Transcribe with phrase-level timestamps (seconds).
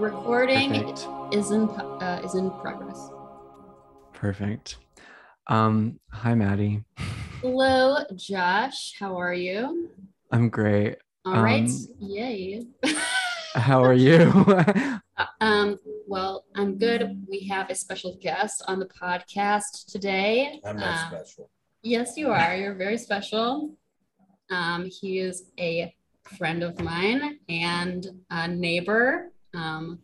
[0.00, 1.34] The recording Perfect.
[1.34, 3.10] is in uh, is in progress.
[4.14, 4.78] Perfect.
[5.46, 6.82] Um, hi Maddie.
[7.42, 8.94] Hello, Josh.
[8.98, 9.90] How are you?
[10.32, 10.96] I'm great.
[11.26, 11.68] All right.
[11.68, 12.62] Um, Yay.
[13.54, 14.32] How are you?
[15.20, 15.78] Uh, um,
[16.08, 17.26] well, I'm good.
[17.28, 20.62] We have a special guest on the podcast today.
[20.64, 21.50] I'm not Um, special.
[21.82, 22.56] Yes, you are.
[22.60, 23.74] You're very special.
[24.50, 25.94] Um, he is a
[26.38, 29.30] friend of mine and a neighbor.
[29.54, 30.00] Um,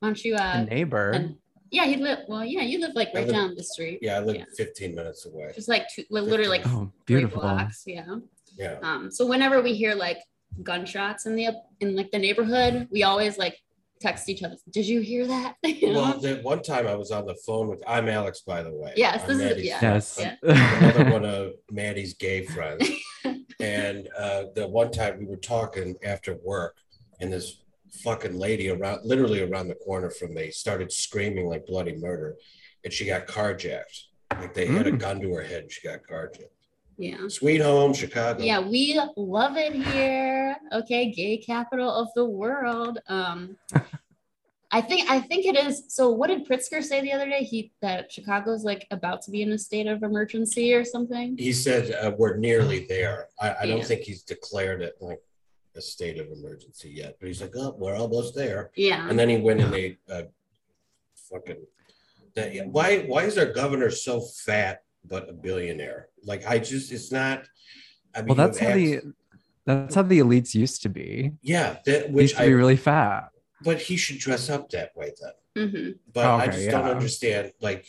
[0.00, 0.34] why don't you?
[0.36, 1.10] A Uh, neighbor.
[1.10, 1.36] and
[1.70, 2.20] yeah, he live.
[2.28, 3.98] Well, yeah, you live like right live- down the street.
[4.02, 4.44] Yeah, I live yeah.
[4.56, 5.52] 15 minutes away.
[5.54, 7.42] Just like two, li- literally like oh, three beautiful.
[7.42, 7.82] blocks.
[7.86, 8.16] Yeah.
[8.56, 8.78] Yeah.
[8.82, 10.18] Um, so whenever we hear like
[10.62, 11.48] gunshots in the
[11.80, 13.60] in like the neighborhood, we always like
[14.00, 14.56] text each other.
[14.70, 15.56] Did you hear that?
[15.64, 16.02] You know?
[16.02, 18.92] Well, the one time I was on the phone with, I'm Alex, by the way.
[18.96, 19.78] Yes, I'm this is- yeah.
[20.00, 20.38] friend.
[20.42, 20.80] Yes.
[20.80, 22.88] Another one of Maddie's gay friends.
[23.60, 26.76] And uh, the one time we were talking after work,
[27.20, 27.62] and this
[28.02, 32.36] fucking lady around, literally around the corner from me, started screaming like bloody murder,
[32.84, 34.02] and she got carjacked.
[34.32, 34.98] Like they had a Mm.
[34.98, 36.48] gun to her head, and she got carjacked.
[36.96, 37.26] yeah.
[37.28, 38.42] Sweet home, Chicago.
[38.42, 40.56] Yeah, we love it here.
[40.72, 42.98] Okay, gay capital of the world.
[43.08, 43.56] Um
[44.70, 45.84] I think I think it is.
[45.88, 47.44] So what did Pritzker say the other day?
[47.44, 51.36] He that Chicago's like about to be in a state of emergency or something.
[51.38, 53.28] He said uh, we're nearly there.
[53.40, 55.20] I, I don't think he's declared it like
[55.76, 58.70] a state of emergency yet, but he's like, oh, we're almost there.
[58.76, 59.08] Yeah.
[59.08, 60.22] And then he went and they uh,
[61.30, 61.64] fucking.
[62.34, 63.00] That, yeah, why?
[63.00, 66.08] Why is our governor so fat but a billionaire?
[66.24, 67.44] Like I just, it's not.
[68.14, 69.00] I mean, well, that's how have the
[69.66, 71.32] that's how the elites used to be.
[71.42, 72.46] yeah, that, Used which to I.
[72.48, 73.28] be really fat.
[73.62, 75.70] but he should dress up that way then.
[75.70, 77.52] hmm But I Okay, just don't understand.
[77.60, 77.86] Like,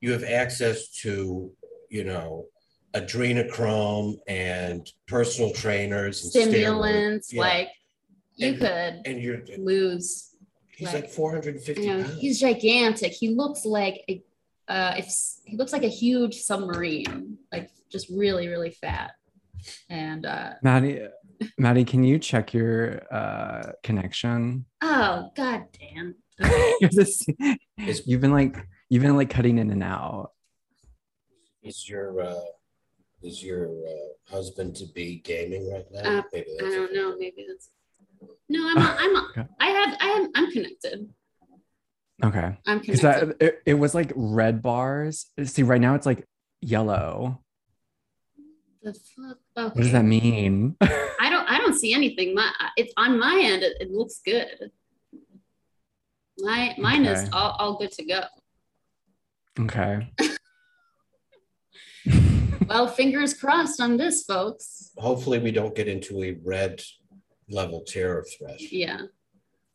[0.00, 1.50] you have access to,
[1.90, 2.46] you know,
[2.94, 6.48] adrenochrome and personal trainers and steroids.
[6.50, 7.40] Stimulants, Yeah.
[7.40, 7.68] like
[8.36, 10.34] you And- could and you're lose.
[10.70, 12.20] he's like- like 450 You know, pounds.
[12.20, 13.12] he's gigantic.
[13.12, 14.22] He looks like a
[14.68, 15.06] uh if
[15.44, 19.12] he looks like a huge submarine, like just really, really fat.
[19.88, 21.06] And uh Maddie,
[21.58, 24.64] Maddie, can you check your uh connection?
[24.82, 26.14] oh god damn.
[26.80, 27.30] You're just-
[27.78, 28.56] Is- you've been like
[28.88, 30.32] you've been like cutting in and out.
[31.62, 32.40] is your uh
[33.26, 36.18] is your uh, husband to be gaming right now?
[36.18, 36.94] Uh, Maybe I don't it.
[36.94, 37.16] know.
[37.18, 37.70] Maybe that's
[38.48, 38.68] no.
[38.68, 38.78] I'm.
[38.78, 39.16] On, I'm.
[39.38, 39.46] Okay.
[39.60, 39.96] I have.
[40.00, 40.30] I am.
[40.34, 41.08] I'm connected.
[42.24, 42.56] Okay.
[42.66, 43.28] I'm Because connected.
[43.38, 45.26] that it, it was like red bars.
[45.44, 46.24] See, right now it's like
[46.62, 47.42] yellow.
[48.82, 49.38] the fuck.
[49.74, 50.76] What does that mean?
[50.80, 51.48] I don't.
[51.50, 52.34] I don't see anything.
[52.34, 52.50] My.
[52.76, 53.62] It's on my end.
[53.62, 54.70] It, it looks good.
[56.38, 58.22] My mine is all, all good to go.
[59.60, 60.12] okay.
[62.68, 64.90] Well, fingers crossed on this, folks.
[64.98, 66.82] Hopefully, we don't get into a red
[67.48, 68.60] level terror threat.
[68.60, 69.02] Yeah.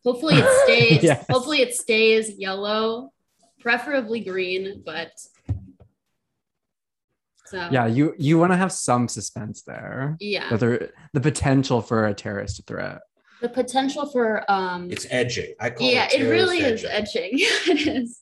[0.04, 1.02] Hopefully it stays.
[1.02, 1.24] Yes.
[1.30, 3.12] Hopefully it stays yellow,
[3.60, 5.12] preferably green, but.
[7.46, 10.16] So yeah, you you want to have some suspense there.
[10.20, 10.48] yeah.
[10.48, 13.00] That there the potential for a terrorist threat.
[13.42, 15.52] The potential for um It's edging.
[15.60, 17.30] I call yeah it Yeah, it really terrorist is edging.
[17.34, 18.20] it is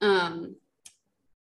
[0.00, 0.54] um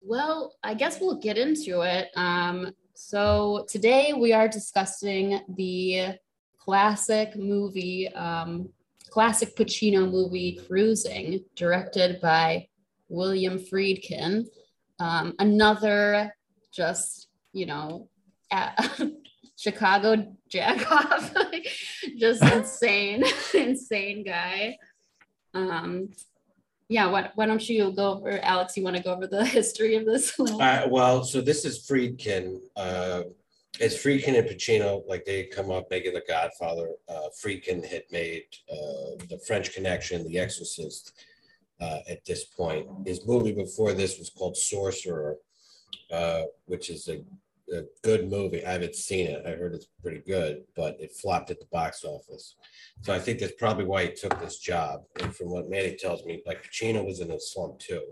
[0.06, 2.10] well i guess we'll get into it.
[2.16, 6.18] Um so today we are discussing the
[6.58, 8.70] classic movie um
[9.10, 12.68] classic pacino movie cruising directed by
[13.10, 14.46] william friedkin.
[15.00, 16.36] Um another
[16.72, 18.08] just you know
[19.58, 21.34] chicago jack off
[22.18, 23.24] just insane
[23.54, 24.78] insane guy.
[25.54, 26.10] Um,
[26.88, 28.78] yeah, why, why don't you go over, Alex?
[28.78, 30.40] You want to go over the history of this?
[30.40, 32.60] Uh, well, so this is Friedkin.
[32.76, 33.24] Uh,
[33.80, 36.90] it's Friedkin and Pacino, like they come up making The Godfather.
[37.10, 41.14] Uh, Friedkin had made uh, The French Connection, The Exorcist.
[41.82, 45.36] Uh, at this point, his movie before this was called Sorcerer,
[46.10, 47.22] uh, which is a,
[47.74, 48.66] a good movie.
[48.66, 49.46] I haven't seen it.
[49.46, 52.56] I heard it's pretty good, but it flopped at the box office.
[53.02, 55.02] So I think that's probably why he took this job.
[55.22, 58.04] And from what Manny tells me, like Pacino was in a slump too.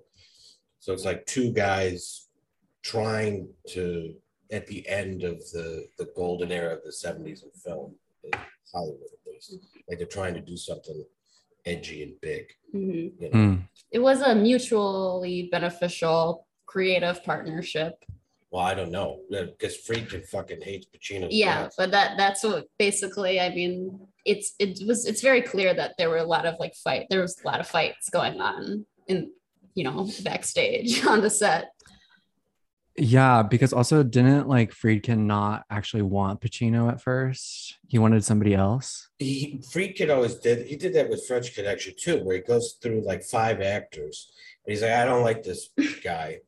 [0.80, 2.28] So it's like two guys
[2.82, 4.14] trying to,
[4.52, 8.32] at the end of the, the golden era of the 70s in film, in
[8.74, 9.56] Hollywood at least,
[9.88, 11.04] like they're trying to do something
[11.66, 12.46] edgy and big.
[12.76, 13.14] Mhm.
[13.20, 13.40] You know?
[13.40, 13.56] Hmm.
[13.92, 18.04] It was a mutually beneficial creative partnership.
[18.54, 21.28] Well, I don't know because Friedkin fucking hates Pacino.
[21.32, 21.74] Yeah, death.
[21.76, 23.40] but that that's what basically.
[23.40, 26.76] I mean, it's it was it's very clear that there were a lot of like
[26.76, 27.08] fight.
[27.10, 29.32] There was a lot of fights going on in
[29.74, 31.72] you know backstage on the set.
[32.96, 37.80] Yeah, because also didn't like Friedkin not actually want Pacino at first?
[37.88, 39.10] He wanted somebody else.
[39.18, 40.68] He Friedkin always did.
[40.68, 44.32] He did that with French Connection too, where he goes through like five actors.
[44.66, 45.70] And he's like, I don't like this
[46.04, 46.40] guy.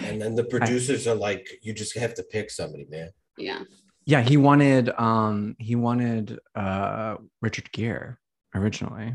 [0.00, 3.10] And then the producers are like, you just have to pick somebody, man.
[3.38, 3.60] Yeah.
[4.04, 8.16] Yeah, he wanted um he wanted uh Richard Gere
[8.54, 9.14] originally.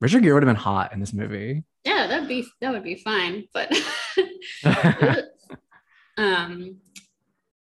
[0.00, 1.62] Richard Gere would have been hot in this movie.
[1.84, 3.44] Yeah, that'd be that would be fine.
[3.54, 3.72] But
[6.16, 6.78] um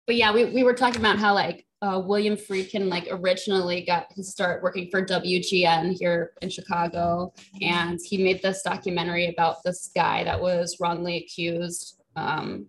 [0.05, 4.11] but yeah, we, we were talking about how like uh, William Friedkin like originally got
[4.13, 9.89] his start working for WGN here in Chicago, and he made this documentary about this
[9.95, 12.65] guy that was wrongly accused um,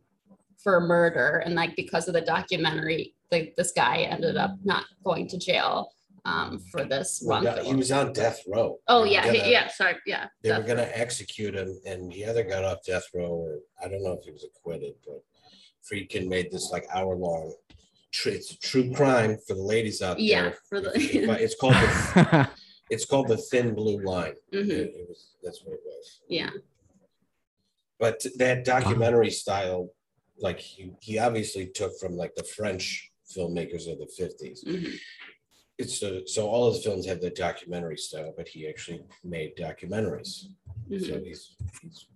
[0.62, 5.26] for murder, and like because of the documentary, like this guy ended up not going
[5.28, 5.90] to jail
[6.24, 7.64] um, for this Well, wrongful.
[7.64, 8.78] He was on death row.
[8.86, 10.26] oh yeah, gonna- yeah, sorry, yeah.
[10.42, 14.04] They were gonna execute him and he either got off death row or I don't
[14.04, 15.20] know if he was acquitted, but
[15.90, 17.54] Friedkin made this like hour long.
[18.12, 20.26] It's a true crime for the ladies out there.
[20.26, 22.50] Yeah, for the- But It's called, the
[22.90, 24.34] it's called the thin blue line.
[24.52, 26.20] Mhm, It it was, that's what it was.
[26.28, 26.50] Yeah,
[27.98, 29.90] But that documentary style,
[30.38, 34.64] like he, he obviously took from like the French filmmakers of the fifties.
[34.66, 34.92] mhm,
[35.78, 40.46] It's so, so all his films have the documentary style, but he actually made documentaries.
[40.90, 41.06] mhm.
[41.06, 42.06] So he's, he's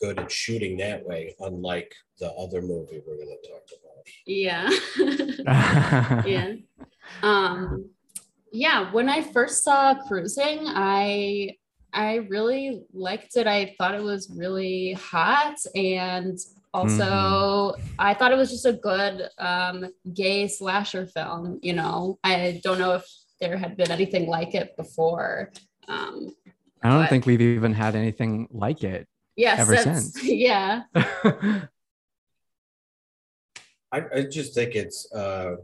[0.00, 3.85] good at shooting that way, unlike the other movie we're gonna talk about.
[4.26, 4.68] Yeah.
[6.24, 6.54] yeah.
[7.22, 7.90] Um,
[8.52, 11.56] yeah, when I first saw Cruising, I
[11.92, 13.46] I really liked it.
[13.46, 16.38] I thought it was really hot and
[16.74, 22.18] also I thought it was just a good um gay slasher film, you know.
[22.24, 23.04] I don't know if
[23.40, 25.52] there had been anything like it before.
[25.88, 26.34] Um
[26.82, 29.08] I don't But- think we've even had anything like it.
[29.36, 30.22] yeah, Ever since.
[30.24, 30.82] yeah.
[33.96, 35.56] I, I just think it's, uh,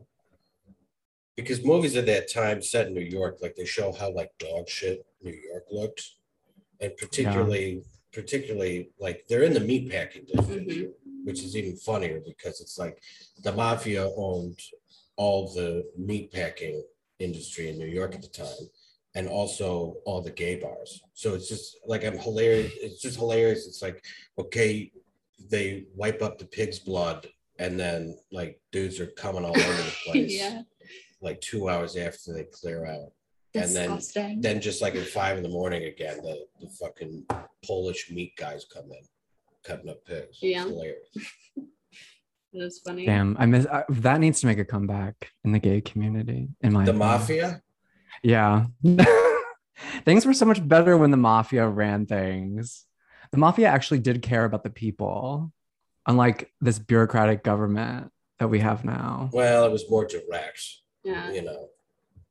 [1.37, 4.69] because movies at that time set in New York, like they show how like dog
[4.69, 6.03] shit New York looked.
[6.81, 7.83] And particularly,
[8.13, 10.93] particularly like they're in the meatpacking district, Mhm.
[11.25, 12.97] which is even funnier because it's like
[13.45, 14.59] the mafia owned
[15.17, 16.83] all the meatpacking
[17.19, 18.65] industry in New York at the time.
[19.15, 21.03] And also all the gay bars.
[21.13, 22.73] So it's just like I'm hilarious.
[22.81, 23.67] It's just hilarious.
[23.67, 24.03] It's like,
[24.39, 24.91] okay,
[25.51, 27.29] they wipe up the pig's blood
[27.63, 30.63] and then like dudes are coming all over the place yeah.
[31.21, 33.13] like two hours after they clear out.
[33.55, 34.23] Disgusting.
[34.25, 37.27] And then- Then just like at five in the morning again, the, the fucking
[37.65, 39.05] Polish meat guys come in,
[39.65, 40.39] cutting up pigs.
[40.41, 40.65] It's Yeah.
[40.65, 41.09] hilarious.
[42.55, 43.07] it funny.
[43.07, 46.49] Damn, I miss I, that needs to make a comeback in the gay community.
[46.63, 46.99] In my The opinion.
[46.99, 47.63] mafia?
[48.23, 48.65] Yeah.
[50.05, 52.87] things were so much better when the mafia ran things.
[53.31, 55.53] The mafia actually did care about the people,
[56.07, 59.31] unlike this bureaucratic government that we have now.
[59.33, 60.63] Well, it was more direct,
[61.05, 61.31] Yeah.
[61.31, 61.69] you know.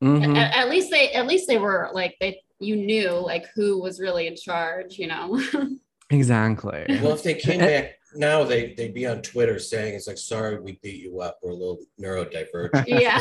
[0.04, 0.36] Mhm.
[0.36, 4.00] at, at least they at least they were like they you knew like who was
[4.00, 5.40] really in charge you know
[6.10, 6.86] Exactly.
[6.90, 10.60] Well, if they came back now, they, they'd be on Twitter saying, it's like, sorry,
[10.60, 11.40] we beat you up.
[11.42, 12.84] We're a little neurodivergent.
[12.88, 13.20] yeah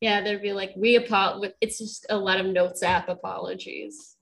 [0.00, 4.16] yeah they'd be like we apologize it's just a lot of notes app apologies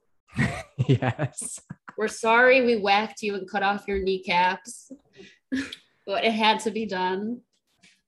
[0.86, 1.60] yes.
[1.98, 4.90] We're sorry we whacked you and cut off your kneecaps
[6.06, 7.40] but it had to be done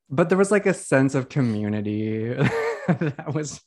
[0.09, 2.32] But there was like a sense of community
[2.88, 3.61] that was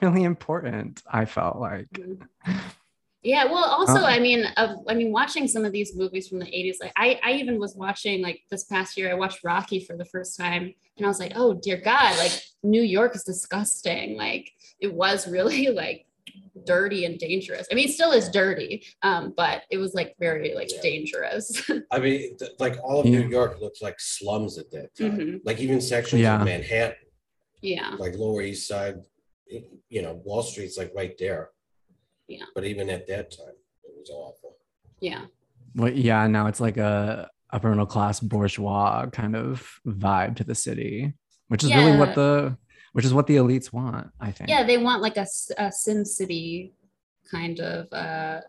[0.00, 1.88] really important, I felt like.
[3.22, 6.46] Yeah, well, also, I mean, uh, I mean, watching some of these movies from the
[6.46, 9.10] '80s, like I, I even was watching like this past year.
[9.10, 12.38] I watched Rocky for the first time, and I was like, oh dear God, like
[12.62, 14.18] New York is disgusting.
[14.18, 16.04] Like it was really like
[16.66, 17.66] dirty and dangerous.
[17.70, 20.80] I mean, it still is dirty, um, but it was like very like Yeah.
[20.82, 21.70] dangerous.
[21.90, 23.20] I mean, th- like all of Yeah.
[23.20, 25.18] New York looks like slums at that time.
[25.18, 25.40] Mhm.
[25.44, 26.38] Like even sections Yeah.
[26.38, 26.96] of Manhattan,
[27.60, 28.96] yeah, like Lower East Side,
[29.88, 31.50] you know, Wall Street's like right there.
[32.28, 32.44] Yeah.
[32.54, 34.56] But even at that time, it was awful.
[35.00, 35.26] yeah,
[35.74, 40.54] Well, yeah, now it's like a upper middle class bourgeois kind of vibe to the
[40.54, 41.12] city,
[41.48, 42.56] which is really what the
[42.94, 44.48] which is what the elites want, I think.
[44.48, 44.62] yeah.
[44.64, 45.26] They want like a,
[45.58, 46.72] a Sim City
[47.30, 48.40] kind of uh,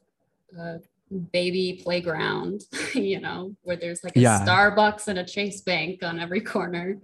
[0.59, 0.77] uh,
[1.31, 2.61] baby playground,
[2.93, 4.45] you know, where there's like a Yeah.
[4.45, 6.97] Starbucks and a Chase Bank on every corner.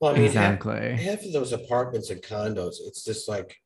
[0.00, 0.94] Well, I mean, exactly.
[0.96, 3.56] half of those apartments and condos, it's just like,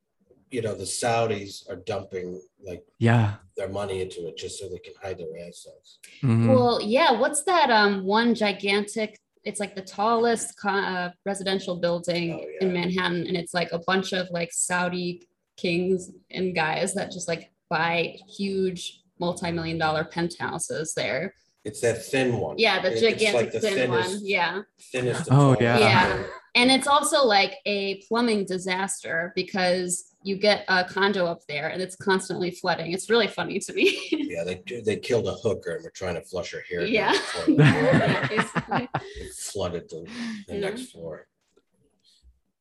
[0.51, 3.35] you know, the Saudis are dumping like Yeah.
[3.57, 5.97] their money into it just so they can hide their assets.
[6.21, 6.47] Mhm.
[6.49, 7.11] Well, yeah.
[7.19, 7.71] What's that?
[7.71, 9.19] Um, one gigantic.
[9.43, 12.67] It's like the tallest co- uh, residential building Oh, yeah.
[12.67, 17.27] in Manhattan, and it's like a bunch of like Saudi kings and guys that just
[17.27, 21.33] like buy huge multi-million dollar penthouses there.
[21.65, 22.57] It's that thin one.
[22.57, 24.19] Yeah, the It- it's gigantic like the thin one.
[24.21, 24.61] Yeah.
[24.91, 25.77] Thinnest Oh, yeah.
[25.79, 26.23] Yeah.
[26.55, 31.81] And it's also like a plumbing disaster because you get a condo up there and
[31.81, 32.93] it's constantly flooding.
[32.93, 33.99] It's really funny to me.
[34.11, 36.85] Yeah, they they killed a hooker and were trying to flush her hair.
[36.85, 37.13] Yeah.
[37.47, 38.27] Yeah.
[38.31, 40.05] It flooded the,
[40.47, 40.59] the Yeah.
[40.59, 41.27] next floor.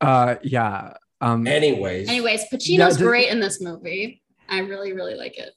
[0.01, 0.95] Uh, yeah.
[1.21, 4.23] Um, Anyways, Anyways, Pacino's Yeah, great in this movie.
[4.49, 5.53] I really, really like it.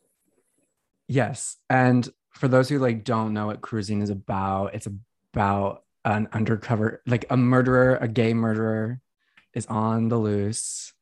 [1.07, 1.57] Yes.
[1.69, 4.87] And for those who like don't know what cruising is about, it's
[5.33, 9.01] about an undercover, like a murderer, a gay murderer
[9.53, 10.93] is on the loose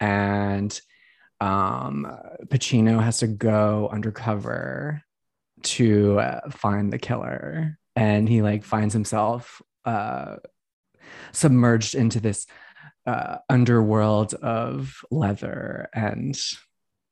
[0.00, 0.78] and
[1.40, 2.06] um
[2.46, 5.02] Pacino has to go undercover
[5.62, 7.78] to uh, find the killer.
[7.94, 10.36] And he like finds himself uh
[11.32, 12.46] submerged into this
[13.06, 16.38] uh underworld of leather and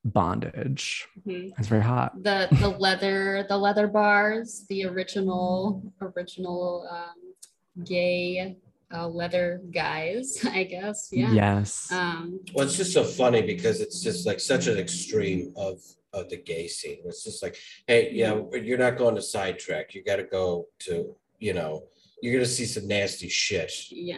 [0.04, 1.06] bondage.
[1.26, 1.52] Mhm.
[1.58, 2.12] it's very hot.
[2.22, 8.56] The the leather the leather bars, the original original um, gay
[8.94, 11.08] uh, leather guys, I guess.
[11.12, 11.32] Yeah.
[11.32, 11.90] Yes.
[11.90, 15.80] Um, well, it's just so funny because it's just like such an extreme of
[16.12, 17.02] of the gay scene.
[17.06, 17.56] It's just like,
[17.88, 19.94] hey, yeah, you're not going to sidetrack.
[19.94, 21.88] You got to go to, you know,
[22.24, 24.16] you're gonna see some nasty shit yeah.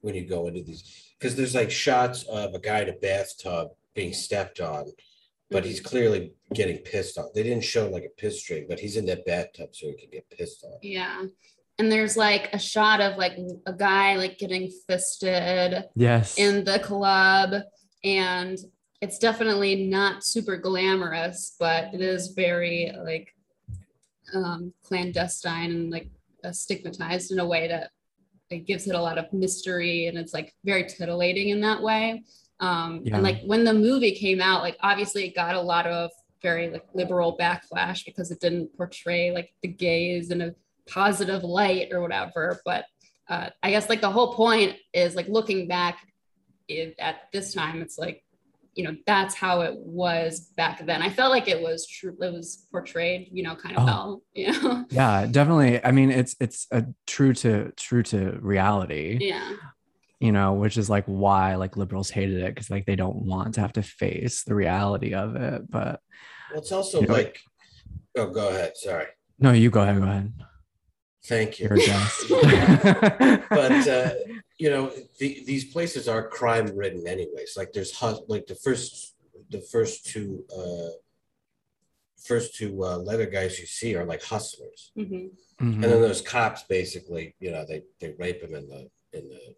[0.00, 3.68] when you go into these because there's like shots of a guy in a bathtub
[3.94, 4.86] being stepped on,
[5.48, 7.32] but he's clearly getting pissed off.
[7.34, 10.10] They didn't show like a piss stream, but he's in that bathtub so he can
[10.10, 10.78] get pissed on.
[10.82, 11.26] Yeah.
[11.78, 16.38] And there's like a shot of like a guy like getting fisted yes.
[16.38, 17.62] in the club.
[18.02, 18.58] And
[19.00, 23.34] it's definitely not super glamorous, but it is very like
[24.34, 26.08] um, clandestine and like
[26.44, 27.90] uh, stigmatized in a way that
[28.50, 32.24] it gives it a lot of mystery and it's like very titillating in that way.
[32.60, 33.16] Um, Yeah.
[33.16, 36.10] And like when the movie came out, like obviously it got a lot of
[36.42, 40.54] very like liberal backlash because it didn't portray like the gays in a
[40.88, 42.60] positive light or whatever.
[42.64, 42.84] But
[43.28, 45.98] uh, I guess like the whole point is like looking back
[46.68, 48.22] it, at this time, it's like,
[48.74, 51.00] you know, that's how it was back then.
[51.00, 52.14] I felt like it was true.
[52.20, 53.86] It was portrayed, you know, kind of Oh.
[53.86, 54.84] well, you know?
[54.90, 55.82] yeah, definitely.
[55.82, 59.52] I mean, it's it's a true to true to reality, yeah.
[60.20, 63.54] you know, which is like why like liberals hated it because like they don't want
[63.54, 65.70] to have to face the reality of it.
[65.70, 66.00] But
[66.50, 67.40] Well, it's also You know, like,
[68.18, 68.76] oh, go ahead.
[68.76, 69.06] Sorry.
[69.38, 70.34] no, you go ahead, go ahead.
[71.28, 71.66] Thank you.
[71.68, 72.24] You're a guest.
[73.50, 74.10] but uh,
[74.58, 79.14] you know the, these places are crime ridden anyways like there's hus- like the first
[79.50, 80.90] the first two uh
[82.30, 85.30] first two uh, leather guys you see are like hustlers Mhm.
[85.60, 85.74] Mhm.
[85.82, 89.54] and then those cops basically you know they they rape him in the in the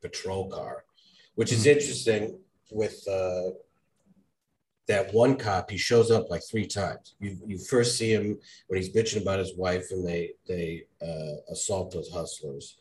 [0.00, 0.84] patrol car
[1.34, 2.38] which is interesting
[2.70, 3.50] with uh
[4.88, 8.80] that one cop he shows up like three times you you first see him when
[8.80, 12.78] he's bitching about his wife and they they uh, assault those hustlers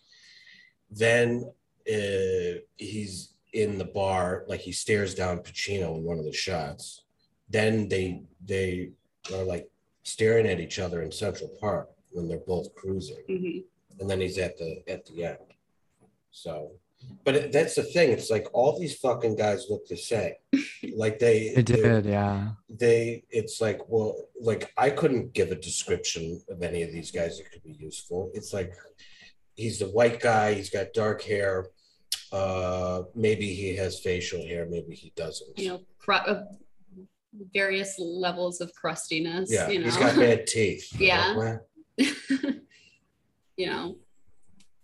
[0.89, 1.49] then
[1.91, 7.03] uh, he's in the bar like he stares down Pacino in one of the shots
[7.49, 8.91] then they they
[9.33, 9.69] are like
[10.03, 13.63] staring at each other in Central Park when they're both cruising Mhm.
[13.99, 15.37] and then he's at the at the end.
[16.31, 16.71] So,
[17.23, 18.11] but it, that's the thing.
[18.11, 20.33] It's like all these fucking guys look the same.
[20.95, 22.49] Like they, it they, did, yeah.
[22.69, 23.23] they.
[23.29, 27.51] It's like well, like I couldn't give a description of any of these guys that
[27.51, 28.31] could be useful.
[28.33, 28.73] It's like
[29.55, 30.53] he's the white guy.
[30.53, 31.67] He's got dark hair.
[32.31, 34.67] Uh, maybe he has facial hair.
[34.69, 35.57] Maybe he doesn't.
[35.57, 36.43] You know, cru- uh,
[37.53, 39.51] various levels of crustiness.
[39.51, 39.85] yeah, You know?
[39.85, 40.99] he's got bad teeth.
[40.99, 41.27] Yeah.
[41.29, 41.59] Like, well,
[43.57, 43.95] you know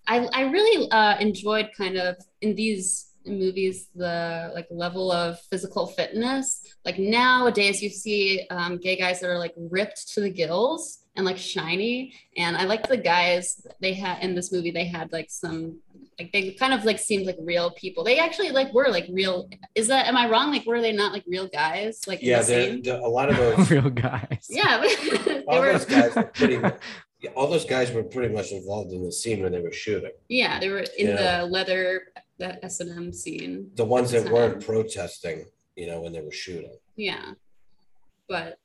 [0.08, 5.88] i i really uh enjoyed kind of in these movies the like level of physical
[5.88, 6.62] fitness.
[6.84, 11.26] Like nowadays you see um, gay guys that are like ripped to the gills and
[11.26, 12.14] like shiny.
[12.36, 15.80] And i like the guys they had in this movie they had like some
[16.20, 18.04] like they kind of like seemed like real people.
[18.04, 20.52] They actually like were like real is that am i wrong?
[20.52, 22.02] Like were they not like real guys?
[22.06, 23.72] Like yeah, the they're- they're- a lot of those.
[23.72, 24.48] Real guys.
[24.50, 24.84] yeah.
[25.26, 26.76] They all were those guys were pretty much,
[27.24, 30.12] yeah, all those guys were pretty much involved in the scene when they were shooting.
[30.27, 33.72] Yeah, they were in the leather the S and M scene.
[33.75, 35.46] The ones that weren't protesting,
[35.77, 36.75] you know, when they were shooting.
[36.98, 37.32] Yeah,
[38.27, 38.60] but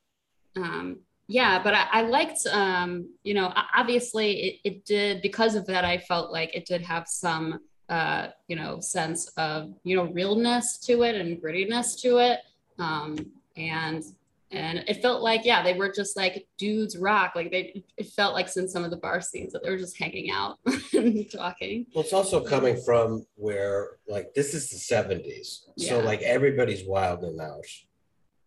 [0.57, 0.99] um,
[1.29, 5.85] yeah, but I, I liked um, you know obviously it, it did because of that
[5.85, 10.79] I felt like it did have some uh, you know sense of you know realness
[10.79, 12.41] to it and grittiness to it
[12.81, 13.17] um,
[13.57, 14.03] and
[14.51, 18.33] and it felt like yeah they were just like dudes rock like they it felt
[18.33, 20.59] like since some of the bar scenes that they were just hanging out
[20.93, 25.61] and talking Well, it's also coming from where, like, this is the 70s.
[25.77, 27.65] So, like, everybody's wild and out.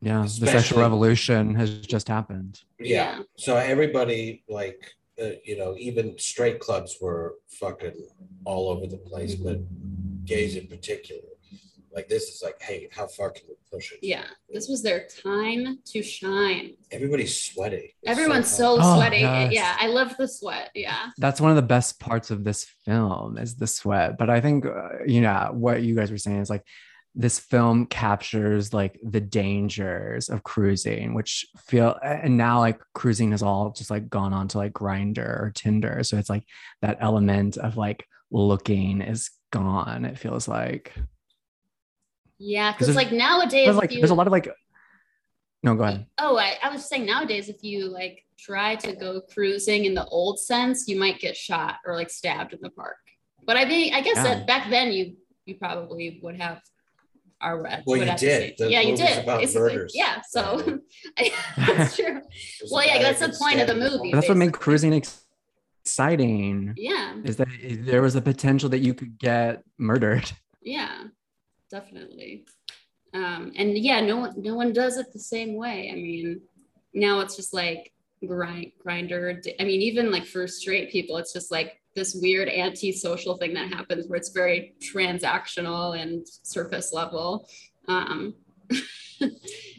[0.01, 0.21] Yeah.
[0.21, 2.61] The sexual revolution has just happened.
[2.79, 3.19] Yeah.
[3.37, 8.07] So, everybody, like, uh, you know, even straight clubs were fucking
[8.45, 9.59] all over the place, but
[10.25, 11.21] gays in particular.
[11.93, 13.99] Like this is like, hey, how far can we push it?
[14.01, 16.75] Yeah, this was their time to shine.
[16.91, 17.95] Everybody's sweaty.
[18.01, 18.57] It's Everyone's hot.
[18.57, 19.17] so Oh, sweaty.
[19.19, 19.51] yes.
[19.53, 20.69] Yeah, I love the sweat.
[20.73, 21.09] Yeah.
[21.17, 24.17] That's one of the best parts of this film is the sweat.
[24.17, 26.63] But I think, uh, you know, what you guys were saying is like
[27.13, 33.43] this film captures like the dangers of cruising, which feel, and now like cruising has
[33.43, 36.03] all just like gone on to like Grindr or Tinder.
[36.03, 36.45] So it's like
[36.81, 40.05] that element of like looking is gone.
[40.05, 40.93] It feels like.
[42.43, 44.49] Yeah, 'Cause because like nowadays, There's like, you, there's a lot of like,
[45.61, 46.07] no, go ahead.
[46.17, 50.05] Oh, I, I was saying nowadays, if you like try to go cruising in the
[50.05, 52.97] old sense, you might get shot or like stabbed in the park.
[53.45, 54.23] But I mean, I guess Yeah.
[54.23, 56.61] that back then you you probably would have
[57.41, 57.83] our red.
[57.85, 58.55] Well, you did.
[58.57, 59.19] The yeah, you did.
[59.23, 59.93] about murders.
[59.95, 60.79] Yeah, so
[61.57, 62.21] that's true.
[62.71, 64.11] Well, yeah, that's the point of the movie.
[64.11, 64.93] That's what made cruising
[65.83, 66.73] exciting.
[66.77, 70.31] Yeah, Is that there was a potential that you could get murdered.
[70.61, 71.03] yeah,
[71.71, 72.45] definitely.
[73.13, 75.89] Um, and yeah, no one no one does it the same way.
[75.91, 76.41] I mean,
[76.93, 77.91] now it's just like
[78.25, 79.43] grind Grindr.
[79.59, 83.73] I mean, even like for straight people, it's just like this weird anti-social thing that
[83.73, 87.49] happens where it's very transactional and surface level.
[87.87, 88.33] Um,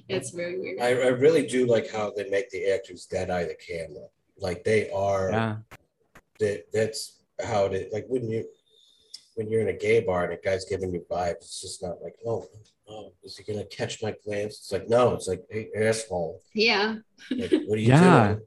[0.09, 0.81] it's very weird.
[0.81, 4.09] I, I really do like how they make the actors dead eye the camera.
[4.39, 5.57] Like they are Yeah.
[6.41, 7.93] that that's how it is.
[7.93, 8.45] Like Wouldn't you
[9.35, 12.03] when you're in a gay bar and a guy's giving you vibes, it's just not
[12.03, 12.47] like, oh,
[12.89, 14.59] oh, is he gonna catch my glance?
[14.59, 16.41] It's like, no, it's like, hey, asshole.
[16.55, 16.97] yeah,
[17.31, 18.27] Like, what are you Yeah.
[18.35, 18.41] doing?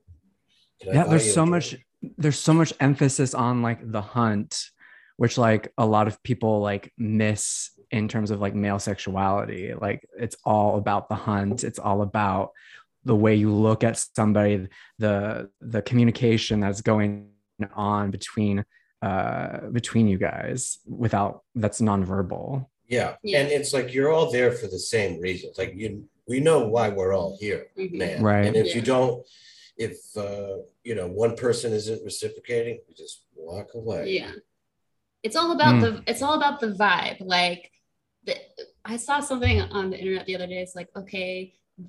[0.81, 1.75] Can yeah there's you a so drink?" much
[2.17, 4.65] there's so much emphasis on like the hunt
[5.17, 10.05] which like a lot of people like miss in terms of like male sexuality like
[10.19, 12.51] it's all about the hunt it's all about
[13.05, 14.67] the way you look at somebody
[14.99, 17.29] the the communication that's going
[17.73, 18.63] on between
[19.09, 20.59] uh between you guys
[21.03, 22.47] without that's nonverbal
[22.97, 23.11] Yeah.
[23.23, 23.39] Yeah.
[23.41, 25.53] And it's like you're all there for the same reasons.
[25.61, 25.87] Like you
[26.31, 27.93] we know why we're all here, Mhm.
[28.01, 28.17] man.
[28.31, 28.45] Right.
[28.47, 29.15] And if you don't,
[29.87, 29.95] if
[30.27, 30.55] uh,
[30.87, 33.15] you know, one person isn't reciprocating, you just
[33.49, 34.01] walk away.
[34.19, 34.33] yeah.
[35.25, 35.81] It's all about Mm.
[35.85, 37.19] the it's all about the vibe.
[37.37, 37.63] Like
[38.27, 38.35] the,
[38.93, 40.61] I saw something on the internet the other day.
[40.65, 41.33] It's like, okay,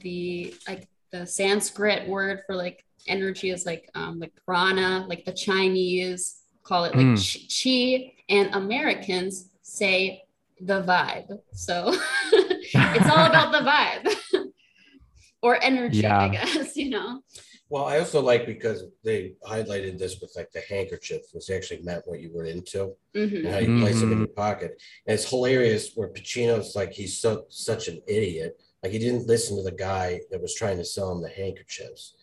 [0.05, 0.83] the like
[1.15, 2.79] the Sanskrit word for like
[3.17, 6.23] energy is like um like prana, like the Chinese
[6.67, 7.19] call it like Mm.
[7.19, 10.23] chi, chi, and Americans say
[10.61, 11.39] the vibe.
[11.53, 11.93] So
[12.33, 14.07] it's all about the vibe.
[15.43, 17.21] or energy, I guess, you know.
[17.69, 22.03] Well, I also like because they highlighted this with like the handkerchief, which actually meant
[22.07, 23.45] what you were into Mhm.
[23.45, 24.27] and how you place them in Mhm.
[24.27, 24.81] your pocket.
[25.07, 28.61] And it's hilarious where Pacino's like he's so such an idiot.
[28.83, 32.15] Like he didn't listen to the guy that was trying to sell him the handkerchiefs.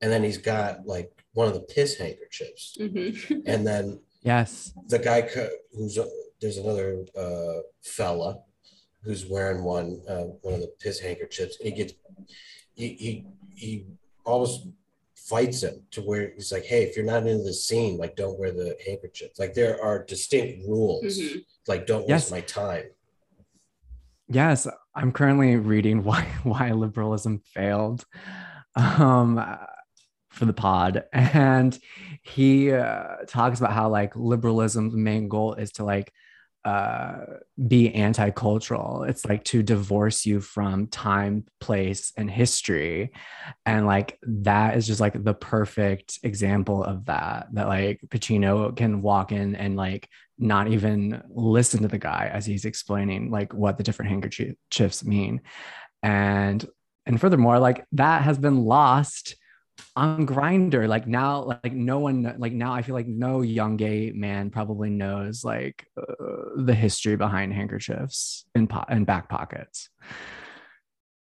[0.00, 2.76] And then he's got like one of the piss handkerchiefs.
[2.80, 3.42] Mhm.
[3.46, 6.06] And then yes the guy co- who's uh,
[6.40, 8.38] there's another uh, fella
[9.02, 11.56] who's wearing one uh, one of the piss handkerchiefs.
[11.56, 11.94] He gets
[12.74, 13.86] he he he
[14.24, 14.68] almost
[15.16, 18.38] fights him to where he's like, hey, if you're not into the scene, like don't
[18.38, 19.30] wear the handkerchief.
[19.38, 21.04] Like there are distinct rules.
[21.04, 21.44] Mhm.
[21.68, 22.22] Like don't Yes.
[22.24, 22.86] waste my time.
[24.28, 28.04] Yes, I'm currently reading why why liberalism failed
[28.76, 29.38] um
[30.32, 31.04] for the pod.
[31.12, 31.78] And
[32.22, 36.12] he uh, talks about how like liberalism's main goal is to like
[36.64, 37.24] uh
[37.66, 39.02] be anti-cultural.
[39.02, 43.10] It's like to divorce you from time place and history.
[43.66, 49.02] And like that is just like the perfect example of that that like Pacino can
[49.02, 53.76] walk in and like not even listen to the guy as he's explaining like what
[53.76, 55.40] the different handkerchiefs mean.
[56.04, 56.64] And
[57.06, 59.34] and furthermore like that has been lost
[59.96, 64.10] on Grindr like now like no one like now i feel like no young gay
[64.14, 66.04] man probably knows like uh,
[66.56, 69.88] the history behind handkerchiefs in po- and back pockets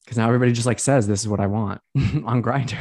[0.05, 1.81] because now everybody just like says this is what i want
[2.25, 2.79] on Grindr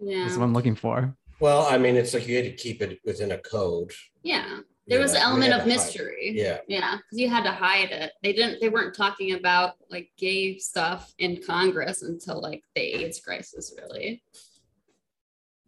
[0.00, 0.24] Yeah.
[0.24, 2.82] this is what i'm looking for Well, I mean, it's like you had to keep
[2.82, 3.92] it within a code.
[4.24, 4.58] Yeah.
[4.88, 5.74] There you was an element of to hide it.
[5.74, 6.32] mystery.
[6.34, 6.58] Yeah.
[6.66, 6.96] Yeah.
[6.96, 8.10] Because you had to hide it.
[8.24, 13.20] They didn't, they weren't talking about like gay stuff in Congress until like the AIDS
[13.20, 14.20] crisis, really.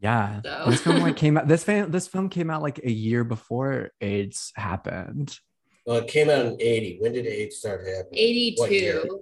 [0.00, 2.90] Yeah So- this film like came out this film this film came out like a
[2.90, 5.38] year before aids happened
[5.86, 6.98] Well, it came out in 80.
[7.00, 8.18] When did AIDS start happening?
[8.18, 9.20] 82,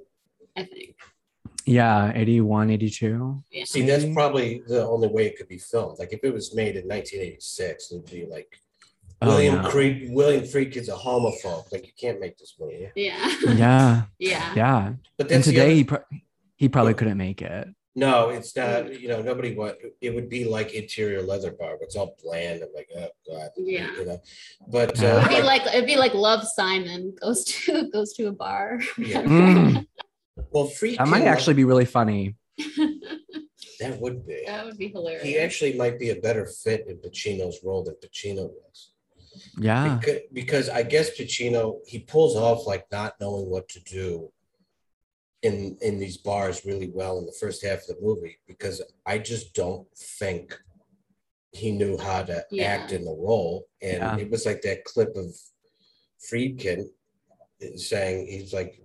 [0.57, 0.97] I think.
[1.67, 3.65] yeah 81 82 Yeah.
[3.65, 5.99] See, that's probably the only way it could be filmed.
[5.99, 8.61] Like if it was made in 1986, it'd be like
[9.21, 9.69] Oh, William no.
[9.69, 10.05] Creek.
[10.11, 11.73] William Friedkin's a homophobe.
[11.73, 12.89] Like you can't make this movie.
[12.95, 13.35] Yeah.
[13.65, 14.53] yeah yeah.
[14.55, 16.05] yeah But and today other- he, pro-
[16.57, 16.97] he probably oh.
[16.97, 17.67] couldn't make it
[17.99, 19.01] No, it's not.
[19.01, 19.77] You know, nobody want.
[20.01, 21.77] It would be like interior leather bar.
[21.79, 22.63] But it's all bland.
[22.63, 23.51] I'm like, oh god.
[23.57, 23.91] Yeah.
[23.97, 24.21] You know,
[24.69, 28.29] but uh, It'd be like, like it'd be like Love Simon goes to goes to
[28.29, 28.81] a bar.
[28.97, 29.23] Yeah.
[30.39, 30.99] Mm, well, Friedkin.
[30.99, 32.37] that might actually be really funny.
[33.81, 34.43] That would be.
[34.45, 35.23] that would be hilarious.
[35.23, 38.91] He actually might be a better fit in Pacino's role than Pacino was.
[39.57, 39.99] Yeah.
[40.01, 44.33] Because, because I guess Pacino he pulls off like not knowing what to do
[45.43, 49.19] in in these bars really well in the first half of the movie because I
[49.19, 50.59] just don't think
[51.53, 52.65] he knew how to Yeah.
[52.65, 54.19] act in the role and Yeah.
[54.19, 55.35] it was like that clip of
[56.21, 56.89] Friedkin
[57.77, 58.83] saying he's like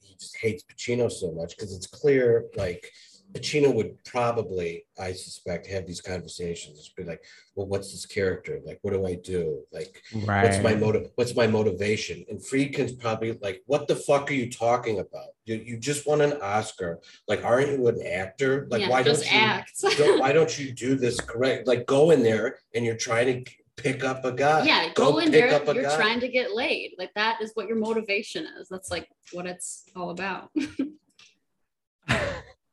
[0.00, 2.90] he just hates Pacino so much because it's clear like
[3.32, 6.78] Pacino would probably, I suspect, have these conversations.
[6.78, 7.22] Just be like,
[7.54, 8.60] "Well, what's this character?
[8.64, 9.64] Like, what do I do?
[9.70, 10.44] Like, Right.
[10.44, 11.10] what's my motive?
[11.16, 15.28] What's my motivation?" And Friedkin's probably like, "What the fuck are you talking about?
[15.44, 17.00] You, you just won an Oscar.
[17.26, 18.66] Like, aren't you an actor?
[18.70, 19.38] Like, yeah, why don't you?
[19.38, 19.72] act.
[19.98, 21.66] Don't, why don't you do this correct?
[21.66, 24.64] Like, go in there and you're trying to pick up a guy.
[24.64, 25.54] yeah, go, in pick there.
[25.54, 25.96] up a You're guy.
[25.96, 26.94] trying to get laid.
[26.98, 28.68] Like that is what your motivation is.
[28.68, 30.50] That's like what it's all about.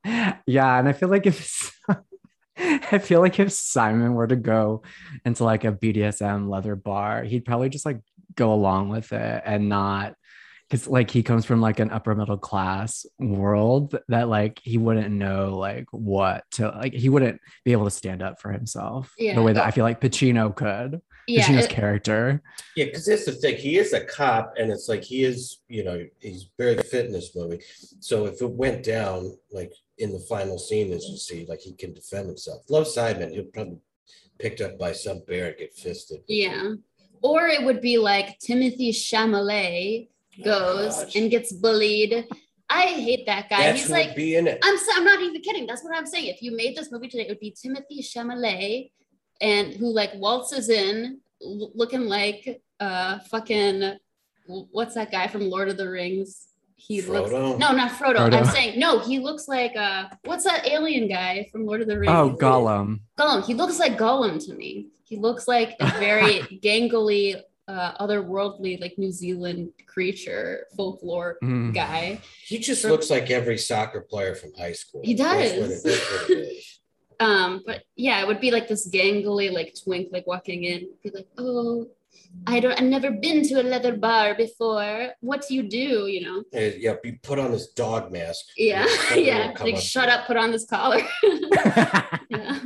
[0.06, 1.78] yeah, and I feel like if
[2.58, 4.84] I feel like if Simon were to go
[5.26, 8.00] into like a BDSM leather bar, he'd probably just like
[8.36, 10.16] go along with it and not
[10.70, 15.12] because like he comes from like an upper middle class world that like he wouldn't
[15.12, 19.36] know like what to like he wouldn't be able to stand up for himself Yeah.
[19.36, 21.02] the way that I feel like Pacino could.
[21.28, 22.42] yeah, Pacino's it- character.
[22.76, 23.58] Yeah, because that's the thing.
[23.58, 27.12] He is a cop, and it's like he is, you know, he's very fit in
[27.14, 27.62] this movie.
[28.00, 31.74] So if it went down, like in the final scene, as you see, like he
[31.74, 32.64] can defend himself.
[32.70, 33.78] Love Simon, he'll probably
[34.40, 36.22] picked up by some bear and get fisted.
[36.28, 36.74] yeah.
[37.22, 40.10] Or it would be like Timothée Chalamet
[40.44, 41.16] goes gosh.
[41.16, 42.28] and gets bullied.
[42.70, 43.64] I hate that guy.
[43.64, 44.60] That's He's like be in it.
[44.64, 45.66] I'm so, I'm not even kidding.
[45.66, 46.28] That's what I'm saying.
[46.28, 48.92] If you made this movie today, it would be Timothée Chalamet,
[49.42, 53.98] and who like waltzes in l- looking like uh fucking
[54.48, 56.48] what's that guy from Lord of the Rings?
[56.78, 57.58] He looks Frodo.
[57.58, 58.18] no, not Frodo.
[58.18, 58.34] Frodo.
[58.38, 59.00] I'm saying no.
[59.00, 62.12] He looks like uh what's that alien guy from Lord of the Rings?
[62.14, 63.00] Oh, Gollum.
[63.18, 63.46] Gollum.
[63.46, 64.88] He looks like Gollum to me.
[65.04, 71.74] He looks like a very gangly, uh, otherworldly, like New Zealand creature folklore Mm.
[71.74, 72.20] guy.
[72.44, 75.02] He just For- looks like every soccer player from high school.
[75.04, 75.52] He does.
[75.52, 76.72] it- that's what it is.
[77.18, 81.12] Um, but yeah, it would be like this gangly, like twink, like walking in, be
[81.12, 81.88] like, oh,
[82.48, 85.10] I don't, I've never been to a leather bar before.
[85.22, 86.08] What do you do?
[86.08, 86.44] You know?
[86.56, 88.46] Uh, Yeah, be put on this dog mask.
[88.58, 89.54] Yeah, yeah.
[89.60, 91.02] Like, up shut up, put on this collar.
[92.30, 92.60] yeah.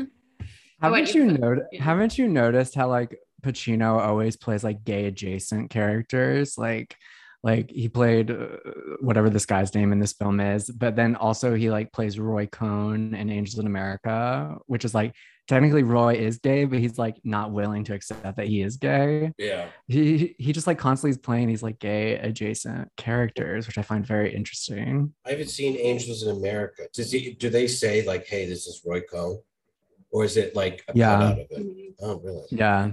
[0.81, 1.67] haven't you you put- noticed?
[1.71, 1.83] yeah.
[1.83, 6.57] Haven't you noticed how like Pacino always plays like gay adjacent characters?
[6.57, 6.95] Like,
[7.41, 8.57] like he played uh,
[8.99, 12.47] whatever this guy's name in this film is, but then also he like plays Roy
[12.47, 15.15] Cohn in Angels in America, which is like
[15.49, 19.33] technically Roy is gay, but he's like not willing to accept that he is gay.
[19.37, 19.65] Yeah.
[19.87, 24.05] He he just like constantly is playing these like gay adjacent characters, which I find
[24.05, 25.11] very interesting.
[25.25, 26.83] I haven't seen Angels in America.
[26.93, 29.41] Does he, do they say like, "Hey, this is Roy Cohn,"
[30.11, 31.17] or is it like a Yeah.
[31.17, 31.93] cut out of it?
[31.99, 32.43] Oh, really?
[32.51, 32.91] Yeah,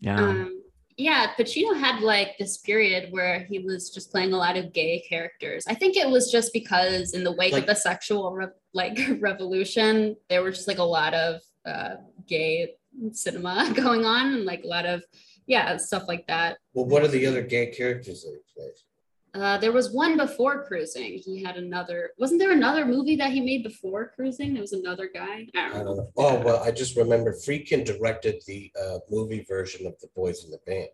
[0.00, 0.20] yeah.
[0.20, 0.56] Um,
[0.96, 5.00] yeah, Pacino had like this period where he was just playing a lot of gay
[5.08, 5.64] characters.
[5.68, 8.98] I think it was just because in the wake Like- of the sexual re- like
[9.20, 11.96] revolution, there were just like a lot of uh,
[12.26, 12.74] gay
[13.12, 15.02] cinema going on and like a lot of
[15.46, 16.58] yeah stuff like that.
[16.74, 18.84] Well, what are the other gay characters that he plays?
[19.32, 21.16] Uh, there was one before Cruising.
[21.24, 22.10] He had another.
[22.18, 24.54] Wasn't there another movie that he made before Cruising?
[24.54, 25.46] There was another guy.
[25.54, 25.84] I don't I know.
[25.84, 26.10] don't know.
[26.16, 30.50] Oh, well, I just remember Friedkin directed the uh, movie version of The Boys in
[30.50, 30.88] the Band.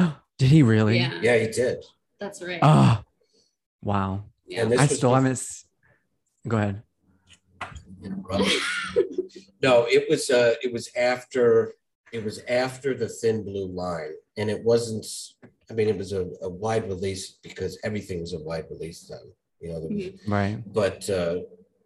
[0.00, 0.98] Oh did he really?
[0.98, 1.84] Yeah, Yeah, he did.
[2.18, 2.58] that's right.
[2.62, 3.02] Oh,
[3.82, 4.24] wow.
[4.46, 4.62] yeah.
[4.62, 5.64] and this I still bef- haven't.
[6.48, 6.82] Go ahead.
[9.62, 11.74] No, it was uh it was after
[12.12, 15.04] it was after the thin blue line and it wasn't
[15.70, 19.32] I mean it was a, a wide release because everything was a wide release then,
[19.60, 20.18] you know, Mhm.
[20.28, 20.58] Right.
[20.72, 21.40] but uh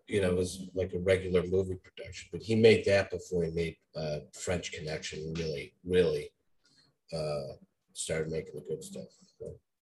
[0.08, 2.28] you know, it was like a regular movie production.
[2.32, 6.30] But he made that before he made uh French Connection really, really
[7.12, 7.54] uh
[7.94, 9.08] started making the good stuff.
[9.38, 9.46] So,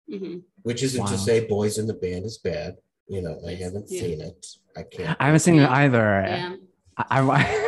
[0.09, 0.43] Mhm.
[0.63, 1.11] which isn't Wow.
[1.11, 2.77] to say Boys in the Band is bad.
[3.07, 4.01] You know, I haven't Yeah.
[4.01, 4.45] seen it.
[4.75, 5.17] I can't.
[5.19, 6.23] I haven't seen it either.
[6.25, 6.55] Yeah.
[6.97, 7.64] I, I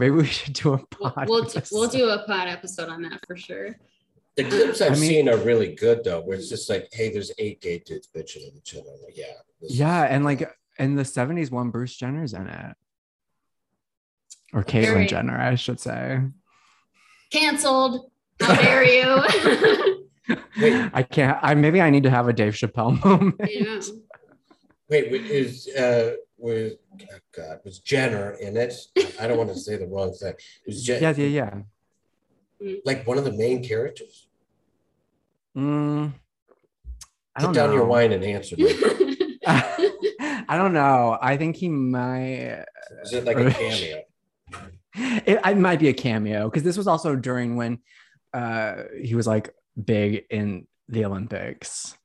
[0.00, 1.28] maybe we should do a We'll, pod.
[1.28, 3.76] we'll, we'll do a pod episode on that for sure.
[4.36, 7.10] The clips I've I mean- seen are really good though, where it's just like, hey,
[7.12, 8.90] there's eight gay dudes bitching at each other.
[8.94, 9.26] I'm like, yeah.
[9.60, 12.76] Yeah, and like in the seventies, one Bruce Jenner's in it,
[14.54, 16.20] or Caitlyn Very- Jenner, I should say.
[17.30, 18.10] Canceled.
[18.40, 20.06] How dare you?
[20.60, 20.90] Wait.
[20.94, 21.38] I can't.
[21.42, 23.36] I maybe I need to have a Dave Chappelle moment.
[23.48, 23.80] yeah.
[24.88, 28.74] Wait, wait, is uh with oh God was Jenner in it.
[29.20, 30.32] I don't want to say the wrong thing.
[30.32, 31.62] It was Jen, Yeah, yeah,
[32.60, 32.78] yeah.
[32.84, 34.28] like one of the main characters.
[35.56, 36.12] Mm,
[37.36, 37.76] I Put down know.
[37.76, 38.72] your wine and answer me.
[39.46, 41.16] I don't know.
[41.20, 42.64] I think he might.
[43.04, 44.02] Is it like a cameo?
[44.94, 47.78] It, it might be a cameo because this was also during when
[48.34, 51.96] uh, he was like big in the Olympics.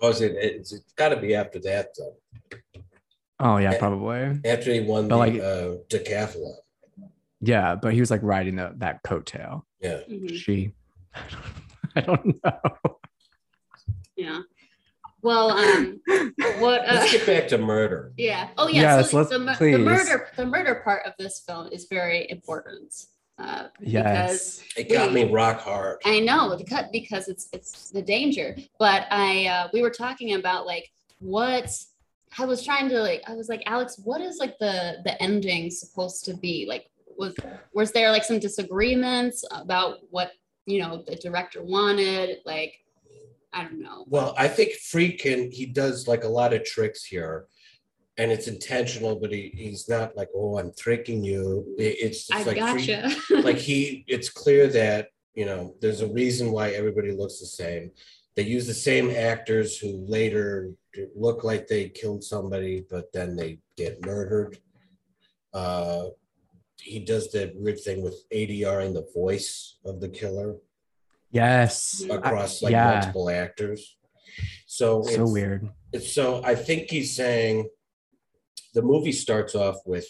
[0.00, 0.22] Oh, it?
[0.22, 2.16] It's, it's got to be after that though.
[3.40, 3.78] Oh yeah, Yeah.
[3.78, 4.40] probably.
[4.44, 6.54] After he won But, the like- uh, decathlon.
[7.40, 9.62] Yeah, but he was like riding the, that coattail.
[9.80, 10.00] Yeah.
[10.10, 10.36] Mhm.
[10.36, 10.72] She,
[11.96, 12.98] I don't know.
[14.16, 14.40] Yeah.
[15.22, 16.00] Well, um,
[16.58, 16.82] what?
[16.82, 18.12] Uh, Let's get back to murder.
[18.16, 18.48] yeah.
[18.58, 18.98] Oh, yeah.
[18.98, 23.06] Yes, so let's- the, the murder, the murder part of this film is very important.
[23.38, 24.62] Uh, Yes.
[24.76, 25.98] It got me rock hard.
[26.04, 28.54] I know the cut because it's it's the danger.
[28.78, 31.74] But I uh, we were talking about like what
[32.38, 33.22] I was trying to like.
[33.26, 36.66] I was like, Alex, what is like the the ending supposed to be?
[36.68, 36.86] Like,
[37.18, 37.34] was
[37.74, 40.32] was there like some disagreements about what
[40.66, 42.38] you know the director wanted?
[42.44, 42.74] Like,
[43.52, 44.04] I don't know.
[44.08, 47.46] Well, I think Friedkin, he does like a lot of tricks here.
[48.18, 51.64] And it's intentional, but he, he's not like, oh, I'm tricking you.
[51.78, 53.16] It- it's just I like Freak- gotcha.
[53.42, 57.92] like he it's clear that you know there's a reason why everybody looks the same
[58.36, 60.70] they use the same actors who later
[61.16, 64.58] look like they killed somebody but then they get murdered
[65.54, 66.06] uh
[66.80, 70.56] he does that weird thing with ADRing the voice of the killer
[71.32, 72.02] Yes.
[72.10, 72.92] across I- like yeah.
[72.94, 73.96] multiple actors
[74.66, 75.68] so So it's- weird.
[75.92, 77.68] it's so I think he's saying
[78.74, 80.06] the movie starts off with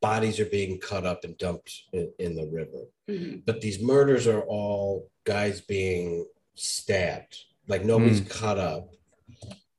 [0.00, 2.84] bodies are being cut up and dumped in, in the river.
[3.08, 3.42] Mhm.
[3.44, 7.36] But these murders are all guys being stabbed,
[7.68, 8.94] like nobody's cut up.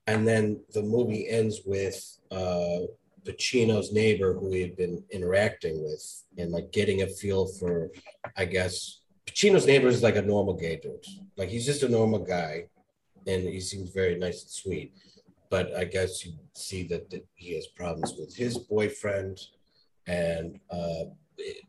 [0.08, 2.80] And then the movie ends with uh
[3.24, 7.92] Pacino's neighbor who he had been interacting with and like getting a feel for,
[8.36, 11.06] I guess, Pacino's neighbor is like a normal gay dude.
[11.38, 12.66] Like he's just a normal guy
[13.28, 14.94] and he seems very nice and sweet.
[15.50, 19.38] But I guess you see that, that he has problems with his boyfriend,
[20.08, 21.04] and uh,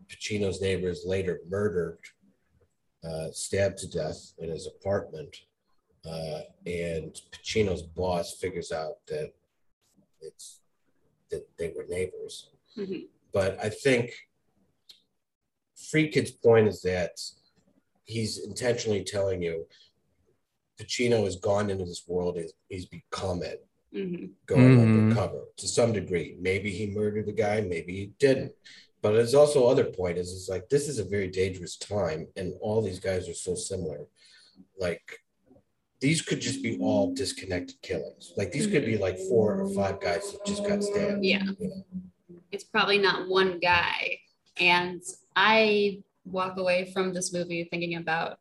[0.09, 1.99] Pacino's neighbor is later murdered,
[3.05, 5.37] uh, stabbed to death in his apartment,
[6.07, 9.33] uh, and Pacino's boss figures out that
[10.21, 10.61] it's
[11.31, 12.51] that they were neighbors.
[12.77, 13.09] Mhm.
[13.33, 14.13] But I think
[15.77, 17.21] Friedkin's point is that
[18.05, 19.67] he's intentionally telling you
[20.79, 24.33] Pacino has gone into this world, he's, he's become it, Mhm.
[24.47, 24.83] going Mhm.
[24.83, 26.37] undercover to some degree.
[26.41, 28.55] Maybe he murdered the guy, maybe he didn't.
[29.01, 32.55] But there's also other point is it's like this is a very dangerous time, and
[32.61, 34.07] all these guys are so similar.
[34.79, 35.22] Like
[36.03, 38.33] these could just be all disconnected killings.
[38.37, 41.25] Like these could be like four or five guys that just got stabbed.
[41.25, 41.45] Yeah.
[42.51, 44.19] it's probably not one guy.
[44.59, 45.01] And
[45.37, 48.41] I walk away from this movie thinking about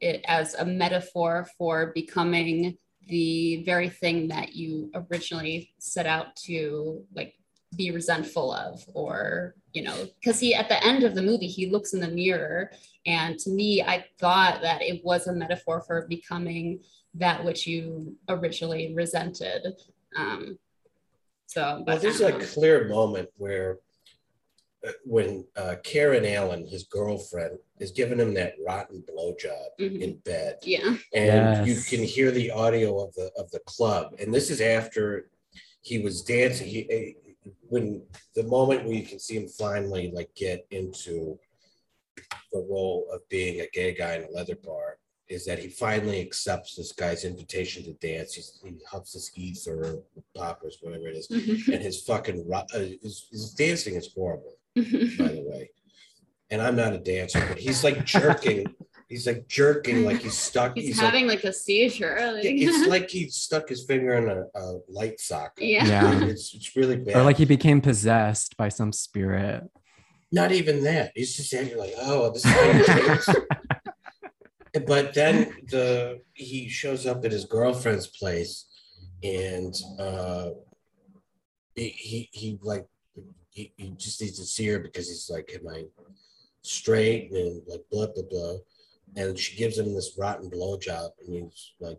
[0.00, 7.04] it as a metaphor for becoming the very thing that you originally set out to
[7.16, 7.34] like
[7.76, 11.70] be resentful of or you know because he at the end of the movie he
[11.70, 12.70] looks in the mirror
[13.06, 16.80] and to me i thought that it was a metaphor for becoming
[17.14, 19.62] that which you originally resented.
[20.16, 20.58] Um
[21.46, 23.78] so Well, but there's I a don't clear moment where
[24.86, 30.00] uh, when uh, Karen Allen, his girlfriend, is giving him that rotten blowjob Mhm.
[30.00, 30.56] in bed.
[30.62, 30.96] yeah.
[31.14, 34.14] And you can hear the audio of the of the club.
[34.18, 35.28] And this is after
[35.82, 36.66] he was dancing.
[36.68, 37.12] He eh,
[37.68, 38.02] when
[38.34, 41.38] the moment where you can see him finally like get into
[42.52, 44.98] the role of being a gay guy in a leather bar
[45.28, 50.00] is that he finally accepts this guy's invitation to dance He's, he huffs his ether
[50.36, 52.64] poppers whatever it is and his fucking uh,
[53.02, 55.70] his, his dancing is horrible by the way
[56.50, 58.66] and i'm not a dancer but he's like jerking
[59.12, 63.10] he's like jerking like he's stuck he's, like, having like a seizure like, it's like
[63.10, 65.64] he stuck his finger in a, a light socket.
[65.64, 66.24] yeah, Yeah.
[66.24, 67.16] It's, it's really bad.
[67.16, 69.64] Or like he became possessed by some spirit.
[70.32, 71.12] Not even that.
[71.14, 73.44] He's just acting like, oh, this is how
[74.86, 78.64] but then the he shows up at his girlfriend's place
[79.22, 80.48] and uh
[81.74, 82.86] he he, he like
[83.50, 85.84] he, he just needs to see her because he's like, Am I
[86.62, 87.30] straight?
[87.32, 88.54] And like blah blah blah.
[89.16, 91.98] And she gives him this rotten blowjob and he's like,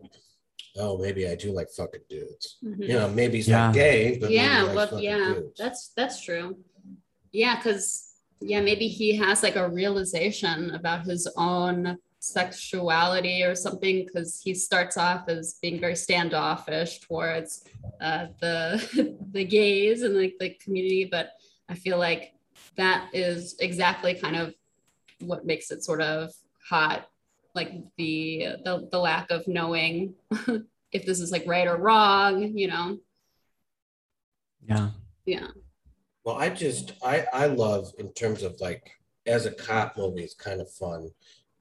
[0.76, 2.56] Oh, maybe I do like fucking dudes.
[2.64, 2.80] Mhm.
[2.88, 3.66] You know, maybe he's Yeah.
[3.66, 5.56] not gay, but maybe he yeah likes well yeah dudes.
[5.56, 6.56] that's that's true
[7.30, 14.04] yeah because yeah maybe he has like a realization about his own sexuality or something
[14.04, 17.64] because he starts off as being very standoffish towards
[18.00, 21.32] uh, the the gays and like the community but
[21.68, 22.32] i feel like
[22.76, 24.54] that is exactly kind of
[25.20, 26.32] what makes it sort of
[26.66, 27.08] hot
[27.54, 30.14] like the the, the lack of knowing
[30.92, 32.98] if this is like right or wrong you know
[34.66, 34.90] Yeah.
[35.26, 35.48] yeah
[36.24, 38.90] Well, I just I I love in terms of like
[39.26, 41.10] as a cop movie, it's kind of fun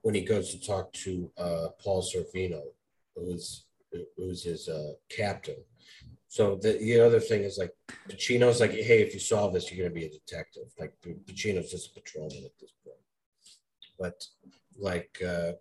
[0.02, 2.62] when he goes to talk to uh, Paul Sorvino,
[3.16, 3.66] who's
[4.18, 5.58] who's his uh, captain.
[6.28, 7.72] So the, the other thing is like
[8.10, 10.64] Pacino's like, hey, if you solve this, you're gonna be a detective.
[10.80, 12.98] Like Pacino's just a patrolman at this point.
[14.00, 14.26] But
[14.80, 15.52] like uh,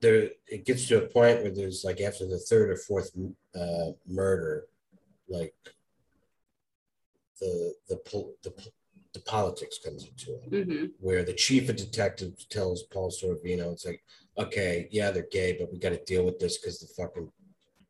[0.00, 3.10] there, it gets to a point where there's like after the third or fourth
[3.54, 4.64] uh, murder,
[5.28, 5.54] like
[7.40, 8.00] the the
[8.42, 8.52] the,
[9.14, 13.86] the politics comes into it, hmm where the chief of detectives tells Paul Sorvino, it's
[13.86, 14.02] like,
[14.36, 17.30] okay, yeah, they're gay, but we got to deal with this because the fucking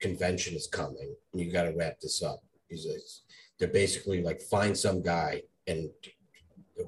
[0.01, 2.41] convention is coming, and you got to wrap this up.
[2.69, 3.01] He's like,
[3.59, 5.91] they're basically like find some guy and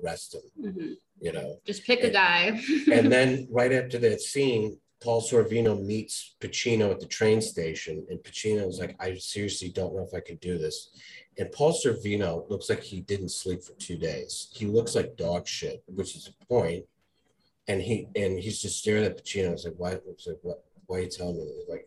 [0.02, 1.56] arrest him, hmm you know.
[1.66, 2.58] just pick a guy
[2.90, 8.18] And then right after that scene, Paul Sorvino meets Pacino at the train station, and
[8.20, 10.90] Pacino's like, I seriously don't know if I can do this.
[11.40, 14.50] And Paul Sorvino looks like he didn't sleep for two days.
[14.52, 16.84] He looks like dog shit, which is a point.
[17.66, 19.52] And he and he's just staring at Pacino.
[19.52, 19.92] It's like, why?
[20.06, 20.62] It's like, what?
[20.84, 21.50] Why are you telling me?
[21.58, 21.86] He's like,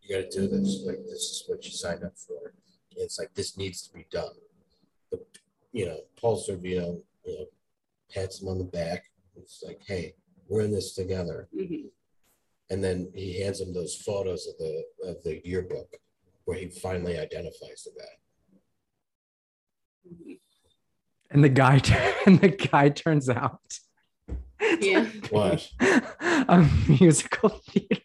[0.00, 0.82] you got to do this.
[0.86, 2.54] Like, this is what you signed up for.
[2.92, 4.32] And it's like this needs to be done.
[5.10, 5.26] But
[5.72, 7.46] you know, Paul Sorvino, you know,
[8.10, 9.10] pats him on the back.
[9.36, 10.14] It's like, hey,
[10.48, 11.48] we're in this together.
[11.54, 11.90] Mhm.
[12.70, 15.98] And then he hands him those photos of the of the yearbook
[16.46, 18.19] where he finally identifies the guy.
[21.30, 21.80] And the guy
[22.26, 23.60] and the guy turns out
[24.80, 25.06] Yeah.
[25.30, 25.68] What?
[25.80, 28.02] a musical theater.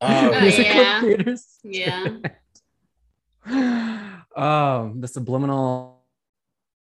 [0.00, 1.00] Oh, Oh, musical yeah.
[1.00, 1.46] theaters.
[1.64, 2.18] Yeah.
[3.46, 5.97] oh, um, the subliminal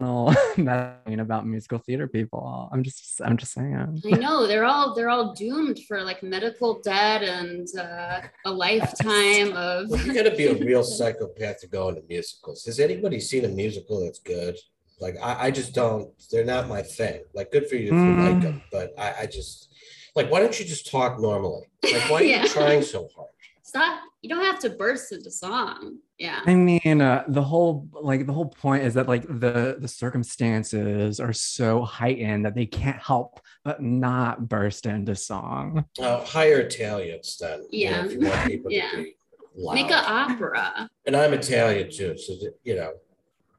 [0.00, 2.68] messaging about musical theater people.
[2.72, 3.74] I'm just I'm just saying.
[4.04, 9.52] I know they're all they're all doomed for like medical debt and uh, a lifetime
[9.56, 12.64] of well, you got to be a real psychopath to go into musicals.
[12.64, 14.56] Has anybody seen a musical that's good?
[15.00, 16.10] Like I, I just don't.
[16.30, 17.22] They're not my thing.
[17.34, 18.24] Like good for you if you Mm.
[18.24, 19.68] like them, but I, I just
[20.14, 20.30] like.
[20.30, 21.62] Why don't you just talk normally?
[21.82, 22.42] Like why are Yeah.
[22.42, 23.28] you trying so hard?
[23.62, 24.00] stop.
[24.22, 25.98] You don't have to burst into song.
[26.18, 26.40] Yeah.
[26.46, 31.18] I mean, uh, the whole like the whole point is that like the the circumstances
[31.18, 35.84] are so heightened that they can't help but not burst into song.
[35.98, 37.64] Uh, hire Italians then.
[37.70, 38.04] you know, Yeah.
[38.04, 38.90] if you want people Yeah.
[38.92, 39.16] to be
[39.56, 39.74] loud.
[39.74, 40.88] Make an opera.
[41.06, 42.92] and I'm Italian too, so that, you know.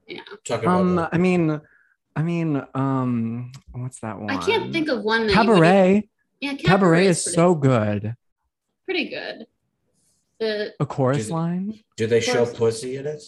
[0.06, 0.20] Yeah.
[0.44, 1.60] Talking about Um, like, I mean,
[2.14, 4.30] I mean, um, what's that one?
[4.30, 6.08] I can't think of one that Cabaret.
[6.40, 8.14] yeah, Cabaret is pretty- so good.
[8.86, 9.46] pretty good.
[10.38, 11.80] The A chorus Did- line.
[11.96, 13.22] do they show pussy in it?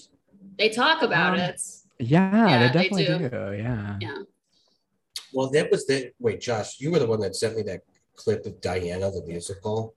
[0.59, 1.61] they talk about Um, it.
[2.01, 3.29] Yeah, Yeah, they they definitely do.
[3.31, 3.57] do.
[3.63, 3.97] Yeah.
[4.01, 4.23] Yeah.
[5.33, 6.81] Well, that was the wait, Josh.
[6.81, 7.83] You were the one that sent me that
[8.15, 9.95] clip of Diana the musical.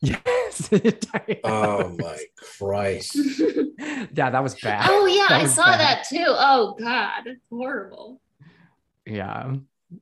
[0.00, 0.70] Yes.
[1.44, 2.18] Oh my
[2.58, 3.14] Christ!
[3.78, 4.86] yeah, that was bad.
[4.90, 5.80] oh yeah, That I saw bad.
[5.80, 6.24] that too.
[6.26, 8.20] Oh god, It's horrible.
[9.06, 9.54] Yeah.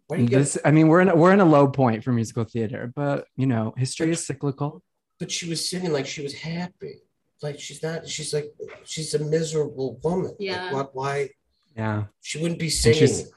[0.06, 2.44] Why get, This, I mean, we're in a, we're in a low point for musical
[2.44, 4.82] theater, but you know, history is cyclical.
[5.18, 7.00] But she was singing like she was happy.
[7.42, 8.08] Like she's not.
[8.08, 8.52] She's like
[8.84, 10.26] she's a miserable woman.
[10.28, 10.72] Like, Yeah.
[10.72, 11.30] why, why
[11.76, 12.04] Yeah.
[12.20, 12.98] she wouldn't be And singing?
[12.98, 13.30] she's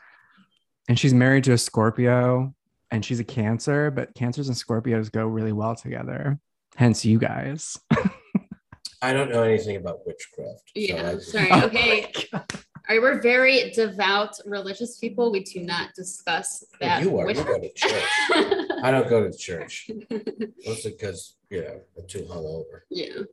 [0.90, 2.54] and she's married to a Scorpio
[2.92, 6.40] and she's a Cancer, but Cancers and Scorpios go really well together.
[6.76, 7.78] Hence, you guys.
[9.04, 10.72] I don't know anything about witchcraft.
[10.76, 11.48] Yeah, I just- sorry.
[11.52, 12.12] Oh Okay.
[12.14, 12.46] my God.
[12.90, 15.32] All right, we're very devout religious people.
[15.32, 17.04] We do not discuss Well, that.
[17.04, 17.26] you are.
[17.26, 18.04] which- You go to church.
[18.84, 19.90] I don't go to church
[20.66, 22.82] mostly because you know I'm too hungover.
[22.90, 23.24] yeah.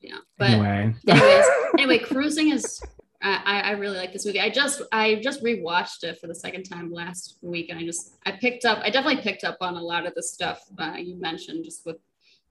[0.00, 0.18] Yeah.
[0.38, 0.94] But anyway.
[1.08, 1.44] anyways,
[1.78, 2.80] anyway, cruising is
[3.20, 4.40] I, I I really like this movie.
[4.40, 8.16] I just I just rewatched it for the second time last week, and I just
[8.24, 11.16] I picked up I definitely picked up on a lot of the stuff uh, you
[11.20, 11.96] mentioned, just with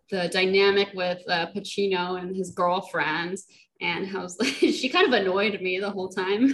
[0.09, 3.37] the dynamic with uh, Pacino and his girlfriend,
[3.81, 6.53] and how she kind of annoyed me the whole time.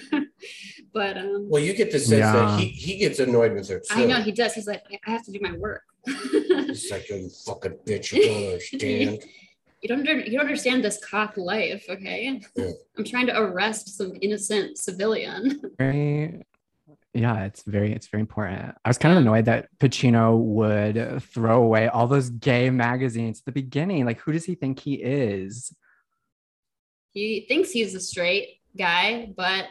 [0.94, 2.34] But um, Well, you get the sense Yeah.
[2.34, 3.86] that he, he gets annoyed with her too.
[4.02, 4.54] I know he does.
[4.54, 5.84] He's like, I have to do my work.
[6.06, 9.24] He's like, you fucking bitch, you don't understand.
[9.82, 12.42] you don't under, you don't understand this cop life, okay?
[12.56, 12.72] Yeah.
[12.98, 15.62] I'm trying to arrest some innocent civilian.
[15.78, 16.44] very
[17.16, 21.62] yeah it's very it's very important i was kind of annoyed that pacino would throw
[21.62, 25.76] away all those gay magazines at the beginning like who does he think he is
[27.14, 29.66] he thinks he's a straight guy, but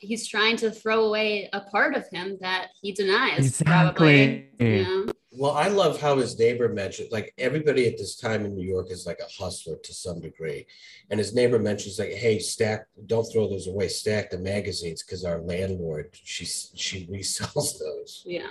[0.00, 3.38] he's trying to throw away a part of him that he denies.
[3.38, 4.50] Exactly.
[4.58, 4.82] Probably.
[4.82, 5.12] Yeah.
[5.38, 8.90] Well, I love how his neighbor mentioned, like everybody at this time in New York
[8.90, 10.66] is like a hustler to some degree.
[11.10, 15.24] And his neighbor mentions, like, hey, stack, don't throw those away, stack the magazines because
[15.24, 18.22] our landlord, she she resells those.
[18.24, 18.48] Yeah.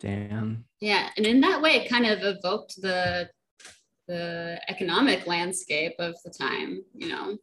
[0.00, 0.64] Damn.
[0.80, 1.08] Yeah.
[1.16, 3.30] And in that way, it kind of evoked the
[4.08, 7.38] the economic landscape of the time, you know.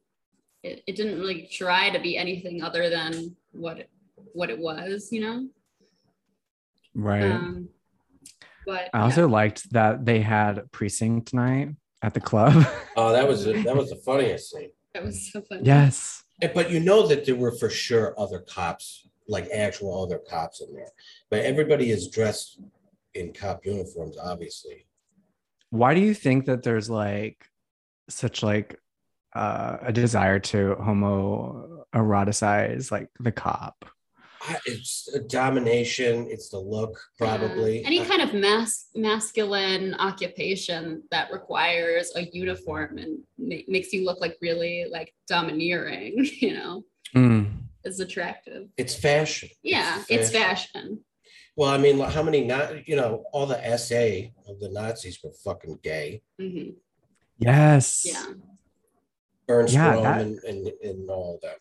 [0.64, 3.90] It, it didn't really try to be anything other than what it,
[4.34, 5.48] what it was, you know.
[6.94, 7.32] Right.
[7.32, 7.70] Um,
[8.66, 11.70] but I also liked that they had precinct night
[12.02, 12.66] at the club.
[12.96, 14.64] Oh, that was that was the funniest thing.
[14.64, 15.62] yeah, that was so funny.
[15.64, 16.22] yes.
[16.54, 20.74] But you know that there were for sure other cops, like actual other cops in
[20.74, 20.92] there.
[21.30, 22.60] But everybody is dressed
[23.14, 24.86] in cop uniforms, obviously.
[25.70, 27.46] Why do you think that there's like
[28.10, 28.78] such like
[29.36, 33.86] uh, a desire to homo eroticize like the cop?
[34.66, 36.28] It's a domination.
[36.30, 37.82] It's the look, probably.
[37.82, 37.88] Yeah.
[37.88, 44.22] Any kind of mas- masculine occupation that requires a uniform and ma- makes you look
[44.22, 46.84] like really like domineering, you know,
[47.16, 47.52] Mm.
[47.84, 48.68] is attractive.
[48.78, 49.50] It's fashion.
[49.64, 51.04] Yeah, it's fashion.
[51.58, 55.34] Well, I mean, how many not you know, all the SA of the Nazis were
[55.44, 56.22] fucking gay.
[56.40, 56.70] hmm
[57.40, 58.04] Yes.
[58.06, 58.26] Yeah.
[59.50, 61.58] Ernst Yeah, Röhm that- and, and, and all that.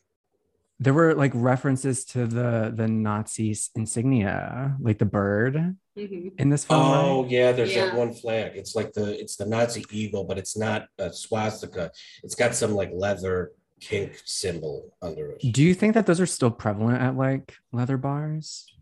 [0.80, 6.64] There were like references to the the Nazis insignia, like the bird hmm in this
[6.64, 6.80] film.
[6.80, 7.30] Oh right?
[7.32, 7.86] yeah, there's Yeah.
[7.86, 8.52] that one flag.
[8.54, 11.90] It's like the it's the Nazi eagle, but it's not a swastika.
[12.22, 15.52] It's got some like leather kink symbol under it.
[15.52, 18.72] Do you think that those are still prevalent at like leather bars?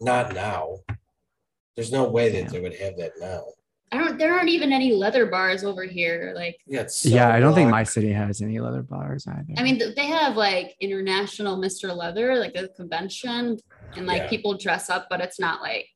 [0.00, 0.78] Not now.
[1.76, 2.48] There's no way that Yeah.
[2.48, 3.42] they would have that now.
[3.92, 4.18] I don't.
[4.18, 6.32] There aren't even any leather bars over here.
[6.34, 9.54] Like, Yeah, it's yeah, I don't think my city has any leather bars either.
[9.56, 11.94] I mean, they have like international Mr.
[11.94, 13.58] Leather, like a convention,
[13.96, 14.28] and like Yeah.
[14.28, 15.86] people dress up, but it's not like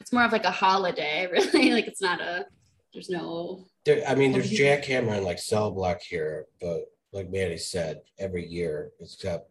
[0.00, 1.72] it's more of like a holiday, really.
[1.72, 2.46] like it's not a.
[2.94, 3.66] There's no.
[3.84, 4.80] There, I mean, there's yeah.
[4.80, 6.82] jackhammer and like cell block here, but
[7.12, 9.50] like Manny said, every year except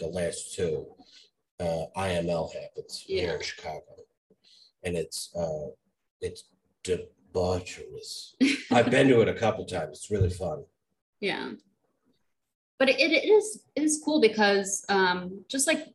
[0.00, 0.86] the last two,
[1.60, 3.82] uh, IML happens here in Chicago,
[4.82, 5.70] and it's uh,
[6.20, 6.44] it's
[7.34, 8.34] debaucherous.
[8.70, 9.98] I've been to it a couple times.
[9.98, 10.64] It's really fun.
[11.20, 11.52] Yeah.
[12.78, 15.86] But it, it is it is cool because um, just like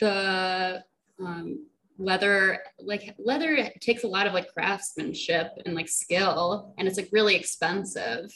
[0.00, 0.82] the
[1.20, 1.66] um,
[1.98, 7.08] leather, like leather takes a lot of like craftsmanship and like skill, and it's like
[7.12, 8.30] really expensive.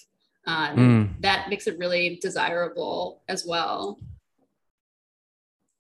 [0.47, 1.21] Um, Mm.
[1.23, 3.99] That makes it really desirable as well.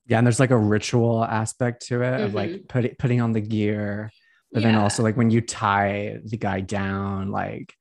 [0.07, 2.35] Yeah, and there's like a ritual aspect to it of Mhm.
[2.35, 4.11] like putting putting on the gear,
[4.53, 7.75] but then also like when you tie the guy down, like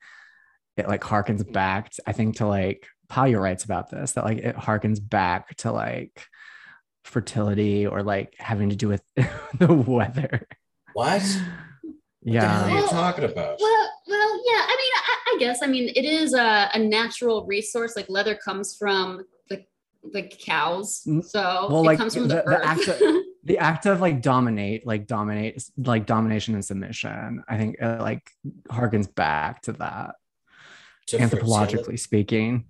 [0.75, 1.91] it like harkens back.
[1.91, 5.71] To, I think to like Paglia writes about this that like it harkens back to
[5.71, 6.25] like
[7.03, 9.01] fertility or like having to do with
[9.59, 10.47] the weather.
[10.93, 11.21] What?
[11.21, 11.31] Yeah.
[11.31, 12.63] What the hell Yeah.
[12.65, 13.57] are you Well- talking about?
[13.59, 14.61] Well, well, yeah.
[14.61, 15.59] I mean, I, I guess.
[15.61, 17.95] I mean, it is a, a natural resource.
[17.95, 19.63] Like leather comes from the
[20.13, 22.65] the cows, Mm, so well, it like, comes from the- the, the earth.
[22.65, 23.01] act of-
[23.47, 27.43] the act of like dominate, like dominate, like domination and submission.
[27.47, 28.29] I think it like
[28.69, 30.15] harkens back to that,
[31.09, 32.65] anthropologically speaking.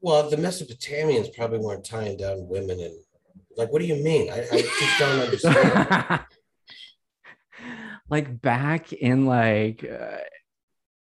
[0.00, 2.94] Well, the Mesopotamians probably weren't tying down women and
[3.56, 4.30] like, what do you mean?
[4.32, 6.20] I, I just don't understand.
[8.10, 10.18] like back in like uh,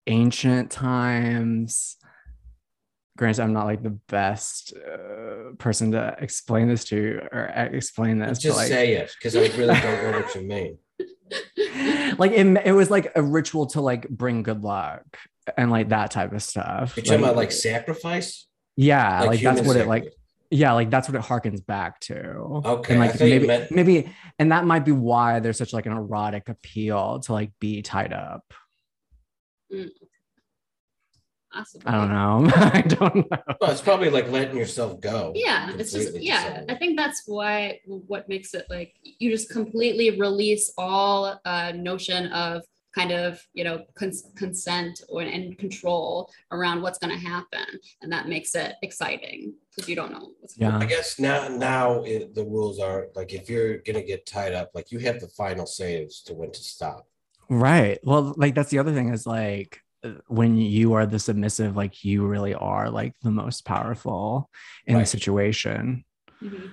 [0.08, 1.98] ancient times
[3.16, 8.18] granted i'm not like the best uh, person to explain this to or uh, explain
[8.18, 10.78] this just but like say it because I really don't know what you mean.
[12.18, 15.04] like it, it was like a ritual to like bring good luck
[15.56, 16.96] and like that type of stuff.
[16.96, 18.46] You're talking about like sacrifice?
[18.78, 20.12] yeah like, that's human what it like
[20.50, 22.18] yeah like that's what it harkens back to.
[22.64, 25.92] Okay, and like maybe meant- maybe and that might be why there's such like an
[25.92, 28.44] erotic appeal to like be tied up
[31.56, 31.86] Possibly.
[31.86, 35.32] i don't know i don't know Well, it's probably like letting yourself go.
[35.34, 36.42] Yeah, it's just yeah.
[36.42, 36.70] someone.
[36.70, 42.26] I think that's why what makes it like you just completely release all uh, notion
[42.28, 42.62] of
[42.94, 47.66] kind of you know cons- consent or and control around what's going to happen,
[48.02, 50.78] and that makes it exciting because you don't know what's Yeah.
[50.78, 54.70] I guess now now it, the rules are like if you're gonna get tied up,
[54.74, 57.06] like you have the final say as to when to stop.
[57.48, 57.98] Right.
[58.02, 59.80] Well, like that's the other thing is like
[60.28, 64.50] when you are the submissive, like you really are like the most powerful
[64.86, 65.08] in the Right.
[65.08, 66.04] situation.
[66.42, 66.70] Mhm.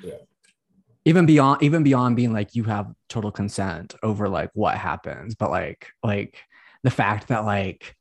[1.06, 5.52] Even beyond even beyond being like you have total consent over like what happens, but
[5.52, 6.38] like like
[6.84, 7.96] the fact that like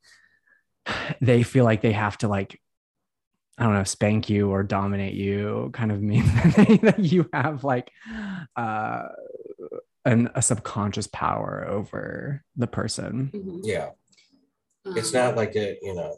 [1.21, 2.59] they feel like they have to like
[3.57, 6.25] I don't know, spank you or dominate you kind of means
[6.81, 7.91] that you have like
[8.55, 9.09] uh,
[10.05, 13.29] an, a subconscious power over the person.
[13.33, 13.59] Mhm.
[13.63, 13.89] Yeah,
[14.85, 16.15] it's Um, not like a you know,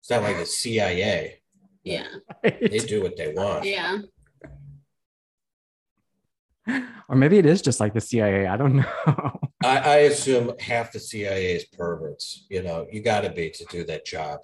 [0.00, 1.40] it's not like a CIA.
[1.84, 2.06] Yeah.
[2.42, 3.64] They do what they want.
[3.64, 3.98] Yeah.
[7.08, 8.46] or maybe it is just like the CIA.
[8.46, 9.40] I don't know.
[9.62, 12.44] I, I assume half the CIA is perverts.
[12.50, 14.40] You know, you got to be to do that job.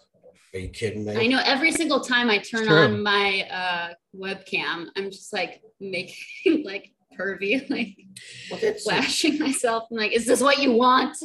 [0.54, 1.16] Are you kidding me?
[1.16, 6.62] I know every single time I turn on my uh, webcam, I'm just like making
[6.64, 7.96] like pervy, like
[8.50, 9.84] Well, that's flashing myself.
[9.90, 11.16] I'm like, is this what you want?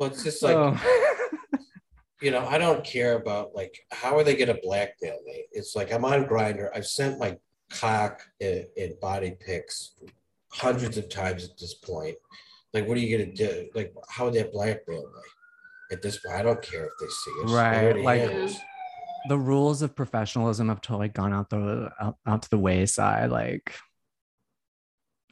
[0.00, 0.76] Well, it's just like Oh.
[2.22, 5.44] you know, I don't care about like how are they going to blackmail me?
[5.52, 6.70] It's like I'm on Grindr.
[6.74, 7.36] I've sent my
[7.70, 9.92] cock and, and body pics
[10.50, 12.16] hundreds of times at this point.
[12.72, 13.68] Like, what are you going to do?
[13.74, 15.20] Like, how would that blackmail me?
[15.92, 17.50] At this point, I don't care if they see it.
[17.50, 18.48] Right, like- am.
[19.28, 23.30] the rules of professionalism have totally gone out the out, out to the wayside.
[23.30, 23.74] Like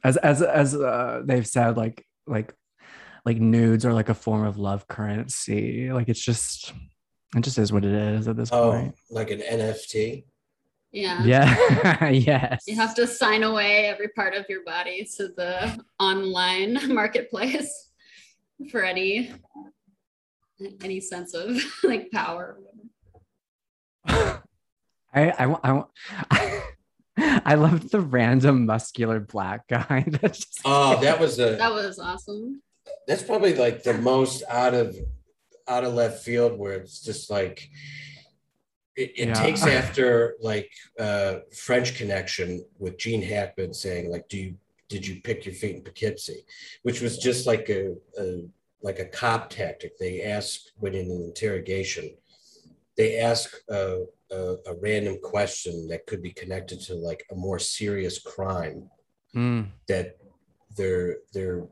[0.03, 2.53] as as as uh, they've said, like like
[3.25, 5.91] like nudes are like a form of love currency.
[5.91, 6.73] Like it's just
[7.35, 8.95] it just is what it is at this oh, point.
[9.11, 10.23] like an NFT.
[10.91, 11.23] yeah.
[11.23, 12.09] Yeah.
[12.09, 12.63] yes.
[12.67, 17.91] You have to sign away every part of your body to the online marketplace
[18.71, 19.31] for any
[20.83, 22.57] any sense of like power.
[24.07, 24.41] I
[25.13, 25.87] I wa- I, wa-
[27.17, 30.05] I loved the random muscular black guy.
[30.07, 32.61] That's just Oh, that was the That was awesome.
[33.09, 34.95] That's probably like the most out of
[35.67, 37.67] out of left field where it's just like
[38.95, 39.33] it, it Yeah.
[39.33, 44.55] takes after like uh french connection with gene hackman saying like do you
[44.89, 46.45] did you pick your feet in poughkeepsie?
[46.81, 48.47] Which was just like a, a
[48.81, 49.97] like a cop tactic.
[49.99, 52.15] They ask when in an interrogation
[52.97, 57.57] they ask a, a, a random question that could be connected to like a more
[57.59, 58.89] serious crime
[59.35, 60.17] Mm, that
[60.75, 61.67] they're they're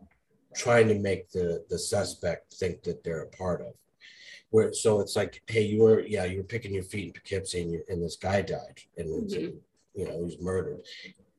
[0.56, 3.74] trying to make the the suspect think that they're a part of.
[4.50, 7.62] Where so it's like, hey, you were yeah, you were picking your feet in Poughkeepsie,
[7.62, 9.60] and, you, and this guy died, and Mhm.
[9.94, 10.82] you know he was murdered,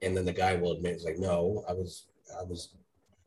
[0.03, 2.07] and then the guy will admit, it's like, no, I was
[2.39, 2.75] I was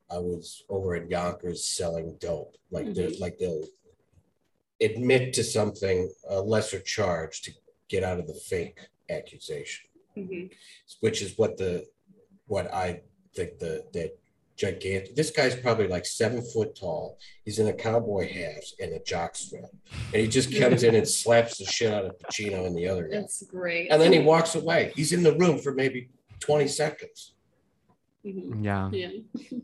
[0.10, 3.66] I was over at Yonkers selling dope, like they're like they'll
[4.82, 7.52] admit to something a lesser charge to
[7.88, 8.80] get out of the fake
[9.10, 10.52] accusation Mhm.
[11.02, 11.88] which is what the
[12.48, 13.02] what I
[13.36, 14.18] think the that
[14.58, 15.16] gigantic.
[15.16, 17.18] This guy's probably like seven foot tall.
[17.46, 19.70] He's in a cowboy hat and a jock strap,
[20.14, 23.08] and he just comes in and slaps the shit out of Pacino and the other
[23.08, 23.90] guy, It's great.
[23.92, 24.92] and then he walks away.
[24.96, 27.34] He's in the room for maybe twenty seconds.
[28.26, 28.64] Mhm.
[28.64, 28.90] yeah.
[28.92, 29.10] Yeah.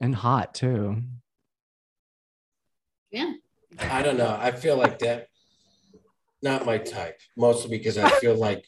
[0.00, 0.96] And hot too.
[3.10, 3.32] Yeah.
[3.78, 4.36] I don't know.
[4.38, 5.28] I feel like that.
[6.42, 8.64] Not my type, mostly because I feel like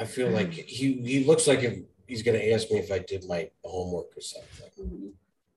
[0.00, 3.24] I feel like he he looks like if he's gonna ask me if I did
[3.28, 4.70] my homework or something.
[4.78, 5.12] Mhm.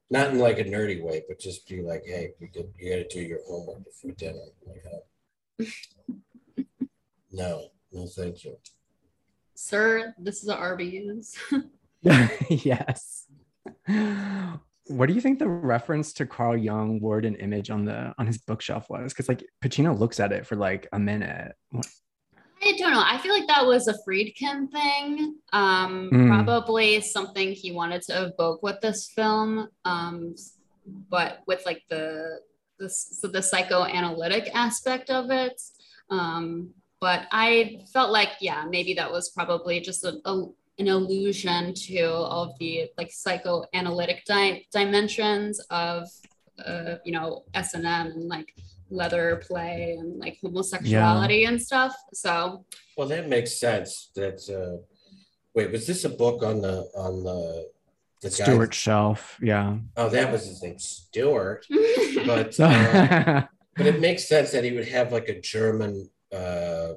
[0.09, 2.95] not in like a nerdy way, but just be like, hey, you, did, you got
[2.95, 4.39] to do your homework before dinner.
[4.65, 6.63] Like, uh,
[7.31, 8.57] no, no, thank you.
[9.55, 11.37] Sir, this is Arby's.
[12.49, 13.25] yes.
[14.87, 18.27] What do you think the reference to Carl Jung word and image on the on
[18.27, 19.11] his bookshelf was?
[19.11, 21.53] Because like Pacino looks at it for like a minute.
[22.64, 23.03] I don't know.
[23.05, 25.36] I feel like that was a Friedkin thing.
[25.53, 26.28] Um, Mm.
[26.30, 29.70] Probably something he wanted to evoke with this film.
[29.86, 30.36] Um,
[31.10, 32.39] but with like the
[32.80, 35.62] the so the psychoanalytic aspect of it.
[36.10, 40.45] Um, but I felt like yeah, maybe that was probably just a, a
[40.80, 46.08] an allusion to all of the like psychoanalytic di- dimensions of
[46.66, 48.53] uh, you know S and M and like
[48.89, 51.95] leather play and like homosexuality and stuff.
[52.13, 52.65] So
[52.97, 54.11] Well, that makes sense.
[54.15, 54.83] That uh,
[55.53, 57.69] wait, was this a book on the on the
[58.21, 59.38] the guy- Stuart Shelf.
[59.41, 59.77] Yeah.
[59.95, 61.65] Oh, that was his name, Stuart.
[62.25, 63.43] But uh,
[63.77, 66.93] but it makes sense that he would have like a German uh,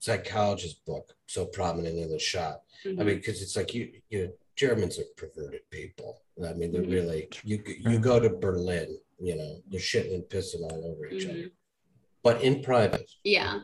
[0.00, 2.64] psychologist book so prominent in the shop.
[2.86, 6.22] I mean, because it's like you, you Germans are perverted people.
[6.44, 6.92] I mean, they're Mhm.
[6.92, 7.62] really you.
[7.66, 11.30] You go to Berlin, you know, they're shitting and pissing all over each Mhm.
[11.30, 11.50] other,
[12.22, 13.60] but in private, yeah.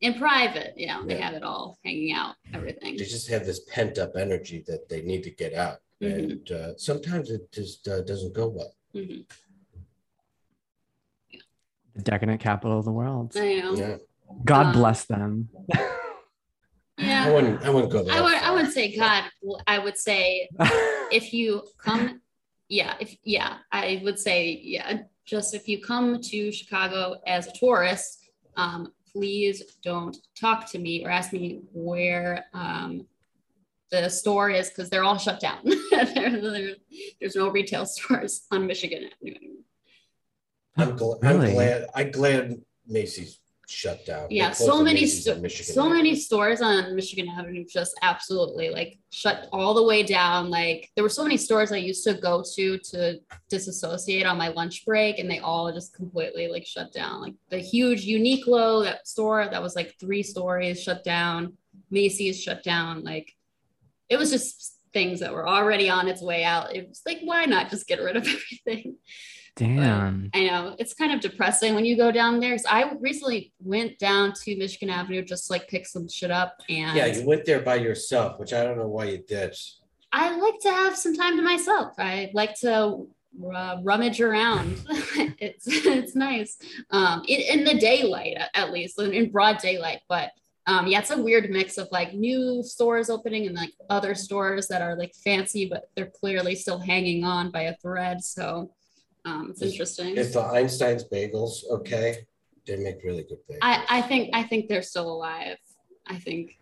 [0.00, 2.96] In private, yeah, they have it all hanging out, everything.
[2.96, 6.30] they just have this pent up energy that they need to get out, Mhm.
[6.30, 8.74] and uh, sometimes it just uh, doesn't go well.
[8.94, 9.24] Mhm.
[11.94, 13.32] the decadent capital of the world.
[13.36, 13.74] I know.
[13.74, 13.96] Yeah,
[14.44, 15.48] God Um, bless them.
[16.98, 17.26] Yeah.
[17.28, 17.62] I wouldn't.
[17.62, 18.14] I wouldn't go there.
[18.14, 19.24] I would I would say God.
[19.66, 20.48] I would say
[21.10, 22.20] if you come,
[22.70, 27.52] yeah, if yeah, I would say yeah, just if you come to Chicago as a
[27.52, 33.06] tourist, um, please don't talk to me or ask me where um,
[33.90, 35.58] the store is because they're all shut down.
[35.90, 36.04] there,
[36.40, 36.74] there,
[37.20, 39.56] there's no retail stores on Michigan Avenue anymore.
[40.76, 41.48] I'm, gl- Really?
[41.48, 41.86] I'm glad.
[41.96, 43.39] I'm glad Macy's
[43.70, 44.26] shut down.
[44.30, 45.94] Yeah, so many, sto- so Avenue.
[45.94, 50.50] many stores on Michigan Avenue just absolutely like shut all the way down.
[50.50, 53.18] Like there were so many stores I used to go to to
[53.48, 57.20] disassociate on my lunch break, and they all just completely like shut down.
[57.20, 61.54] Like the huge Uniqlo that store that was like three stories shut down.
[61.90, 63.04] Macy's shut down.
[63.04, 63.32] Like
[64.08, 66.74] it was just things that were already on its way out.
[66.74, 68.22] It was like why not just get rid of
[68.66, 68.96] everything?
[69.60, 70.30] Damn.
[70.34, 72.56] I know it's kind of depressing when you go down there.
[72.56, 76.56] 'cause I recently went down to Michigan Avenue just to, like pick some shit up,
[76.68, 79.54] and Yeah, you went there by yourself, which I don't know why you did.
[80.12, 81.92] I like to have some time to myself.
[81.98, 83.06] I like to
[83.54, 84.80] uh, rummage around.
[85.38, 86.56] it's it's nice
[86.90, 90.00] um, in, in the daylight, at, at least in, in broad daylight.
[90.08, 90.30] But
[90.66, 94.68] um, yeah, it's a weird mix of like new stores opening and like other stores
[94.68, 98.22] that are like fancy, but they're clearly still hanging on by a thread.
[98.24, 98.72] So
[99.24, 100.16] um, it's Is- interesting.
[100.16, 102.26] If the Einstein's bagels, okay,
[102.66, 103.58] they make really good bagels.
[103.62, 105.56] I, I think I think they're still alive.
[106.06, 106.58] I think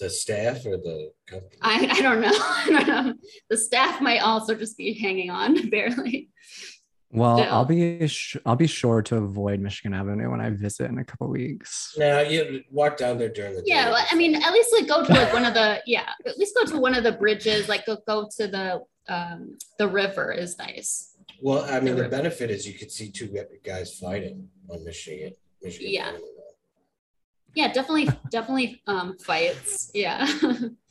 [0.00, 1.58] the staff or the company?
[1.62, 2.32] I, I don't know.
[2.32, 3.14] I don't know.
[3.50, 6.30] The staff might also just be hanging on barely.
[7.10, 7.52] Well, Yeah.
[7.54, 11.04] I'll be sh- I'll be sure to avoid Michigan Avenue when I visit in a
[11.04, 11.94] couple weeks.
[11.96, 13.68] No, you walk down there during the day.
[13.68, 16.36] Yeah, well, I mean, at least like go to like one of the yeah, at
[16.38, 17.68] least go to one of the bridges.
[17.68, 21.16] Like go go to the um the river is nice.
[21.40, 23.28] Well, I mean, the the benefit is you could see two
[23.64, 25.32] guys fighting on Michigan.
[25.62, 25.90] Michigan.
[25.92, 26.08] Yeah.
[26.08, 26.22] Avenue.
[27.54, 29.90] Yeah, definitely definitely um fights.
[29.94, 30.26] Yeah.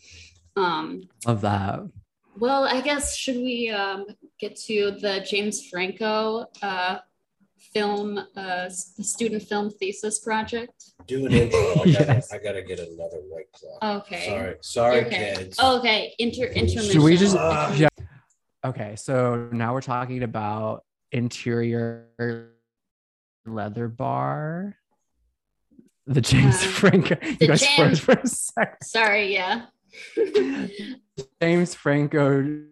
[0.55, 1.79] um Love that.
[2.37, 4.05] well, I guess should we um
[4.39, 6.99] get to the James Franco uh
[7.73, 10.73] film uh the student film thesis project?
[11.07, 11.59] Do an intro.
[11.71, 12.31] I gotta, Yes.
[12.33, 13.97] I gotta get another white claw.
[13.99, 14.25] Okay.
[14.27, 15.35] Sorry, sorry, Okay.
[15.35, 15.57] kids.
[15.61, 16.13] Oh, okay.
[16.19, 16.91] Inter intermission.
[16.93, 17.87] Should we just Uh, yeah.
[18.68, 22.49] Okay, so now we're talking about interior
[23.45, 24.76] leather bar.
[26.05, 27.15] The James Uh, Franco.
[27.15, 28.84] the You guys James- froze for a sec.
[28.84, 29.68] Sorry, yeah.
[31.41, 32.63] James Franco.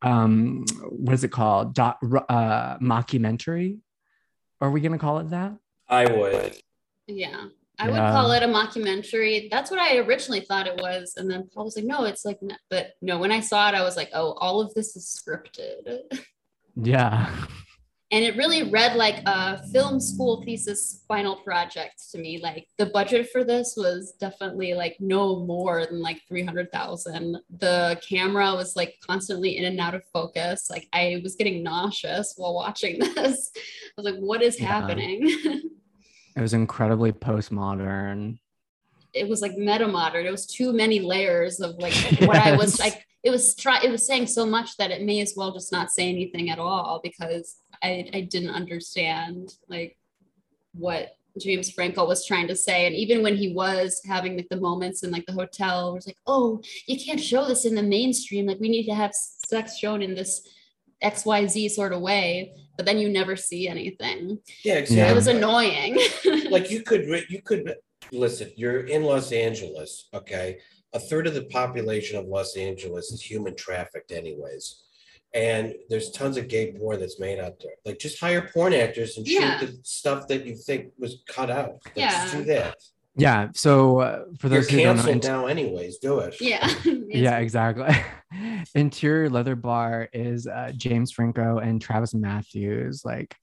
[0.00, 1.74] Um, what is it called?
[1.74, 1.98] Doc,
[2.28, 3.80] uh, mockumentary.
[4.60, 5.52] Are we gonna call it that?
[5.88, 6.56] I would.
[7.06, 7.46] Yeah.
[7.78, 9.48] I would call it a mockumentary.
[9.50, 11.14] That's what I originally thought it was.
[11.16, 13.82] And then Paul was like, no, it's like, but no, when I saw it, I
[13.82, 16.00] was like, oh, all of this is scripted.
[16.76, 17.34] Yeah.
[18.10, 22.40] And it really read like a film school thesis final project to me.
[22.42, 27.36] Like the budget for this was definitely like no more than like 300,000.
[27.58, 30.70] The camera was like constantly in and out of focus.
[30.70, 33.50] Like I was getting nauseous while watching this.
[33.54, 34.68] I was like, what is Yeah.
[34.68, 35.70] happening?
[36.38, 38.38] It was incredibly postmodern.
[39.12, 40.24] it was like meta modern.
[40.24, 43.04] It was too many layers of like what I was like.
[43.24, 43.80] It was try.
[43.82, 46.60] It was saying so much that it may as well just not say anything at
[46.60, 49.98] all because I I didn't understand like
[50.74, 52.86] what James Franco was trying to say.
[52.86, 56.06] And even when he was having like the moments in like the hotel, it was
[56.06, 58.46] like, oh, you can't show this in the mainstream.
[58.46, 60.46] Like we need to have sex shown in this
[61.00, 62.54] X Y Z sort of way.
[62.78, 64.38] But then you never see anything.
[64.64, 64.78] Yeah, Yeah.
[64.78, 65.12] exactly.
[65.12, 65.98] It was annoying.
[66.50, 67.74] like you could re- you could
[68.12, 70.56] listen you're in los angeles okay
[70.94, 74.82] a third of the population of los angeles is human trafficked anyways
[75.34, 79.18] and there's tons of gay porn that's made out there like just hire porn actors
[79.18, 79.58] and shoot Yeah.
[79.60, 82.38] the stuff that you think was cut out Like, just Yeah.
[82.38, 82.76] do that
[83.18, 83.48] Yeah.
[83.54, 86.72] So uh, for you're those who don't know, canceled now anyways do it yeah.
[86.84, 87.94] yeah, exactly.
[88.74, 93.34] Interior Leather Bar is uh, James Franco and Travis Matthews, like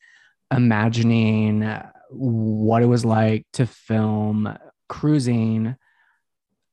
[0.51, 4.57] imagining uh, what it was like to film
[4.87, 5.75] cruising,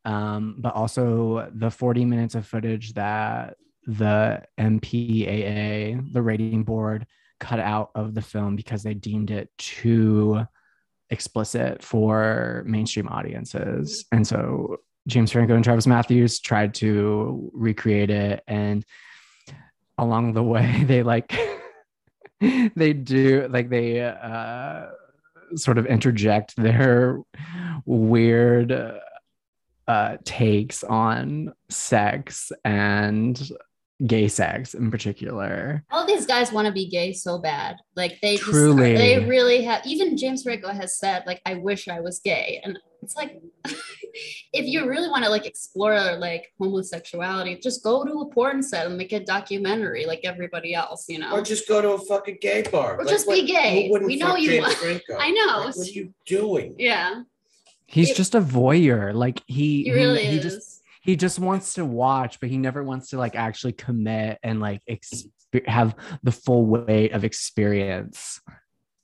[0.04, 7.06] um, but also the 40 minutes of footage that the MPAA, the rating board,
[7.40, 10.46] cut out of the film because they deemed it too
[11.12, 14.06] explicit for mainstream audiences.
[14.10, 18.84] And so James Franco and Travis Matthews tried to recreate it and
[19.98, 21.38] along the way they like
[22.40, 24.86] they do like they uh
[25.54, 27.20] sort of interject their
[27.84, 28.72] weird
[29.86, 33.50] uh takes on sex and
[34.06, 35.84] gay sex in particular.
[35.90, 37.76] All these guys want to be gay so bad.
[37.94, 38.96] Like they just, Truly.
[38.96, 39.86] they really have.
[39.86, 43.40] Even James Franco has said, like, I wish I was gay, and it's like,
[44.52, 48.86] if you really want to like explore like homosexuality, just go to a porn set
[48.86, 51.32] and make a documentary like everybody else, you know.
[51.32, 52.96] Or just go to a fucking gay bar.
[52.96, 53.86] Or Like, just be gay.
[53.86, 55.16] who wouldn't We know fuck you James want- Franco?
[55.18, 55.64] I know.
[55.66, 56.74] Like, what are you doing?
[56.78, 57.22] yeah,
[57.86, 59.14] He's It- just a voyeur.
[59.14, 60.42] Like he he really he is.
[60.42, 60.71] just
[61.02, 64.80] he just wants to watch, but he never wants to like actually commit and like
[64.88, 65.30] exp-
[65.66, 68.40] have the full weight of experience.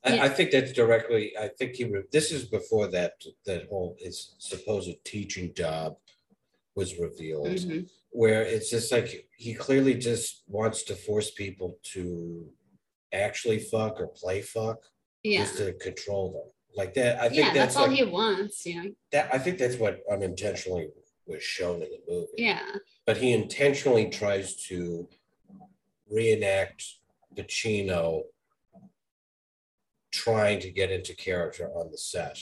[0.04, 1.32] I, I think that's directly.
[1.38, 1.84] I think he.
[1.84, 3.14] Re- this is before that
[3.46, 5.96] that whole his supposed teaching job
[6.76, 7.88] was revealed, Mhm.
[8.10, 12.48] where it's just like he clearly just wants to force people to
[13.12, 14.78] actually fuck or play fuck,
[15.24, 17.20] yeah, just to control them like that.
[17.20, 17.44] I think yeah.
[17.46, 18.90] That's, that's, all like, he wants, you know.
[19.10, 19.34] that.
[19.34, 20.86] I think that's what unintentionally
[21.28, 22.28] was shown in the movie.
[22.36, 22.62] Yeah,
[23.06, 25.08] but he intentionally tries to
[26.10, 26.82] reenact
[27.36, 28.22] Pacino
[30.10, 32.38] trying to get into character on the set.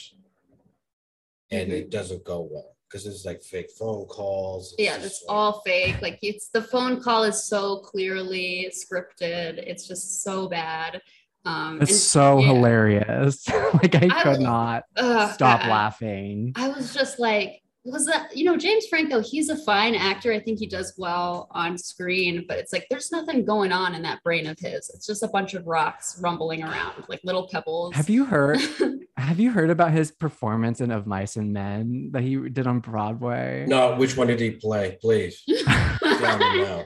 [1.51, 1.77] And Mm-hmm.
[1.77, 4.73] it doesn't go well because it's like fake phone calls.
[4.77, 4.97] It's yeah.
[4.97, 6.01] it's like- all fake.
[6.01, 9.57] Like it's the phone call is so clearly scripted.
[9.57, 11.01] It's just so bad.
[11.45, 12.47] Um, It's and- so yeah.
[12.47, 13.47] hilarious.
[13.73, 15.69] like I I could was- not Ugh, stop God.
[15.69, 16.51] laughing.
[16.55, 19.21] I was just like, was that you know James Franco?
[19.21, 20.31] He's a fine actor.
[20.31, 24.01] I think he does well on screen, but it's like there's nothing going on in
[24.03, 24.91] that brain of his.
[24.93, 27.95] It's just a bunch of rocks rumbling around like little pebbles.
[27.95, 28.59] Have you heard
[29.17, 32.79] have you heard about his performance in Of Mice and Men that he did on
[32.79, 33.65] Broadway?
[33.67, 34.97] No, which one did he play?
[35.01, 36.85] Please tell.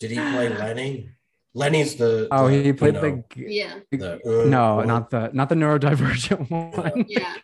[0.00, 1.10] Did he play Lenny?
[1.54, 2.28] Lenny's the.
[2.30, 5.48] Oh, the, he you played know, the yeah, the, uh, no, uh, not the not
[5.48, 7.04] the neurodivergent one.
[7.08, 7.34] yeah.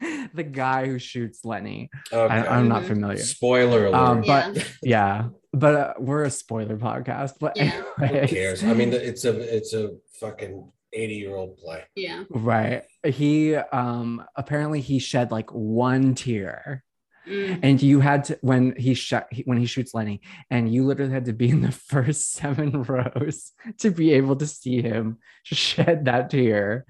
[0.34, 1.90] the guy who shoots Lenny.
[2.12, 2.34] Okay.
[2.34, 2.88] I, I'm not Mhm.
[2.88, 3.18] familiar.
[3.18, 3.96] Spoiler alert.
[3.98, 7.34] Um, but yeah, but uh, we're a spoiler podcast.
[7.40, 7.70] But Yeah.
[7.98, 8.62] Who cares?
[8.64, 9.90] I mean, it's a it's a
[10.20, 11.84] fucking eighty year old play.
[11.94, 12.24] Yeah.
[12.30, 12.82] right?
[13.04, 16.84] He um apparently he shed like one tear,
[17.28, 17.60] Mm.
[17.62, 21.26] and you had to when he shot when he shoots Lenny, and you literally had
[21.26, 26.30] to be in the first seven rows to be able to see him shed that
[26.30, 26.86] tear.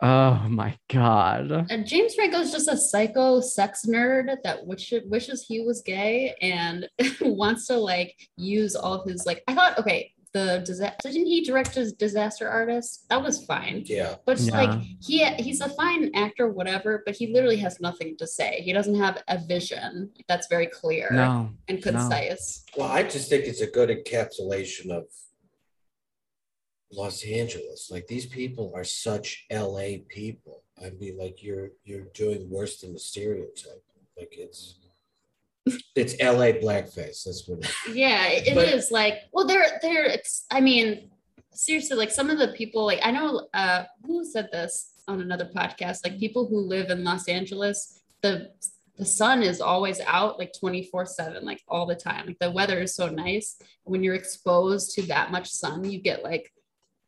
[0.00, 1.66] Oh my god.
[1.70, 6.88] And James Franco's just a psycho sex nerd that wish, wishes he was gay and
[7.20, 9.42] wants to like use all of his like.
[9.48, 13.06] I thought, okay, the disaster didn't he direct his Disaster Artist?
[13.08, 13.82] That was fine.
[13.86, 14.16] Yeah.
[14.24, 14.56] But Yeah.
[14.56, 18.60] like he he's a fine actor, whatever, but he literally has nothing to say.
[18.62, 21.50] He doesn't have a vision that's very clear No.
[21.66, 22.62] and concise.
[22.76, 25.04] Well, I just think it's a good encapsulation of
[26.92, 27.90] Los Angeles.
[27.90, 30.62] Like these people are such LA people.
[30.82, 33.82] I mean, like you're you're doing worse than the stereotype.
[34.16, 34.76] Like it's
[35.94, 37.24] it's LA blackface.
[37.24, 37.94] That's what it is.
[37.94, 40.08] Yeah, it But- is like well, they're they're.
[40.10, 41.10] ex- I mean,
[41.52, 45.50] seriously, like some of the people, like I know uh who said this on another
[45.54, 46.04] podcast.
[46.04, 48.50] Like people who live in Los Angeles, the
[48.96, 52.80] the sun is always out like 24 7 like all the time like the weather
[52.80, 56.52] is so nice when you're exposed to that much sun you get like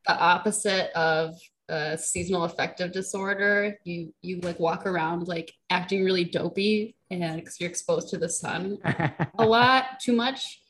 [0.07, 1.35] the opposite of
[1.69, 7.61] uh, seasonal affective disorder you you like walk around like acting really dopey and because
[7.61, 8.77] you're exposed to the sun
[9.39, 10.63] a lot too much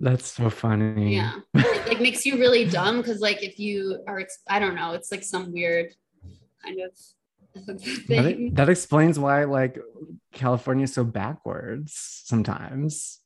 [0.00, 1.14] That's so funny.
[1.16, 4.92] yeah it like makes you really dumb because like if you are i don't know
[4.92, 5.94] it's like some weird
[6.62, 6.90] kind of
[7.66, 9.78] That, thing that explains why like
[10.32, 13.20] California is so backwards sometimes.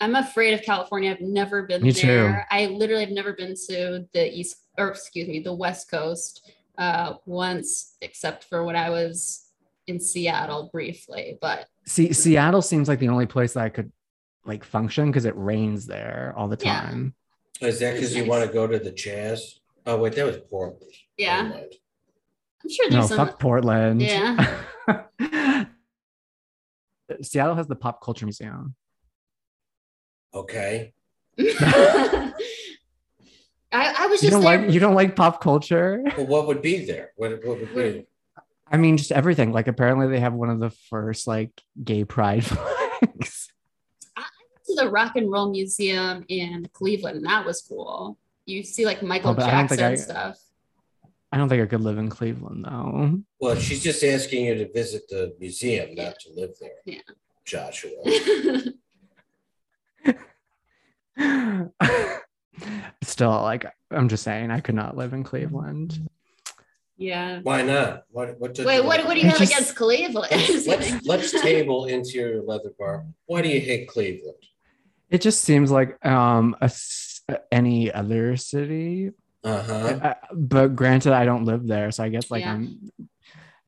[0.00, 4.06] I'm afraid of california i've never been Me there i literally have never been to
[4.12, 9.50] the east or excuse me the west coast uh once except for when i was
[9.86, 13.92] in seattle briefly but See, Seattle seems like the only place that I could
[14.44, 16.80] like function because it rains there all the Yeah.
[16.80, 17.14] time.
[17.60, 18.28] Is that because you Nice.
[18.28, 19.60] want to go to the jazz?
[19.86, 20.82] Oh wait, that was Portland.
[21.16, 21.42] Yeah.
[21.42, 21.74] Never mind.
[22.64, 24.02] i'm sure No, there's some fuck Portland.
[24.02, 24.56] Yeah.
[27.22, 28.74] Seattle has the pop culture museum.
[30.36, 30.92] Okay.
[31.38, 32.32] I,
[33.72, 34.62] I was You just don't there.
[34.64, 36.02] like you don't like pop culture?
[36.16, 37.10] Well, what would be there?
[37.16, 38.06] What, what would be?
[38.70, 39.52] I mean, just everything.
[39.52, 41.50] Like apparently they have one of the first like
[41.82, 43.52] gay pride flags.
[44.16, 47.18] I went to the Rock and Roll Museum in Cleveland.
[47.18, 48.18] and That was cool.
[48.46, 50.38] You see like Michael Oh, but I Jackson I- stuff.
[51.32, 53.18] I don't think I could live in Cleveland though.
[53.40, 56.70] Well, she's just asking you to visit the museum, not to live there.
[56.84, 57.00] Yeah.
[57.44, 57.90] Joshua.
[63.02, 66.08] Still, like I'm just saying, I could not live in Cleveland.
[66.96, 67.40] Yeah.
[67.42, 68.04] Why not?
[68.10, 68.54] What what?
[68.54, 70.30] does- Wait, what, what do you It have just- against Cleveland?
[70.66, 73.04] Let's let's table interior leather bar.
[73.26, 74.36] Why do you hate Cleveland?
[75.10, 77.20] It just seems like um a s
[77.52, 79.10] any other city.
[79.44, 79.98] Uh huh.
[80.02, 82.54] Uh, but granted, I don't live there, so I guess like Yeah.
[82.54, 82.90] I'm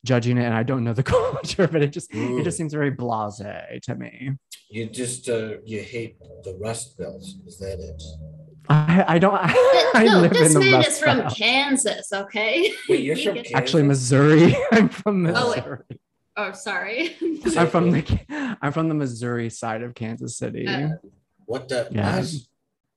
[0.05, 1.67] judging it, and I don't know the culture.
[1.69, 2.41] But it just Mm.
[2.41, 4.33] it just seems very blasé to me.
[4.71, 7.23] You just uh you hate the Rust Belt.
[7.47, 8.03] Is that it?
[8.71, 9.39] I, I don't.
[9.47, 11.35] Th- I no, live this in the man Rust is from Belt.
[11.37, 12.73] Kansas, okay?
[12.89, 13.53] Wait, you're from Kansas?
[13.55, 14.57] Actually, Missouri.
[14.73, 15.49] I'm from Oh.
[15.51, 15.79] Missouri.
[16.37, 17.17] Oh, sorry.
[17.57, 20.67] I'm from the I'm from the Missouri side of Kansas City.
[20.69, 20.91] Uh,
[21.47, 21.89] What the?
[21.91, 22.17] Yeah.
[22.21, 22.33] what?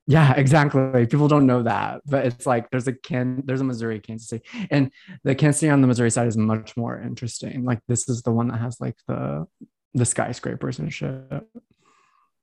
[0.07, 1.05] Yeah, exactly.
[1.05, 4.43] People don't know that, but it's like there's a can there's a Missouri Kansas City,
[4.69, 4.91] and
[5.23, 7.63] the Kansas City on the Missouri side is much more interesting.
[7.63, 9.47] Like this is the one that has like the
[9.93, 11.23] the skyscrapers and shit.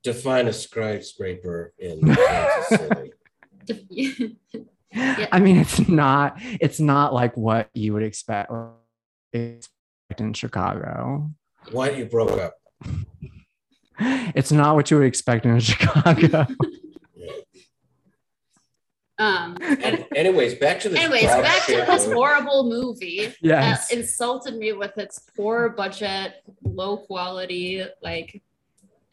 [0.05, 2.81] Define a skyscraper in Kansas
[3.69, 4.37] City.
[5.33, 8.53] I mean, it's not it's not like what you would expect
[9.33, 11.31] expect in Chicago.
[11.73, 12.55] Why you broke up?
[14.01, 16.47] It's not what you would expect in Chicago.
[19.19, 20.99] Um, And anyways, back to this.
[20.99, 27.85] anyways, back to this horrible movie that insulted me with its poor budget, low quality,
[28.03, 28.43] like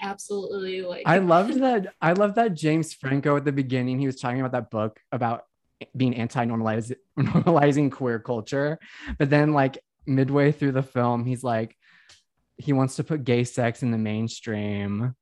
[0.01, 1.93] absolutely like I loved that.
[2.01, 3.99] I loved that James Franco at the beginning.
[3.99, 5.45] He was talking about that book about
[5.95, 8.79] being anti-normalizing normalizing queer culture,
[9.17, 11.75] but then like midway through the film, he's like,
[12.57, 15.15] he wants to put gay sex in the mainstream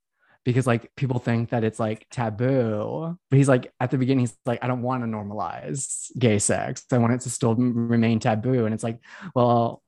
[0.46, 3.18] because like people think that it's like taboo.
[3.30, 6.86] But he's like at the beginning, he's like, I don't want to normalize gay sex.
[6.92, 8.66] I want it to still remain taboo.
[8.66, 9.00] And it's like,
[9.36, 9.82] well,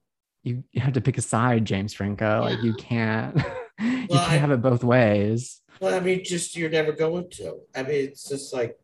[0.44, 2.42] you, you have to pick a side, James Franco.
[2.42, 3.36] Like you can't,
[3.80, 5.62] you can't I- have it both ways.
[5.82, 7.58] Well, I mean, just you're never going to.
[7.76, 8.80] I mean, it's just like,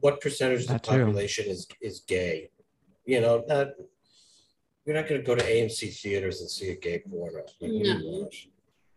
[0.00, 0.90] what percentage of the That too.
[1.04, 2.50] population is is gay?
[3.04, 3.68] You know, not.
[4.84, 7.36] You're not going to go to AMC theaters and see a gay porno.
[7.36, 8.28] Like, what do you No.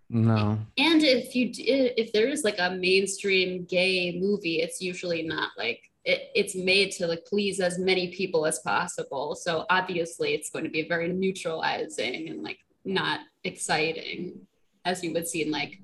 [0.10, 0.60] No.
[0.78, 5.82] And if you if there is like a mainstream gay movie, it's usually not like
[6.04, 9.36] it, it's made to like please as many people as possible.
[9.36, 14.46] So obviously, it's going to be very neutralizing and like not exciting,
[14.86, 15.80] as you would see in like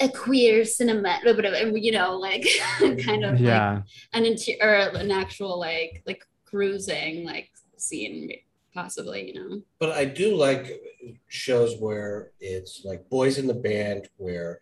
[0.00, 2.46] a queer cinema, you know, like
[2.80, 3.82] kind of like Yeah.
[4.12, 8.32] an inter- or an actual like like cruising like scene,
[8.74, 9.62] possibly, you know.
[9.78, 10.80] But I do like
[11.28, 14.60] shows where it's like boys in the band, where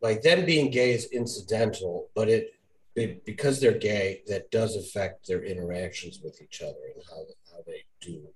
[0.00, 2.54] like them being gay is incidental, but it,
[2.94, 7.22] it because they're gay, that does affect their interactions with each other and how
[7.52, 8.28] how they do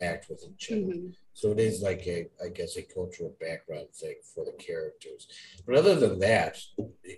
[0.00, 0.80] act with each other.
[0.80, 1.14] Mhm.
[1.32, 5.26] So it is like a, I guess, a cultural background thing for the characters.
[5.66, 6.58] But other than that,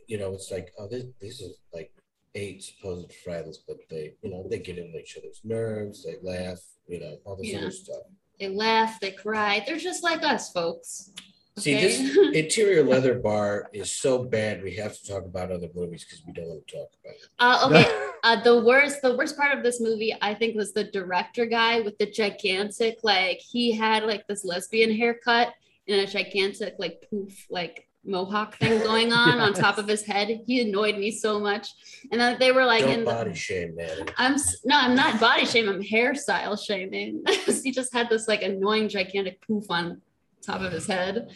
[0.06, 1.92] you know, it's like, oh, this, these are like
[2.36, 6.60] eight supposed friends, but they, you know, they get into each other's nerves, they laugh,
[6.86, 7.58] you know, all this Yeah.
[7.58, 8.02] other stuff.
[8.38, 9.64] They laugh, they cry.
[9.66, 11.10] They're just like us, folks.
[11.58, 11.86] See, Okay?
[11.86, 14.62] this interior leather bar is so bad.
[14.62, 17.28] We have to talk about other movies because we don't want to talk about it.
[17.38, 18.02] Uh, okay.
[18.24, 21.78] Uh, the worst, the worst part of this movie, I think, was the director guy
[21.80, 25.54] with the gigantic, like he had like this lesbian haircut
[25.86, 30.40] and a gigantic, like poof, like mohawk thing going on on top of his head.
[30.46, 31.68] He annoyed me so much.
[32.10, 33.10] And then they were like don't in the.
[33.10, 34.06] body shame, man.
[34.16, 35.74] I'm no, I'm not body shaming.
[35.74, 37.24] I'm hairstyle shaming.
[37.62, 40.00] he just had this like annoying gigantic poof on
[40.42, 41.30] top of his head,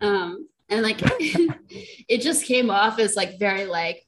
[0.00, 4.06] um, and like it just came off as like very like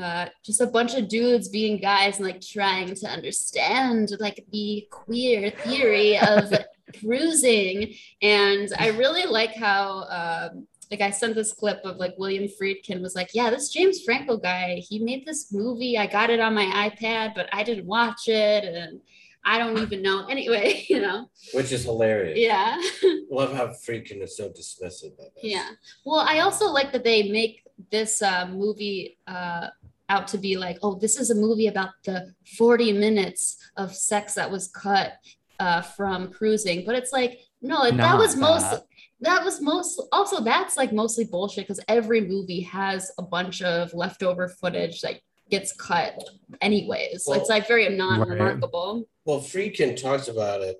[0.00, 4.86] uh, just a bunch of dudes being guys and like trying to understand like the
[4.90, 6.52] queer theory of
[7.00, 7.94] cruising.
[8.22, 10.04] And I really like how.
[10.04, 14.02] Um, like I sent this clip of like William Friedkin was like, yeah, this James
[14.04, 15.98] Franco guy, he made this movie.
[15.98, 19.00] I got it on my iPad, but I didn't watch it, and
[19.44, 20.26] I don't even know.
[20.30, 22.38] Anyway, you know, Which is hilarious.
[22.38, 22.80] yeah,
[23.30, 25.42] Love how Friedkin is so dismissive of this.
[25.42, 25.70] yeah.
[26.06, 29.66] Well, I also like that they make this uh, movie uh,
[30.08, 34.34] out to be like, oh, this is a movie about the 40 minutes of sex
[34.34, 35.14] that was cut
[35.58, 38.70] uh, from cruising, but it's like, no, that Not was most.
[38.70, 38.84] that.
[39.20, 43.92] that was most also that's like mostly bullshit because every movie has a bunch of
[43.94, 45.16] leftover footage that
[45.50, 46.14] gets cut
[46.60, 50.76] anyways Well- it's like very non-remarkable Well, Friedkin talks about it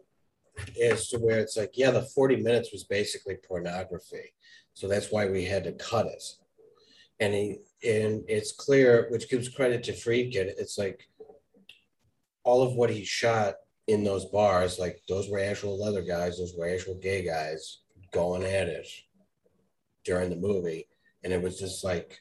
[0.82, 4.34] as to where it's like, yeah, the 40 minutes was basically pornography.
[4.74, 6.22] So that's why we had to cut it.
[7.20, 11.08] And he and it's clear, which gives credit to Friedkin, it's like
[12.44, 13.54] all of what he shot
[13.86, 17.80] in those bars, like those were actual leather guys, those were actual gay guys
[18.12, 18.86] going at it
[20.04, 20.86] during the movie.
[21.22, 22.20] And it was just like,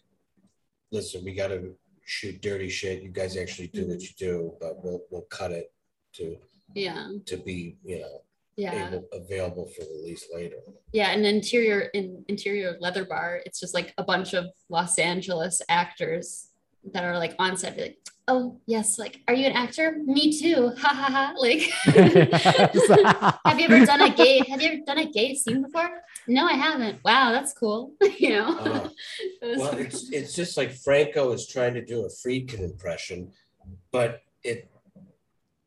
[0.92, 1.72] listen, we gotta
[2.06, 3.02] shoot dirty shit.
[3.02, 4.02] You guys actually do what mm-hmm.
[4.02, 5.72] you do, but we'll we'll cut it
[6.14, 6.38] to
[6.76, 7.10] Yeah.
[7.26, 8.22] to be you know
[8.58, 8.88] Yeah.
[8.88, 10.58] able, available for release later.
[10.92, 11.12] Yeah.
[11.12, 16.50] an interior in interior leather bar, it's just like a bunch of Los Angeles actors
[16.92, 17.98] that are like on set, like,
[18.28, 19.98] oh yes, like, are you an actor?
[20.06, 20.72] Me too.
[20.78, 21.34] Ha ha ha.
[21.38, 21.62] Like
[23.46, 25.90] have you ever done a gay have you ever done a gay scene before?
[26.28, 27.04] No, I haven't.
[27.04, 27.94] Wow, that's cool.
[28.18, 28.58] you know?
[28.60, 28.90] Oh.
[29.42, 33.32] It was- Well, it's it's just like Franco is trying to do a Friedkin impression,
[33.92, 34.70] but it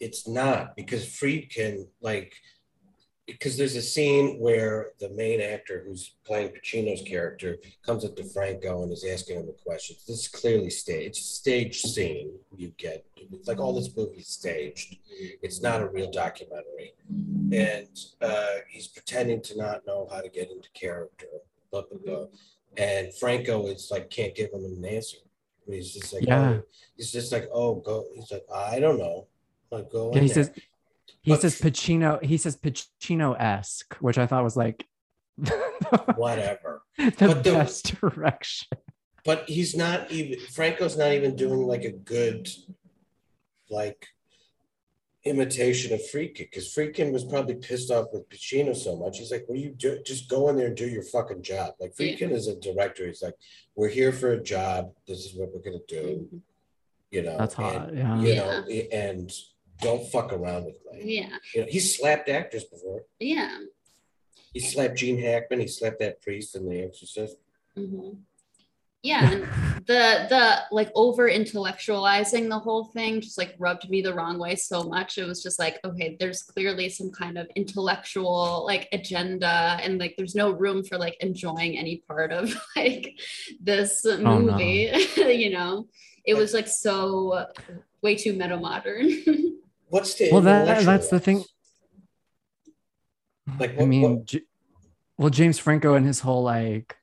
[0.01, 2.35] it's not because Friedkin like
[3.27, 8.25] because there's a scene where the main actor who's playing Pacino's character comes up to
[8.25, 10.05] Franco and is asking him the questions.
[10.07, 11.09] This is clearly staged.
[11.09, 13.05] It's a stage scene you get.
[13.17, 14.97] It's like all this movie is staged.
[15.43, 16.95] It's not a real documentary.
[17.53, 17.89] And
[18.21, 21.27] uh, he's pretending to not know how to get into character.
[21.73, 22.27] Blah, blah, blah.
[22.77, 25.19] And Franco is like can't give him an answer.
[25.69, 26.59] He's just like, Yeah.
[26.59, 26.63] oh,
[26.97, 28.05] he's just like, oh, go.
[28.15, 29.27] He's like, I don't know.
[29.73, 30.11] Like, go.
[30.13, 30.45] Yeah, in he there.
[30.45, 30.53] says
[31.27, 32.23] he But- says Pacino.
[32.25, 34.87] He says Pacino-esque, which I thought was like
[36.15, 36.83] whatever.
[36.97, 38.79] the But the- best direction.
[39.25, 42.49] But he's not even Franco's not even doing like a good
[43.69, 44.07] like
[45.25, 49.19] imitation of Friedkin because Friedkin was probably pissed off with Pacino so much.
[49.19, 50.01] He's like, "What do you do?
[50.07, 52.07] Just go in there and do your fucking job." Like Yeah.
[52.15, 53.05] Friedkin is a director.
[53.05, 53.35] He's like,
[53.75, 54.93] "We're here for a job.
[55.09, 56.37] This is what we're gonna do." Mm-hmm.
[57.11, 57.89] You know, That's hot.
[57.89, 58.21] and, Yeah.
[58.23, 59.33] you know, and
[59.81, 61.17] don't fuck around with me.
[61.19, 61.37] yeah.
[61.55, 63.05] You know, he's slapped actors before.
[63.21, 63.59] Yeah.
[64.53, 65.61] He slapped Gene Hackman.
[65.61, 67.37] He slapped that priest in The Exorcist.
[67.77, 68.19] Mhm.
[69.03, 69.43] Yeah, and
[69.87, 74.57] the the like over intellectualizing the whole thing just like rubbed me the wrong way
[74.57, 75.17] so much.
[75.17, 80.15] It was just like, okay, there's clearly some kind of intellectual like agenda, and like
[80.17, 83.17] there's no room for like enjoying any part of like
[83.61, 84.41] this no.
[84.41, 84.91] movie.
[85.17, 85.87] you know,
[86.25, 87.47] it was like so
[88.03, 89.09] way too meta modern.
[89.89, 91.45] What's the Well, that that's the thing.
[93.59, 94.43] Like, I mean, what- J-
[95.19, 96.97] well, James Franco and his whole like,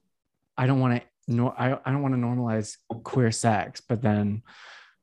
[0.57, 4.43] I don't want to no, I, I don't want to normalize queer sex, but then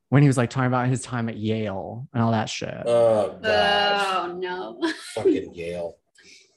[0.09, 2.83] when he was like talking about his time at Yale and all that shit.
[2.85, 4.93] Oh gosh, oh no.
[5.15, 5.97] fucking Yale.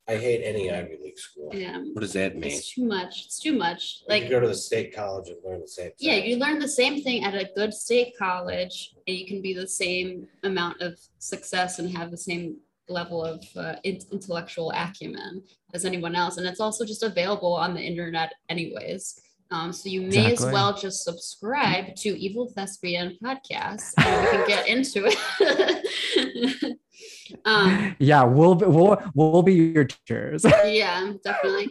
[0.07, 1.49] I hate any Ivy League school.
[1.53, 1.77] yeah.
[1.77, 2.51] What does that mean?
[2.51, 3.23] It's too much.
[3.25, 4.01] It's too much.
[4.07, 5.95] Like Like you go to the state college and learn the same thing.
[5.99, 9.53] Yeah, you learn the same thing at a good state college, and you can be
[9.53, 12.57] the same amount of success and have the same
[12.89, 15.41] level of uh, in- intellectual acumen
[15.73, 16.35] as anyone else.
[16.37, 19.21] And it's also just available on the internet, anyways.
[19.53, 20.31] Um, so you may Exactly.
[20.31, 26.77] as well just subscribe to Evil Thespian Podcast, and we can get into it.
[27.45, 30.43] um, yeah, we'll be, we'll we'll be your teachers.
[30.65, 31.69] yeah definitely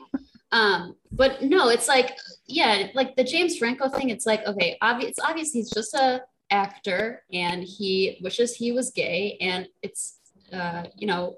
[0.52, 2.16] um but no it's like
[2.46, 6.20] yeah like the james franco thing it's like okay obvious it's obvious he's just a
[6.50, 10.18] actor and he wishes he was gay and it's
[10.52, 11.36] uh you know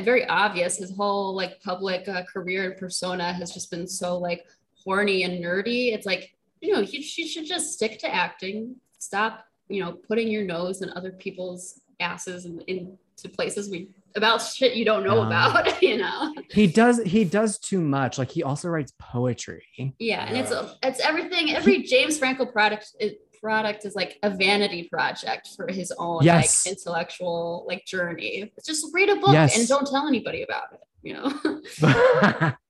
[0.00, 4.44] very obvious his whole like public uh, career and persona has just been so like
[4.84, 9.46] horny and nerdy it's like you know you, you should just stick to acting stop
[9.68, 14.74] you know putting your nose in other people's asses and into places we about shit
[14.74, 15.48] you don't know Yeah.
[15.48, 18.16] about you know he does he does too much.
[18.18, 19.64] Like he also writes poetry.
[19.98, 20.68] Yeah, and it's Yeah.
[20.84, 21.50] it's everything.
[21.52, 23.12] Every James Franco product is,
[23.42, 26.64] product is like a vanity project for his own Yes.
[26.64, 28.52] like intellectual like journey.
[28.64, 29.58] Just read a book Yes.
[29.58, 30.80] and don't tell anybody about it.
[31.02, 32.52] You know.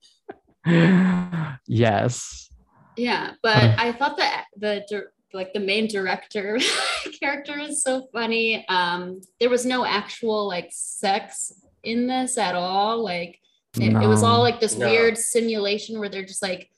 [1.67, 2.51] yes.
[2.97, 3.77] yeah, but Uh.
[3.79, 4.85] I thought that the
[5.33, 6.59] like the main director
[7.21, 8.65] character is so funny.
[8.69, 11.53] Um, there was no actual like sex
[11.83, 13.03] in this at all.
[13.03, 13.39] Like
[13.81, 14.89] it, it was all like this No.
[14.89, 16.71] weird simulation where they're just like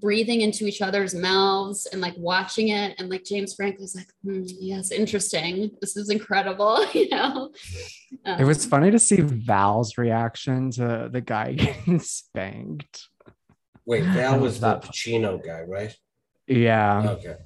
[0.00, 4.44] breathing into each other's mouths and like watching it and like james franco's like hmm,
[4.46, 7.50] yes interesting this is incredible you know
[8.24, 13.08] It was Um, funny to see Val's reaction to the guy getting spanked.
[13.88, 15.94] Wait, Val was the That- Pacino guy, right?
[16.46, 17.10] Yeah.
[17.16, 17.36] Okay.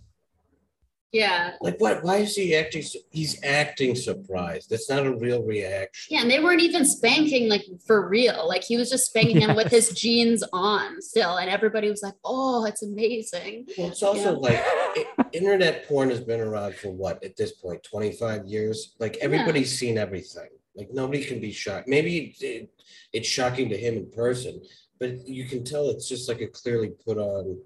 [1.12, 2.02] yeah Like what?
[2.04, 2.82] Why is he acting?
[2.82, 4.70] su- He's acting surprised.
[4.70, 6.08] That's not a real reaction.
[6.14, 9.54] yeah and they weren't even spanking like for real like he was just spanking him
[9.56, 14.30] with his jeans on still and everybody was like oh it's amazing Well, it's also
[14.40, 14.46] Yeah.
[14.48, 14.60] like
[15.40, 18.94] internet porn has been around for what at this point, 25 years?
[18.98, 20.50] Like everybody's seen everything.
[20.78, 21.86] Like nobody can be shocked.
[21.88, 22.70] Maybe it,
[23.12, 24.54] it's shocking to him in person,
[25.02, 27.58] but you can tell it's just like a clearly put on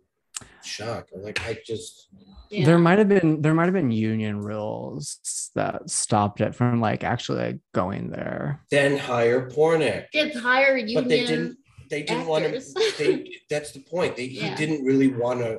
[0.64, 1.08] shock.
[1.14, 2.08] I'm like, I just
[2.48, 2.64] yeah.
[2.64, 7.04] There might have been there might have been union rules that stopped it from like
[7.04, 8.62] actually like going there.
[8.70, 10.08] then hire porn actors.
[10.12, 11.58] get higher union But they didn't
[11.90, 12.74] they didn't want to actors.
[12.98, 14.16] they that's the point.
[14.16, 14.48] They, Yeah.
[14.48, 15.58] He didn't really want to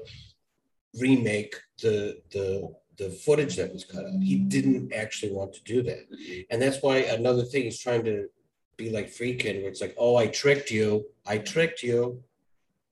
[0.99, 4.19] remake the the the footage that was cut out.
[4.19, 6.41] He didn't actually want to do that, mm-hmm.
[6.49, 8.29] and that's why another thing he's trying to
[8.77, 12.23] be like Friedkin, where it's like, oh, I tricked you, I tricked you.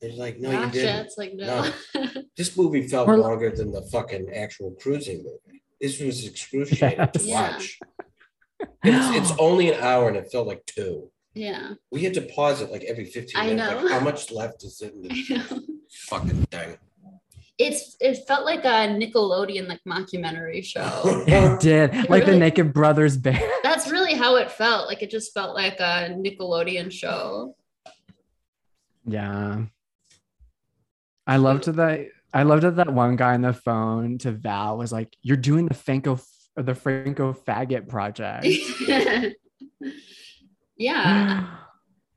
[0.02, 1.06] It's like, no, you didn't.
[1.06, 1.72] It's like no.
[2.38, 5.62] This movie felt Or- longer than the fucking actual cruising movie.
[5.80, 7.26] This was excruciating to Yes.
[7.26, 7.52] Yeah.
[7.52, 7.80] watch.
[8.84, 11.12] It's, it's only an hour and it felt like two.
[11.34, 11.74] yeah.
[11.92, 13.72] We had to pause it like every 15 I minutes.
[13.72, 13.82] know.
[13.84, 15.32] Like, how much left is in this
[16.10, 16.78] fucking thing?
[17.58, 21.24] It's it felt like a Nickelodeon like mockumentary show.
[21.28, 22.10] It did.
[22.10, 23.44] Like the Naked Brothers band.
[23.64, 24.88] That's really how it felt.
[24.88, 27.56] Like it just felt like a Nickelodeon show.
[29.06, 29.66] Yeah.
[31.28, 32.08] I loved that.
[32.34, 35.68] I loved that that one guy on the phone to Val was like, "You're doing
[35.68, 36.20] the Franco
[36.58, 38.46] or the Franco faggot project."
[40.78, 41.58] yeah.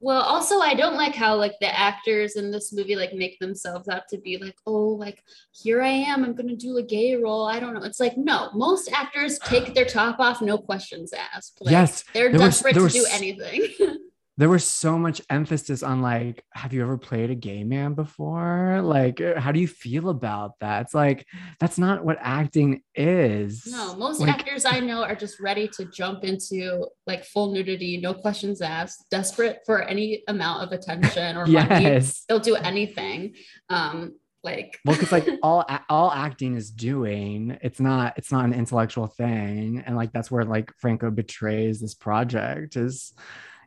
[0.01, 3.89] Well, also I don't like how like the actors in this movie like make themselves
[3.89, 5.23] out to be like, oh, like
[5.53, 7.47] here I am, I'm gonna do a gay role.
[7.47, 7.83] I don't know.
[7.83, 11.59] It's like no, most actors take their top off, no questions asked.
[11.61, 13.69] Like, yes, they're there desperate there to was- do anything.
[14.39, 18.81] there was so much emphasis on like, "Have you ever played a gay man before?"
[18.83, 20.83] Like, uh, how do you feel about that?
[20.83, 21.27] It's like
[21.61, 23.67] that's not what acting is.
[23.71, 27.99] no, most Like- actors I know are just ready to jump into like full nudity,
[28.01, 31.85] no questions asked, desperate for any amount of attention or money.
[31.85, 32.25] Yes.
[32.29, 33.35] They'll do anything.
[33.69, 34.15] Um,
[34.45, 39.09] like well because like all all acting is doing it's not it's not an intellectual
[39.09, 43.13] thing and like that's where like franco betrays this project is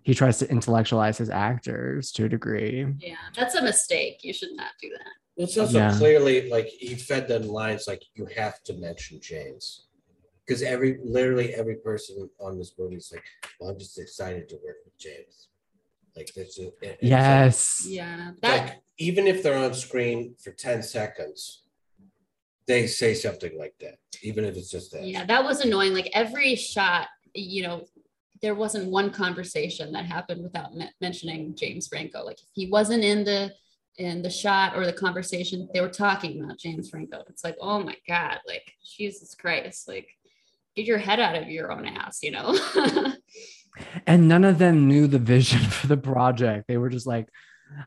[0.04, 4.24] he tries to intellectualize his actors to a degree Yeah, that's a mistake.
[4.24, 5.08] You should not do that.
[5.36, 5.96] Well, It's also Yeah.
[5.98, 9.88] clearly like he fed them lines like you have to mention James.
[10.46, 13.24] Because every literally every person on this movie is like,
[13.60, 15.48] well, I'm just excited to work with James.
[16.16, 19.74] Like that's a, it- it's like- yes Yeah, it's that like even if they're on
[19.74, 21.64] screen for 10 seconds,
[22.68, 25.04] they say something like that, even if it's just that.
[25.06, 25.94] yeah, that was annoying.
[25.94, 27.86] Like every shot, you know,
[28.42, 32.24] there wasn't one conversation that happened without me- mentioning James Franco.
[32.24, 33.54] Like if he wasn't in the
[33.98, 37.24] in the shot or the conversation, they were talking about James Franco.
[37.28, 40.08] It's like, oh my god, like Jesus Christ, like
[40.76, 42.58] get your head out of your own ass, you know.
[44.08, 47.28] and none of them knew the vision for the project they were just like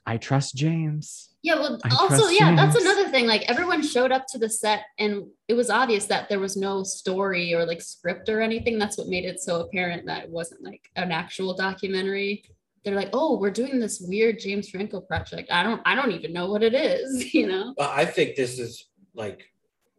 [0.06, 3.26] i trust james Yeah, well, I also, trust yeah, that's another thing.
[3.26, 6.82] Like everyone showed up to the set, and it was obvious that there was no
[6.84, 8.78] story or like script or anything.
[8.78, 12.44] That's what made it so apparent that it wasn't like an actual documentary.
[12.82, 15.52] They're like, "Oh, we're doing this weird James Franco project.
[15.52, 17.74] I don't, I don't even know what it is." You know?
[17.76, 19.44] Well, I think this is like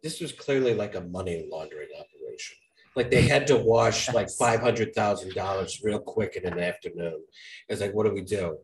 [0.02, 2.56] this was clearly like a money laundering operation.
[2.96, 7.22] Like they had to wash like five hundred thousand dollars real quick in an afternoon.
[7.68, 8.58] It's like, what do we do?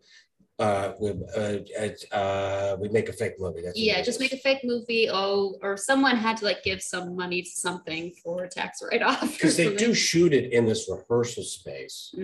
[0.63, 3.63] Uh, we uh, uh, we make a fake movie.
[3.63, 5.09] That's Yeah, just make a fake movie.
[5.11, 9.03] Oh, or someone had to like give some money to something for a tax write
[9.03, 9.33] off.
[9.33, 12.15] because they do shoot it in this rehearsal space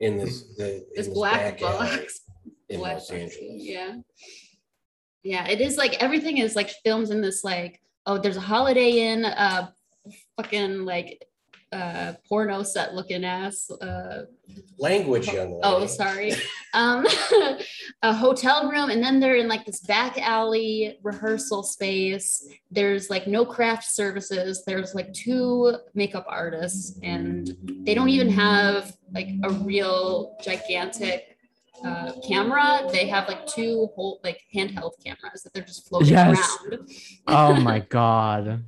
[0.00, 2.20] in this the in This this black box.
[2.68, 3.62] in Black Los box, Angeles.
[3.62, 3.94] Yeah.
[5.22, 8.90] Yeah, it is like everything is like filmed in this like oh there's a Holiday
[9.10, 9.68] Inn uh
[10.36, 11.27] fucking like
[11.72, 14.22] uh porno set looking ass uh
[14.78, 15.60] Language, young lady.
[15.64, 16.32] oh sorry.
[16.74, 17.06] Um
[18.02, 22.46] a hotel room and then they're in like this back alley rehearsal space.
[22.70, 24.64] There's like no craft services.
[24.66, 27.50] There's like two makeup artists and
[27.86, 31.38] they don't even have like a real gigantic
[31.84, 32.82] uh, camera.
[32.92, 36.58] They have like two whole like handheld cameras that they're just floating Yes.
[36.70, 36.88] around.
[37.26, 38.62] Oh my god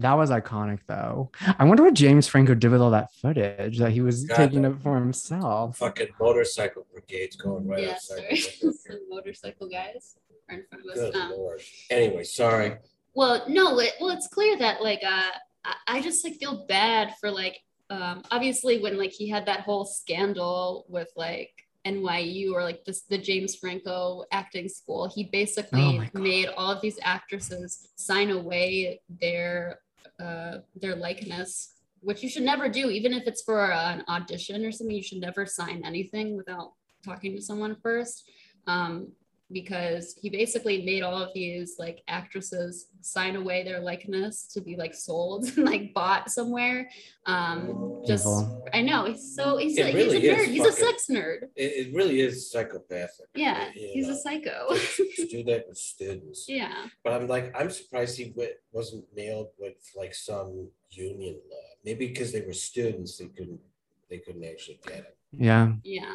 [0.00, 3.92] that was iconic though i wonder what james franco did with all that footage that
[3.92, 4.36] he was God.
[4.36, 8.16] taking it for himself Fucking motorcycle brigades going right yeah outside.
[8.18, 8.72] sorry the window here.
[8.98, 10.16] Some motorcycle guys
[10.48, 11.60] are in front of us Good um, lord.
[11.90, 12.76] Anyway, sorry.
[13.14, 15.30] Well, no, it, well, it's clear that like uh,
[15.64, 17.58] I, I just like feel bad for like
[17.90, 21.50] um, obviously when like he had that whole scandal with like
[21.86, 26.22] NYU or like this the James Franco acting school, he Oh basically my God.
[26.22, 29.80] made all of these actresses sign away their
[30.20, 34.72] uh, their likeness, which you should never do, even if it's for an audition or
[34.72, 34.96] something.
[34.96, 36.72] You should never sign anything without
[37.04, 38.28] talking to someone first.
[38.66, 39.12] Um,
[39.52, 44.76] because he basically made all of these like actresses sign away their likeness to be
[44.76, 46.88] like sold and like bought somewhere.
[47.26, 48.68] Um, just Evil.
[48.72, 50.46] I know he's so he's It a, really he's a nerd.
[50.46, 51.42] He's a sex nerd.
[51.56, 53.26] It, it really is psychopathic.
[53.34, 54.68] Yeah, you he's know, a psycho.
[54.74, 56.46] to- to do that with students.
[56.48, 61.56] yeah, But I'm like, I'm surprised he wa- wasn't nailed with like some union law.
[61.84, 63.60] Maybe because they were students, they couldn't,
[64.08, 65.16] they couldn't actually get it.
[65.32, 66.14] yeah yeah.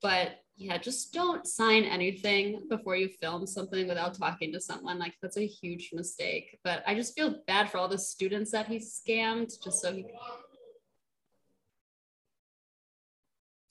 [0.00, 4.98] But yeah, just don't sign anything before you film something without talking to someone.
[4.98, 6.58] Like that's a huge mistake.
[6.64, 10.04] But I just feel bad for all the students that he scammed just so he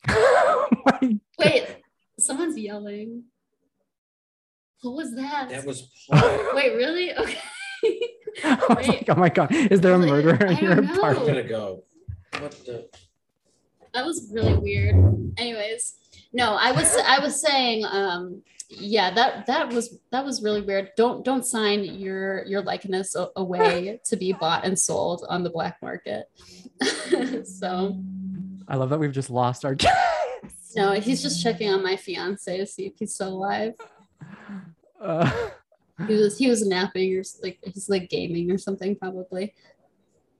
[0.10, 0.68] Oh
[1.40, 1.68] Wait,
[2.20, 3.24] someone's yelling.
[4.82, 5.50] What was that?
[5.50, 6.56] That was Paul.
[6.56, 7.12] Wait, really?
[7.84, 8.02] Okay.
[8.44, 10.86] Oh I like, oh my god, is there a Like, murderer in I your don't
[10.86, 10.92] know.
[10.94, 11.28] I'm apartment?
[11.28, 11.84] gonna go.
[12.40, 12.88] What the?
[13.94, 14.96] that was really weird.
[15.38, 15.96] Anyways,
[16.34, 20.92] no, I was I was saying, um, yeah, that that was that was really weird.
[20.98, 25.78] Don't don't sign your your likeness away to be bought and sold on the black
[25.82, 26.26] market.
[27.46, 28.02] so
[28.68, 29.76] I love that we've just lost our.
[30.76, 33.74] no, he's just checking on my fiance to see if he's still alive.
[35.02, 35.32] Uh,
[36.06, 39.56] He was he was napping or like he's like gaming or something probably.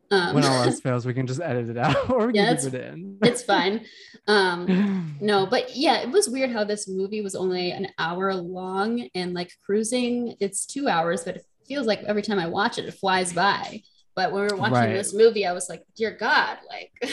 [0.10, 2.64] Um, when all else fails, we can just edit it out or we Yeah, can
[2.64, 3.18] keep it in.
[3.24, 3.86] it's fine.
[4.28, 9.10] Um, no, but yeah, it was weird how this movie was only an hour long
[9.14, 12.86] and like cruising, it's two hours, but it feels like every time I watch it,
[12.86, 13.82] it flies by.
[14.16, 14.94] But when we were watching Right.
[14.94, 17.12] this movie, I was like, dear God, like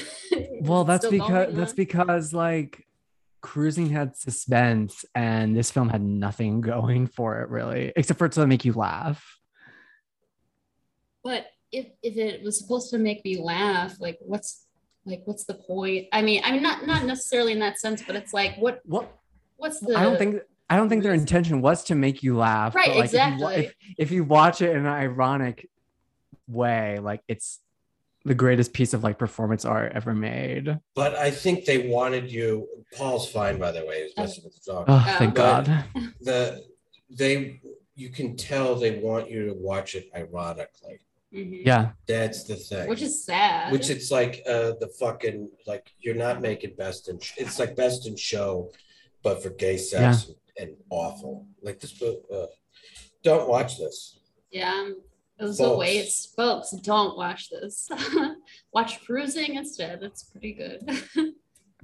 [0.60, 1.76] well, that's because that's on.
[1.76, 2.86] because like
[3.42, 8.32] cruising had suspense and this film had nothing going for it really, except for it
[8.32, 9.38] to make you laugh.
[11.22, 14.66] but if if it was supposed to make me laugh, like what's
[15.04, 16.06] like what's the point?
[16.12, 19.12] I mean, I mean not not necessarily in that sense, but it's like what what
[19.56, 22.74] what's the I don't think I don't think their intention was to make you laugh.
[22.74, 23.54] Right, but, like, If you, exactly.
[23.66, 25.68] if, if you watch it in an ironic
[26.48, 27.60] way, like it's
[28.24, 30.78] the greatest piece of like performance art ever made.
[30.94, 32.66] But I think they wanted you.
[32.96, 34.04] Paul's fine, by the way.
[34.04, 34.84] He's messing with the dog.
[34.88, 35.84] Oh, thank But- God.
[36.20, 36.64] The
[37.10, 37.60] they
[37.96, 41.00] you can tell they want you to watch it ironically.
[41.34, 41.66] Mhm.
[41.66, 41.92] Yeah.
[42.06, 42.88] That's the thing.
[42.88, 43.72] which is sad.
[43.72, 48.06] which it's like uh the fucking like you're not making best in it's like best
[48.06, 48.70] in show,
[49.22, 51.46] but for gay sex and, awful.
[51.62, 52.22] Like this book.
[52.32, 52.46] Uh,
[53.24, 54.20] don't watch this.
[54.52, 54.90] Yeah,
[55.40, 55.78] it was a Folks.
[55.80, 56.36] waste.
[56.36, 57.88] Folks, don't watch this.
[58.72, 60.02] watch Cruising instead.
[60.02, 60.80] It's pretty good.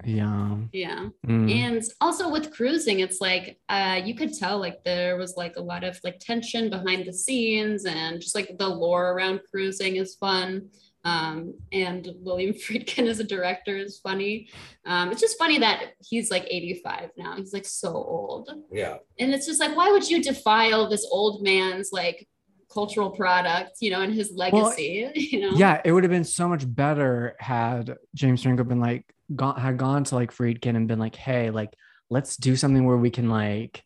[0.04, 0.56] Yeah.
[0.72, 1.08] yeah.
[1.26, 1.52] Mm.
[1.52, 5.62] And also with Cruising, it's like uh, you could tell like there was like a
[5.62, 10.14] lot of like tension behind the scenes and just like the lore around Cruising is
[10.14, 10.68] fun.
[11.04, 14.50] Um, and William Friedkin as a director is funny.
[14.84, 17.36] Um, it's just funny that he's like 85 now.
[17.36, 18.50] He's like so old.
[18.70, 18.96] Yeah.
[19.18, 22.26] and it's just like why would you defile this old man's like
[22.72, 26.48] cultural product you know and his legacy you know Yeah, it would have been so
[26.48, 30.98] much better had James Franco been like gone had gone to like Friedkin and been
[30.98, 31.74] like, hey, like
[32.10, 33.82] let's do something where we can like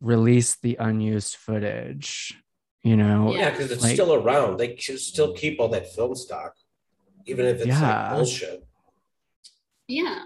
[0.00, 2.34] release the unused footage.
[2.82, 3.38] You know, Yeah.
[3.40, 4.58] Yeah, because it's Like- still around.
[4.58, 6.52] They should still keep all that film stock,
[7.26, 7.80] even if it's Yeah.
[8.10, 8.66] like bullshit.
[9.88, 10.24] yeah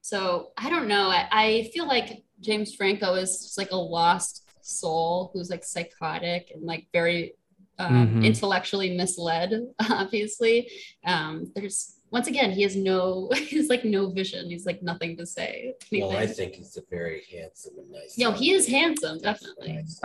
[0.00, 4.47] so i don't know I, I feel like james franco is just like a lost
[4.68, 7.34] soul who's like psychotic and like very
[7.78, 8.24] um, Mhm.
[8.24, 9.52] intellectually misled
[9.90, 10.68] obviously
[11.06, 15.24] um there's once again he has no he's like no vision he's like nothing to
[15.24, 18.18] say Well, I think he's a very handsome and nice.
[18.18, 18.36] no guy.
[18.38, 19.84] he is handsome definitely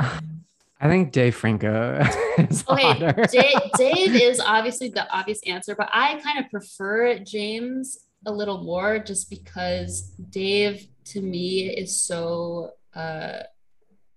[0.80, 2.03] I think Dave Franco
[2.38, 3.14] is Okay.
[3.31, 8.64] Dave, Dave is obviously the obvious answer, but I kind of prefer James a little
[8.64, 13.44] more just because Dave to me is so uh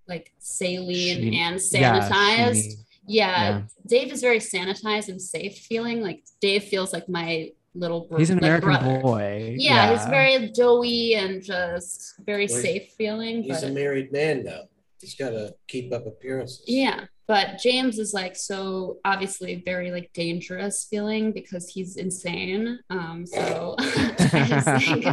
[0.07, 2.73] like saline Sheen- and Yeah, sanitized.
[3.05, 3.61] Yeah, Yeah.
[3.85, 6.01] Dave is very sanitized and safe feeling.
[6.01, 8.99] Like Dave feels like my little bro- He's an like American brother.
[9.01, 9.55] boy.
[9.57, 13.43] Yeah, he's very doughy and just very Well, safe feeling.
[13.43, 14.61] He's but- a married man now.
[14.99, 16.63] He's got to keep up appearances.
[16.65, 22.79] Yeah, but James is like so obviously very like dangerous feeling because he's insane.
[22.89, 25.05] Um, so I just think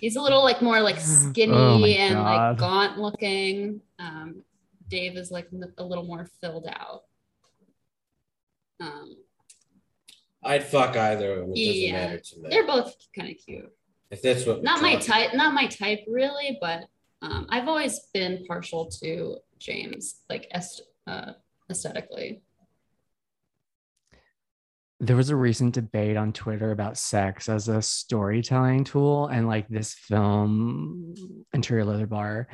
[0.00, 3.80] he's a little like more like skinny Oh my and like gaunt looking.
[3.98, 4.42] Um,
[4.88, 5.48] Dave is like
[5.78, 7.02] a little more filled out.
[8.80, 9.16] Um,
[10.42, 11.52] I'd fuck either of them.
[11.54, 11.92] It doesn't Yeah.
[12.06, 12.48] matter to me.
[12.50, 13.72] they're both kind of cute.
[14.10, 16.84] If that's what Not my talking- type, not my type really, but
[17.22, 21.32] um, I've always been partial to James, like est- uh,
[21.70, 22.42] aesthetically.
[25.06, 29.68] There was a recent debate on Twitter about sex as a storytelling tool, and like
[29.68, 31.14] this film,
[31.52, 32.48] Interior Leather Bar,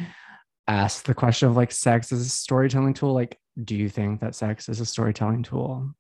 [0.66, 3.12] asked the question of like sex as a storytelling tool.
[3.12, 5.94] Like, do you think that sex is a storytelling tool?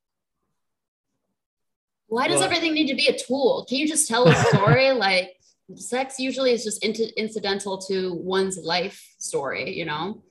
[2.08, 3.66] Why does Well- everything need to be a tool?
[3.68, 4.90] Can you just tell a story?
[4.92, 5.36] like
[5.76, 10.22] sex usually is just int- incidental to one's life story, you know?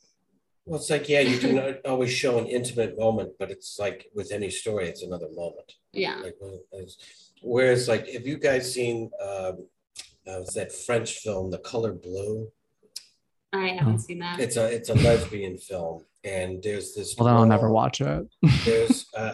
[0.70, 4.32] Well, it's like, yeah, you can always show an intimate moment, but it's like with
[4.32, 5.74] any story, it's another moment.
[5.94, 6.18] Yeah.
[6.18, 6.60] Like, well,
[7.42, 9.66] whereas, like, have you guys seen um,
[10.30, 12.52] uh, was that French film, The Color Blue.
[13.52, 14.40] I haven't seen that.
[14.40, 17.16] It's a it's a lesbian film, and there's this.
[17.18, 18.28] Well, then I'll never watch it.
[18.64, 19.34] There's uh,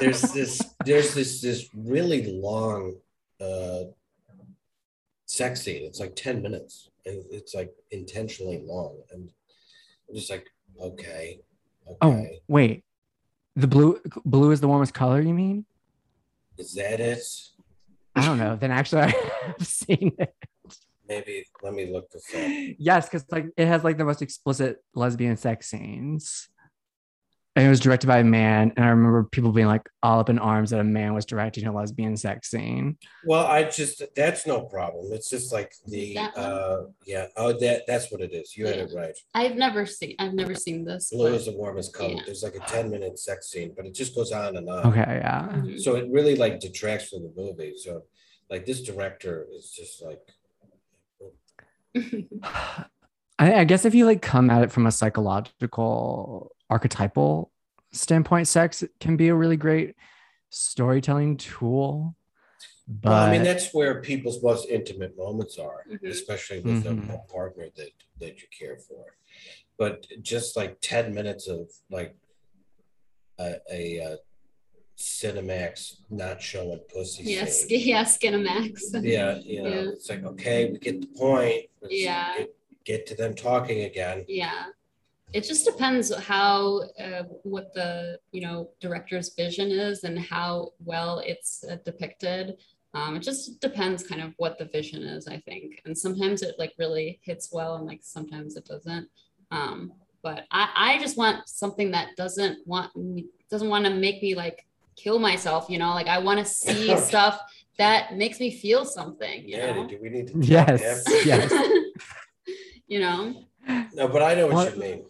[0.00, 2.96] there's this there's this this really long
[3.40, 3.84] uh,
[5.26, 5.84] sex scene.
[5.84, 9.28] It's like ten minutes, it's like intentionally long, and
[10.08, 10.46] I'm just like,
[10.80, 11.40] okay,
[12.00, 12.84] Oh, okay, wait.
[13.54, 15.64] The blue blue is the warmest color, you mean?
[16.58, 17.22] is that it?
[18.14, 18.56] I don't know.
[18.56, 19.08] Then actually I
[19.46, 20.34] have seen it.
[21.08, 22.74] Maybe let me look this up.
[22.78, 26.48] Yes, because like it has like the most explicit lesbian sex scenes.
[27.56, 28.70] And it was directed by a man.
[28.76, 31.66] And I remember people being like all up in arms that a man was directing
[31.66, 32.98] a lesbian sex scene.
[33.24, 35.10] Well, I just that's no problem.
[35.12, 37.28] It's just like the uh yeah.
[37.34, 38.54] Oh, that that's what it is.
[38.58, 39.16] You had it right.
[39.34, 40.16] I've never seen.
[40.18, 41.08] I've never seen this.
[41.10, 42.10] Blue but- is the warmest color.
[42.16, 42.22] Yeah.
[42.26, 44.86] There's like a 10 minute sex scene, but it just goes on and on.
[44.88, 45.48] Okay, yeah.
[45.50, 45.80] Mhm.
[45.80, 47.72] So it really like detracts from the movie.
[47.78, 48.02] So
[48.50, 50.20] like this director is just like
[53.38, 57.50] I, I guess if you like come at it from a psychological archetypal
[57.92, 59.94] standpoint, sex can be a really great
[60.50, 62.14] storytelling tool.
[62.88, 66.08] But well, I mean that's where people's most intimate moments are, Mhm.
[66.08, 67.14] especially with a- Mhm.
[67.14, 67.90] a, partner that
[68.20, 69.16] that you care for.
[69.76, 72.16] But just like 10 minutes of like
[73.38, 74.16] a, a, uh
[74.96, 77.24] Cinemax not showing pussy.
[77.24, 77.80] yes, scene.
[77.86, 79.04] yeah, Skinamax.
[79.04, 79.90] Yeah, you know, Yeah.
[79.90, 81.66] it's like okay, we get the point.
[81.82, 82.38] Let's Yeah.
[82.38, 84.24] Get, get to them talking again.
[84.26, 84.66] Yeah.
[85.32, 91.18] It just depends how uh, what the you know director's vision is and how well
[91.24, 92.56] it's uh, depicted.
[92.94, 95.82] Um, it just depends kind of what the vision is, I think.
[95.84, 99.08] And sometimes it like really hits well, and like sometimes it doesn't.
[99.50, 99.92] Um,
[100.22, 104.34] but I, I just want something that doesn't want me doesn't want to make me
[104.34, 104.64] like
[104.96, 105.66] kill myself.
[105.68, 107.40] You know, like I want to see stuff
[107.78, 109.42] that makes me feel something.
[109.46, 109.86] You Yeah, know.
[109.88, 110.38] do we need to?
[110.40, 111.04] Yes.
[111.26, 111.52] yes.
[112.86, 113.42] you know.
[113.92, 115.04] No, but I know what, What- you mean.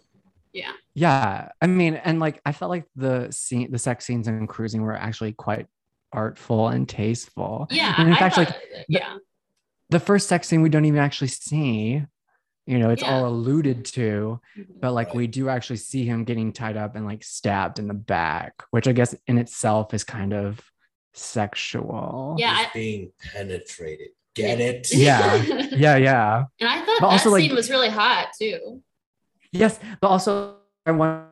[0.57, 4.47] Yeah, yeah I mean, and like I felt like the scene, the sex scenes in
[4.47, 5.67] cruising were actually quite
[6.13, 7.67] artful and tasteful.
[7.71, 7.95] Yeah.
[7.99, 9.17] And in I fact, like, thought- yeah.
[9.91, 12.03] the first sex scene we don't even actually see.
[12.69, 13.15] You know, it's Yeah.
[13.15, 14.81] all alluded to, Mhm.
[14.81, 17.95] but like we do actually see him getting tied up and like stabbed in the
[17.95, 20.61] back, which I guess in itself is kind of
[21.15, 22.35] sexual.
[22.39, 24.09] Yeah, He's I- being penetrated.
[24.35, 24.89] Get it?
[24.93, 25.35] Yeah.
[25.77, 26.45] Yeah, yeah.
[26.61, 28.83] and I thought But that also, like- scene was really hot too.
[29.53, 31.27] Yes, but also I want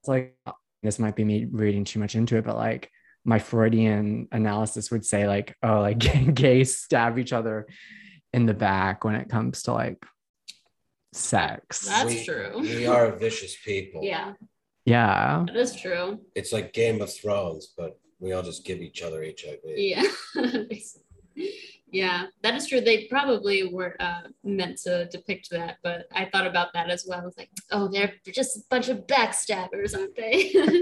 [0.00, 0.36] it's like
[0.82, 2.90] this might be me reading too much into it, but like
[3.24, 5.98] my Freudian analysis would say like, oh, like
[6.34, 7.66] gays stab each other
[8.32, 10.04] in the back when it comes to like
[11.12, 11.86] sex.
[11.86, 12.52] That's we, true.
[12.60, 14.00] We are vicious people.
[14.02, 14.32] Yeah,
[14.84, 15.44] yeah.
[15.46, 16.20] that is true.
[16.34, 19.58] It's like Game of Thrones, but we all just give each other HIV.
[19.76, 20.02] Yeah.
[21.92, 22.80] yeah, that is true.
[22.80, 27.20] They probably were uh, meant to depict that, but I thought about that as well.
[27.20, 30.80] I was like, oh, they're just a bunch of backstabbers, aren't they?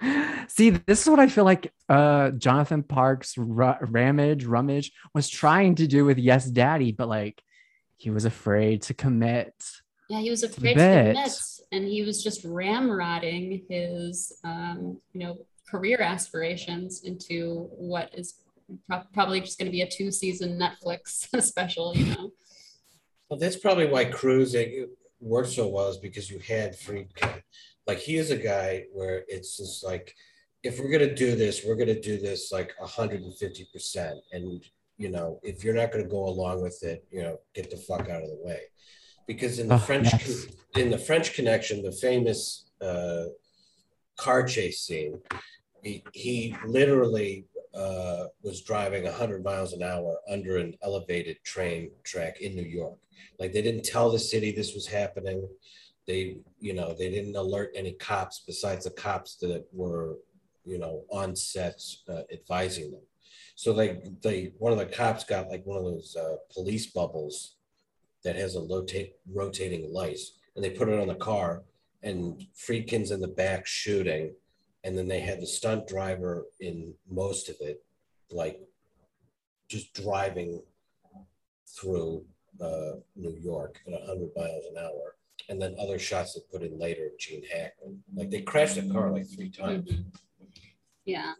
[0.48, 5.76] See, this is what I feel like uh Jonathan Parks Ru- Ramage Rummage was trying
[5.76, 7.40] to do with Yes Daddy, but like
[7.96, 9.54] he was afraid to commit.
[10.10, 11.32] yeah, he was afraid to commit,
[11.72, 15.38] and he was just ramrodding his, um, you know,
[15.68, 18.34] career aspirations into what is
[19.12, 21.96] probably just going to be a two-season Netflix special.
[21.96, 22.32] You know.
[23.28, 24.88] Well, that's probably why cruising
[25.20, 27.42] worked so well is because you had Friedkin.
[27.86, 30.14] Like he is a guy where it's just like,
[30.62, 34.64] if we're gonna do this, we're gonna do this like 150 percent, and
[34.98, 38.08] you know, if you're not gonna go along with it, you know, get the fuck
[38.08, 38.60] out of the way.
[39.28, 40.46] Because in the Oh, French, yes.
[40.76, 43.24] in the French Connection, the famous uh,
[44.16, 45.20] car chase scene,
[45.82, 47.44] he, he literally
[47.76, 52.98] uh, was driving 100 miles an hour under an elevated train track in New York.
[53.38, 55.46] Like they didn't tell the city this was happening.
[56.06, 60.16] They, you know, they didn't alert any cops besides the cops that were,
[60.64, 63.02] you know, on sets uh, advising them.
[63.56, 67.56] So like they, one of the cops got like one of those uh, police bubbles
[68.22, 70.18] that has a rotate, rotating light,
[70.54, 71.62] and they put it on the car.
[72.02, 74.34] And Friedkin's in the back shooting,
[74.86, 77.82] and then they had the stunt driver in most of it,
[78.30, 78.60] like
[79.68, 80.62] just driving
[81.66, 82.24] through
[82.60, 85.16] uh, New York at 100 miles an hour.
[85.48, 88.00] And then other shots that put in later, Gene Hackman.
[88.14, 89.90] Like they crashed the car like three times.
[91.04, 91.32] Yeah.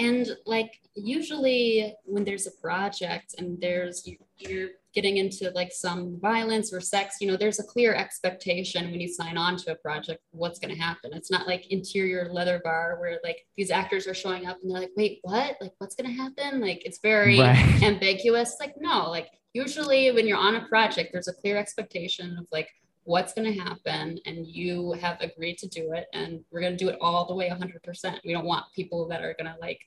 [0.00, 6.18] And like usually when there's a project and there's you, you're getting into like some
[6.20, 9.76] violence or sex, you know, there's a clear expectation when you sign on to a
[9.76, 11.12] project what's going to happen.
[11.12, 14.80] It's not like interior leather bar where like these actors are showing up and they're
[14.80, 15.56] like, wait, what?
[15.60, 16.60] Like, what's going to happen?
[16.60, 17.82] Like, it's very Right.
[17.82, 18.56] ambiguous.
[18.58, 22.68] Like, no, like usually when you're on a project, there's a clear expectation of like
[23.10, 26.84] what's going to happen and you have agreed to do it and we're going to
[26.84, 28.20] do it all the way 100%.
[28.24, 29.80] We don't want people that are going to like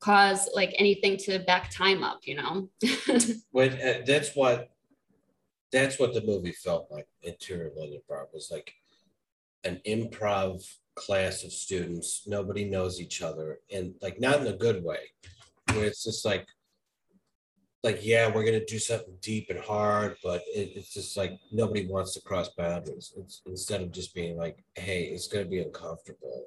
[0.00, 2.70] cause like anything to back time up, you know?
[3.50, 4.70] When uh, that's what
[5.70, 7.06] that's what the movie felt like.
[7.22, 8.72] Interior Leather Bar was like
[9.64, 10.64] an improv
[10.94, 12.22] class of students.
[12.26, 15.00] Nobody knows each other, and like not in a good way,
[15.74, 16.46] where it's just like
[17.84, 21.86] like yeah, we're gonna do something deep and hard, but it, it's just like nobody
[21.86, 23.12] wants to cross boundaries.
[23.16, 26.46] It's instead of just being like, hey, it's gonna be uncomfortable.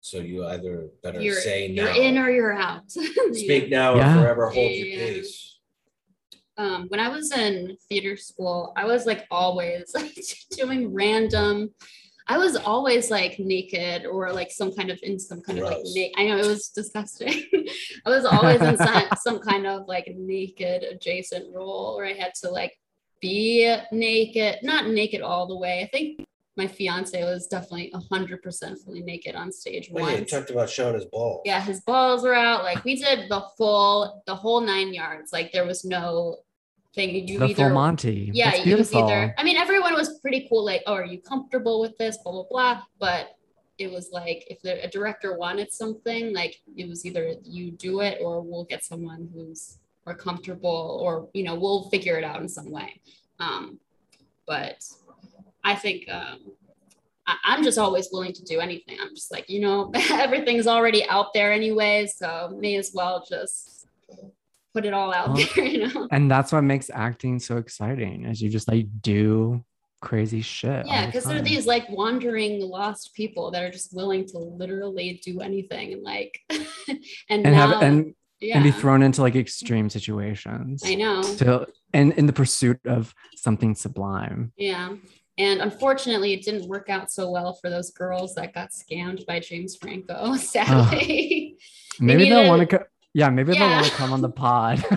[0.00, 2.90] So you either better you're, say you're now, in or you're out.
[2.90, 4.16] speak now, Yeah.
[4.18, 5.58] or forever hold your peace.
[6.56, 9.92] um, when I was in theater school, I was like always
[10.50, 11.72] doing random.
[12.28, 15.78] I was always like naked or like some kind of in some kind of like
[15.84, 17.44] na- I know it was disgusting.
[18.06, 22.34] I was always in some, some kind of like naked adjacent role where I had
[22.42, 22.78] to like
[23.20, 25.82] be naked, not naked all the way.
[25.82, 26.26] I think
[26.56, 30.68] my fiance was definitely hundred percent fully naked on stage Well, yeah, he talked about
[30.68, 31.42] showing his balls.
[31.44, 32.62] Yeah, his balls were out.
[32.62, 35.32] Like we did the full, the whole nine yards.
[35.32, 36.36] Like there was no
[36.94, 37.28] thing.
[37.28, 38.30] You the either, full Monty.
[38.32, 39.04] yeah, That's was beautiful.
[39.04, 39.34] either.
[39.38, 40.64] I mean, everyone was pretty cool.
[40.64, 42.18] Like, oh, are you comfortable with this?
[42.18, 42.82] Blah blah blah.
[42.98, 43.36] But
[43.78, 48.00] it was like if the, a director wanted something, like it was either you do
[48.00, 52.40] it or we'll get someone who's more comfortable, or you know, we'll figure it out
[52.40, 53.00] in some way.
[53.38, 53.78] Um,
[54.46, 54.82] but
[55.64, 56.52] I think um,
[57.26, 58.98] I, I'm just always willing to do anything.
[59.00, 63.71] I'm just like, you know, everything's already out there anyway, so may as well just
[64.74, 66.08] put it all out there, you know.
[66.10, 69.64] and that's what makes acting so exciting is you just like do
[70.00, 73.94] crazy shit Yeah, the because there are these like wandering lost people that are just
[73.94, 76.98] willing to literally do anything and like and,
[77.30, 81.22] and now, have and, yeah, and be thrown into like extreme situations I know.
[81.22, 84.94] to and in the pursuit of something sublime Yeah.
[85.38, 89.40] And unfortunately, it didn't work out so well for those girls that got scammed by
[89.40, 91.56] James Franco, sadly.
[91.98, 94.78] maybe they'll want to co- yeah maybe they'll want to come on the pod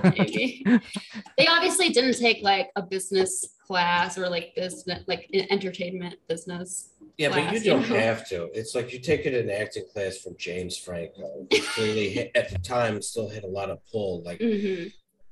[1.37, 6.89] they obviously didn't take like a business class or like business, like en- entertainment business.
[7.17, 7.95] Yeah, but you don't know?
[7.95, 8.43] have to.
[8.53, 11.47] It's like you take it an acting class from James Franco.
[11.49, 14.21] who clearly, at the time, still had a lot of pull.
[14.23, 14.91] Like Mhm.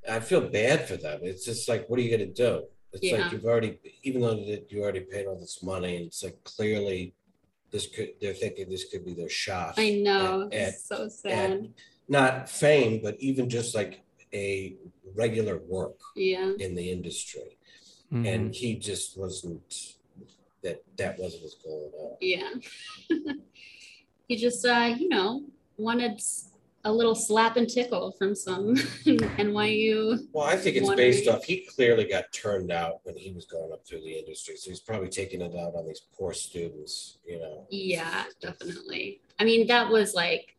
[0.09, 1.19] I feel bad for them.
[1.23, 2.63] It's just like, what are you gonna do?
[2.91, 3.17] It's Yeah.
[3.23, 4.33] like you've already, even though
[4.69, 7.13] you already paid all this money, and it's like clearly,
[7.71, 8.13] this could.
[8.19, 9.75] They're thinking this could be their shot.
[9.77, 10.49] I know.
[10.51, 11.69] At, at It's so sad.
[12.07, 14.01] Not fame, but even just like
[14.33, 14.75] a
[15.15, 16.53] regular work Yeah.
[16.59, 17.57] in the industry,
[18.11, 18.27] Mhm.
[18.27, 19.95] and he just wasn't.
[20.63, 22.17] That that wasn't his goal at all.
[22.21, 22.53] Yeah.
[24.27, 25.43] he just, uh, you know,
[25.77, 26.21] wanted
[26.85, 28.75] a little slap and tickle from some
[29.37, 30.27] NYU.
[30.33, 33.45] Well, I think it's wondering- based off, he clearly got turned out when he was
[33.45, 34.55] going up through the industry.
[34.57, 37.67] So he's probably taking it out on these poor students, you know.
[37.69, 39.21] Yeah, definitely.
[39.39, 40.55] I mean, that was like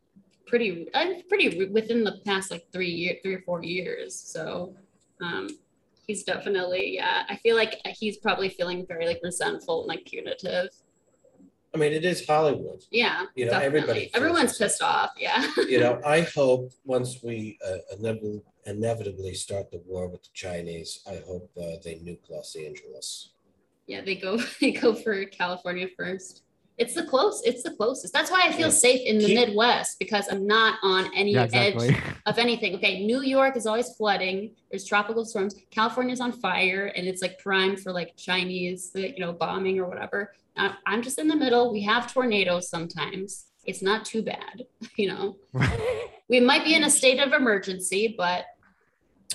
[0.46, 4.14] pretty, uh, pretty within the past like three year, three or four years.
[4.14, 4.74] So,
[5.20, 5.48] um,
[6.06, 7.22] he's definitely, yeah.
[7.28, 10.68] I feel like he's probably feeling very like resentful and like punitive.
[11.74, 12.84] I mean, it is Hollywood.
[12.92, 13.66] Yeah, You know, definitely.
[13.78, 15.10] everybody Everyone's pissed off.
[15.18, 15.44] Yeah.
[15.68, 21.00] You know, I hope once we uh, inevitably, inevitably start the war with the Chinese,
[21.08, 23.30] I hope uh, they nuke Los Angeles.
[23.88, 26.42] yeah, they go, they go for California first.
[26.76, 27.40] It's the close.
[27.44, 28.12] It's the closest.
[28.12, 28.72] That's why I feel Yeah.
[28.86, 31.96] safe in the Keep- Midwest because I'm not on any yeah edge
[32.26, 32.74] of anything.
[32.76, 34.50] Okay, New York is always flooding.
[34.70, 35.54] There's tropical storms.
[35.70, 40.32] California's on fire, and it's like prime for like Chinese, you know, bombing or whatever.
[40.56, 41.72] I- I'm just in the middle.
[41.72, 43.46] We have tornadoes sometimes.
[43.64, 45.36] It's not too bad, you know.
[46.26, 48.46] We might be in a state of emergency, but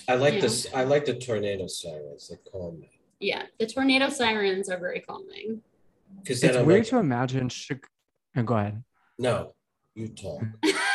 [0.07, 0.39] I like Yeah.
[0.41, 0.65] this.
[0.73, 2.27] I like the tornado sirens.
[2.29, 2.89] They calm me
[3.21, 5.61] yeah, the tornado sirens are very calming.
[6.17, 7.79] Because it's I'm weird like, to imagine Chi-
[8.37, 8.83] oh, go ahead
[9.19, 9.51] no,
[9.95, 10.41] you talk,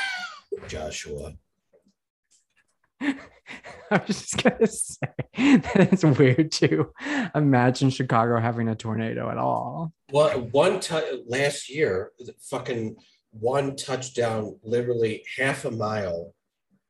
[0.68, 1.34] Joshua.
[3.00, 6.90] I was just gonna say that it's weird to
[7.34, 9.92] imagine Chicago having a tornado at all.
[10.10, 12.96] Well, one time last year, the fucking
[13.30, 16.32] one touchdown, literally half a mile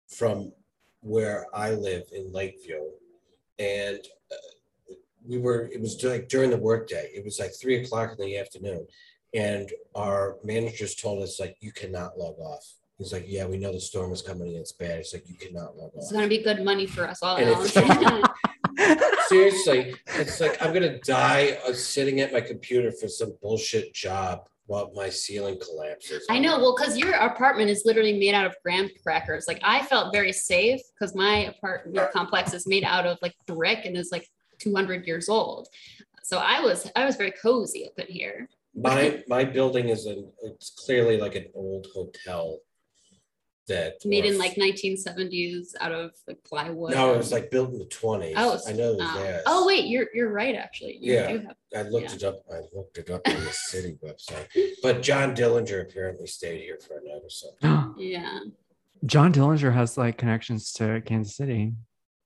[0.09, 0.53] from
[1.01, 2.81] where I live in Lakeview,
[3.59, 3.99] and
[5.27, 5.69] we were.
[5.73, 7.11] It was like during the workday.
[7.15, 8.87] It was like three o'clock in the afternoon,
[9.35, 12.65] and our managers told us like you cannot log off
[12.99, 15.01] He's like, yeah, we know the storm is coming and it's bad.
[15.01, 16.03] It's like you cannot log off.
[16.03, 17.37] It's gonna be good money for us all.
[19.29, 24.47] Seriously, it's like I'm gonna die uh, sitting at my computer for some bullshit job
[24.67, 26.25] while my ceiling collapses.
[26.31, 26.59] I know.
[26.59, 29.47] Well, because your apartment is literally made out of graham crackers.
[29.49, 33.87] Like I felt very safe because my apartment complex is made out of like brick
[33.87, 34.29] and is like
[34.69, 35.69] 200 years old.
[36.23, 38.49] So I was I was very cozy up in here.
[38.75, 42.59] My my building is an it's clearly like an old hotel
[43.67, 46.93] that Made in like 1970s out of like plywood.
[46.93, 48.35] no, it was like built in the twenties.
[48.37, 49.23] Oh, I know it was uh, Oh.
[49.23, 49.43] that.
[49.47, 50.99] oh wait, you're you're right actually.
[51.01, 51.33] You Yeah.
[51.33, 52.17] do have- I looked yeah.
[52.17, 52.37] it up.
[52.53, 54.47] I looked it up on the city website.
[54.83, 57.49] But John Dillinger apparently stayed here for a night or so.
[57.99, 58.41] yeah.
[59.07, 61.73] John Dillinger has like connections to Kansas City.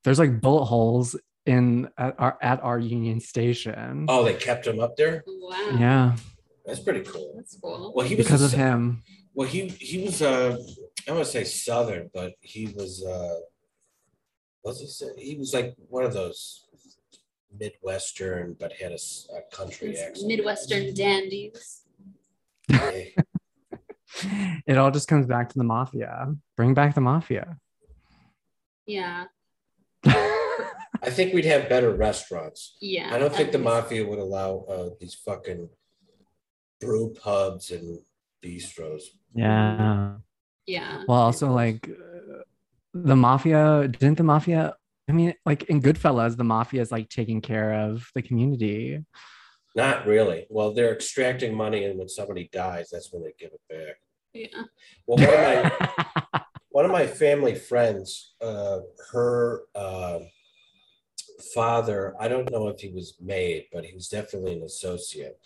[0.04, 1.16] There's like bullet holes
[1.48, 4.06] in at our at our Union Station.
[4.08, 5.24] Oh, they kept him up there.
[5.26, 5.76] Wow.
[5.78, 6.16] Yeah,
[6.66, 7.32] That's pretty cool.
[7.36, 7.92] That's cool.
[7.94, 9.02] Well, he was because a of him.
[9.34, 10.56] Well, he he was uh
[11.08, 13.40] I want to say Southern, but he was uh
[14.62, 15.06] what's he say?
[15.16, 16.66] He was like one of those
[17.58, 20.28] Midwestern, but had a, s- a country It's accent.
[20.28, 21.82] Midwestern dandies.
[24.66, 26.34] It all just comes back to the mafia.
[26.56, 27.58] Bring back the mafia.
[28.86, 29.26] Yeah.
[31.02, 32.76] I think we'd have better restaurants.
[32.80, 33.14] Yeah.
[33.14, 35.68] I don't think the mafia would allow uh, these fucking
[36.80, 37.98] brew pubs and
[38.44, 39.02] bistros.
[39.34, 40.14] yeah.
[40.66, 41.04] Yeah.
[41.08, 42.42] Well, also like uh,
[42.92, 43.88] the mafia.
[43.88, 44.76] Didn't the mafia?
[45.08, 49.02] I mean, like in Goodfellas, the mafia is like taking care of the community.
[49.74, 50.46] Not really.
[50.50, 53.96] Well, they're extracting money, and when somebody dies, that's when they give it back.
[54.34, 54.64] Yeah.
[55.06, 55.72] Well, one of
[56.32, 58.80] my one of my family friends, uh,
[59.12, 60.18] her uh,
[61.42, 65.38] father, I don't know if he was made, but he was definitely an associate.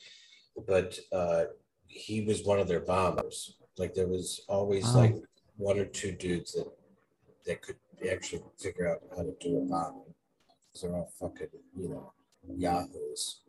[0.66, 1.44] But uh,
[1.86, 3.56] he was one of their bombers.
[3.78, 4.98] Like there was always Oh.
[4.98, 5.16] like
[5.56, 6.66] one or two dudes that
[7.46, 7.76] that could
[8.10, 10.02] actually figure out how to do a bomb.
[10.80, 12.12] They're all fucking, you know,
[12.56, 13.40] yahoos.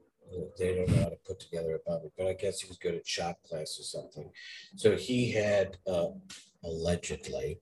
[0.58, 2.10] They don't know how to put together a bomb.
[2.18, 4.32] But I guess he was good at shop class or something.
[4.76, 6.08] So he had uh,
[6.64, 7.60] allegedly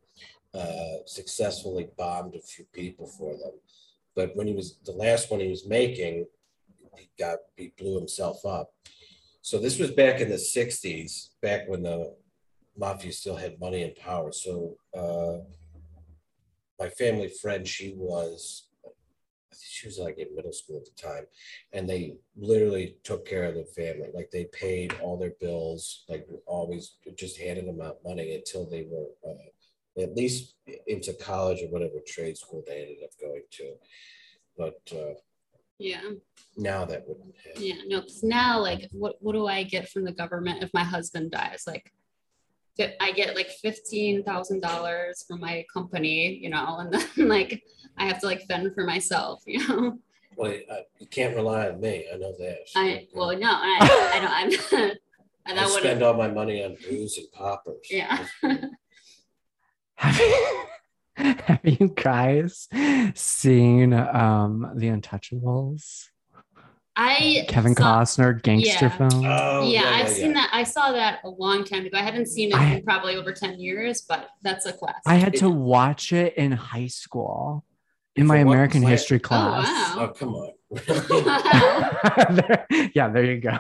[0.54, 3.54] uh, successfully bombed a few people for them.
[4.16, 6.26] But when he was the last one he was making,
[6.98, 8.72] he got he blew himself up.
[9.42, 12.14] So this was back in the '60s, back when the
[12.78, 14.32] mafia still had money and power.
[14.32, 15.38] So uh,
[16.80, 18.68] my family friend, she was,
[19.58, 21.26] she was like in middle school at the time,
[21.74, 24.10] and they literally took care of the family.
[24.14, 28.88] Like they paid all their bills, like always just handed them out money until they
[28.90, 30.56] were uh, at least
[30.88, 33.01] into college or whatever trade school they ended
[33.52, 33.74] to.
[34.58, 35.14] But uh,
[35.80, 36.02] Yeah.
[36.58, 37.62] now that wouldn't happen.
[37.64, 37.76] Yeah.
[37.88, 41.32] No, because now, like, what, what do I get from the government if my husband
[41.32, 41.64] dies?
[41.68, 41.92] Like,
[43.00, 47.62] I get like $15,000 from my company, you know, and then like
[47.98, 50.00] I have to like fend for myself, you know?
[50.36, 52.06] Well, uh, you can't rely on me.
[52.12, 52.58] I know that.
[52.76, 54.90] I, well, no, I, I don't, I'm,
[55.46, 57.88] and I that would spend all my money on booze and poppers.
[57.90, 58.26] Yeah.
[61.46, 62.68] Have you, guys
[63.16, 66.08] seen um The Untouchables?
[66.96, 68.98] I, Kevin saw- Costner gangster yeah.
[68.98, 69.26] film.
[69.26, 70.34] Oh, yeah, I've yeah, seen yeah.
[70.34, 70.50] that.
[70.52, 71.98] I saw that a long time ago.
[71.98, 75.02] I haven't seen it I- in probably over 10 years, but that's a classic.
[75.06, 77.64] I had to watch it in high school
[78.16, 78.92] in my American class?
[78.92, 79.68] history class.
[79.70, 80.08] Oh, wow.
[80.08, 80.52] come on.
[82.36, 83.58] There- yeah, there you go.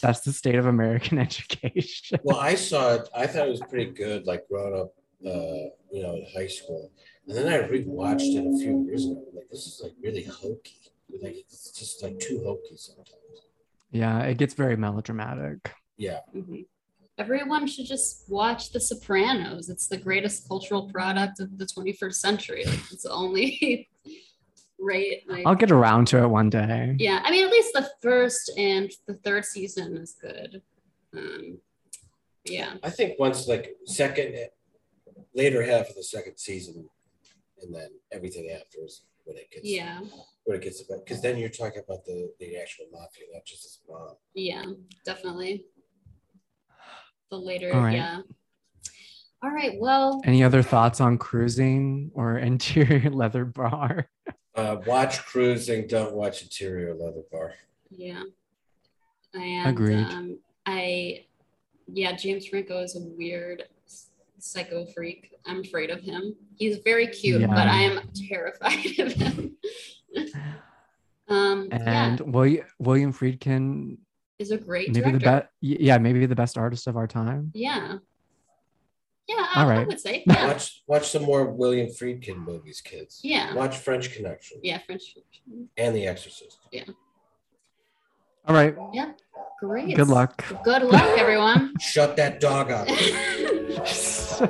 [0.00, 2.20] That's the state of American education.
[2.22, 3.08] well, I saw it.
[3.14, 4.92] I thought it was pretty good, like growing up,
[5.26, 6.90] uh, you know, in high school.
[7.26, 9.24] And then I rewatched it a few years ago.
[9.34, 10.76] Like, this is like really hokey.
[11.22, 13.08] Like, it's just like too hokey sometimes.
[13.90, 15.72] Yeah, it gets very melodramatic.
[15.96, 16.20] Yeah.
[16.34, 16.66] Mhm.
[17.18, 19.68] Everyone should just watch The Sopranos.
[19.68, 22.64] It's the greatest cultural product of the 21st century.
[22.64, 23.88] Like, it's the only
[24.80, 25.18] right.
[25.28, 26.96] Like, I'll get around to it one day.
[26.98, 30.62] yeah, I mean, at least the first and the third season is good.
[31.14, 31.58] Um,
[32.44, 34.34] yeah, I think once, like, second,
[35.34, 36.88] later half of the second season,
[37.62, 40.00] and then everything after is when it gets, yeah,
[40.44, 43.62] when it gets about, because then you're talking about the, the actual mafia, not just
[43.62, 44.16] this mob.
[44.34, 44.64] yeah,
[45.04, 45.66] definitely.
[47.30, 47.94] The later, All right.
[47.94, 48.20] yeah.
[49.42, 49.78] All right.
[49.78, 54.08] Well, Any other thoughts on cruising or interior leather bar?
[54.56, 57.54] Uh, watch cruising, don't watch interior leather bar.
[57.90, 58.24] Yeah.
[59.32, 59.96] And Agreed.
[60.10, 61.24] um I
[61.92, 63.68] yeah, James Franco is a weird s-
[64.40, 65.30] psycho freak.
[65.46, 66.34] I'm afraid of him.
[66.56, 67.46] He's very cute, Yeah.
[67.48, 69.56] but I am terrified of him.
[71.28, 73.98] um yeah, And William William Friedkin,
[74.38, 75.40] is a great maybe the director.
[75.42, 75.48] best.
[75.60, 77.52] Yeah, maybe the best artist of our time.
[77.54, 77.98] Yeah.
[79.28, 79.86] Yeah, I, All I right.
[79.86, 80.24] would say.
[80.26, 80.48] Yeah.
[80.48, 83.20] Watch watch some more William Friedkin movies, kids.
[83.22, 83.54] Yeah.
[83.54, 84.10] Watch watch some more William Friedkin movies, kids.
[84.10, 84.10] Yeah.
[84.10, 85.16] Watch French Connection Yeah, French.
[85.76, 86.58] and The Exorcist.
[86.72, 86.84] Yeah.
[88.48, 88.74] All right.
[88.92, 89.12] Yeah.
[89.60, 89.94] Great.
[89.94, 90.42] Good luck.
[90.64, 91.74] Good luck, everyone.
[91.78, 92.88] Shut that dog up.
[93.84, 94.48] Isso.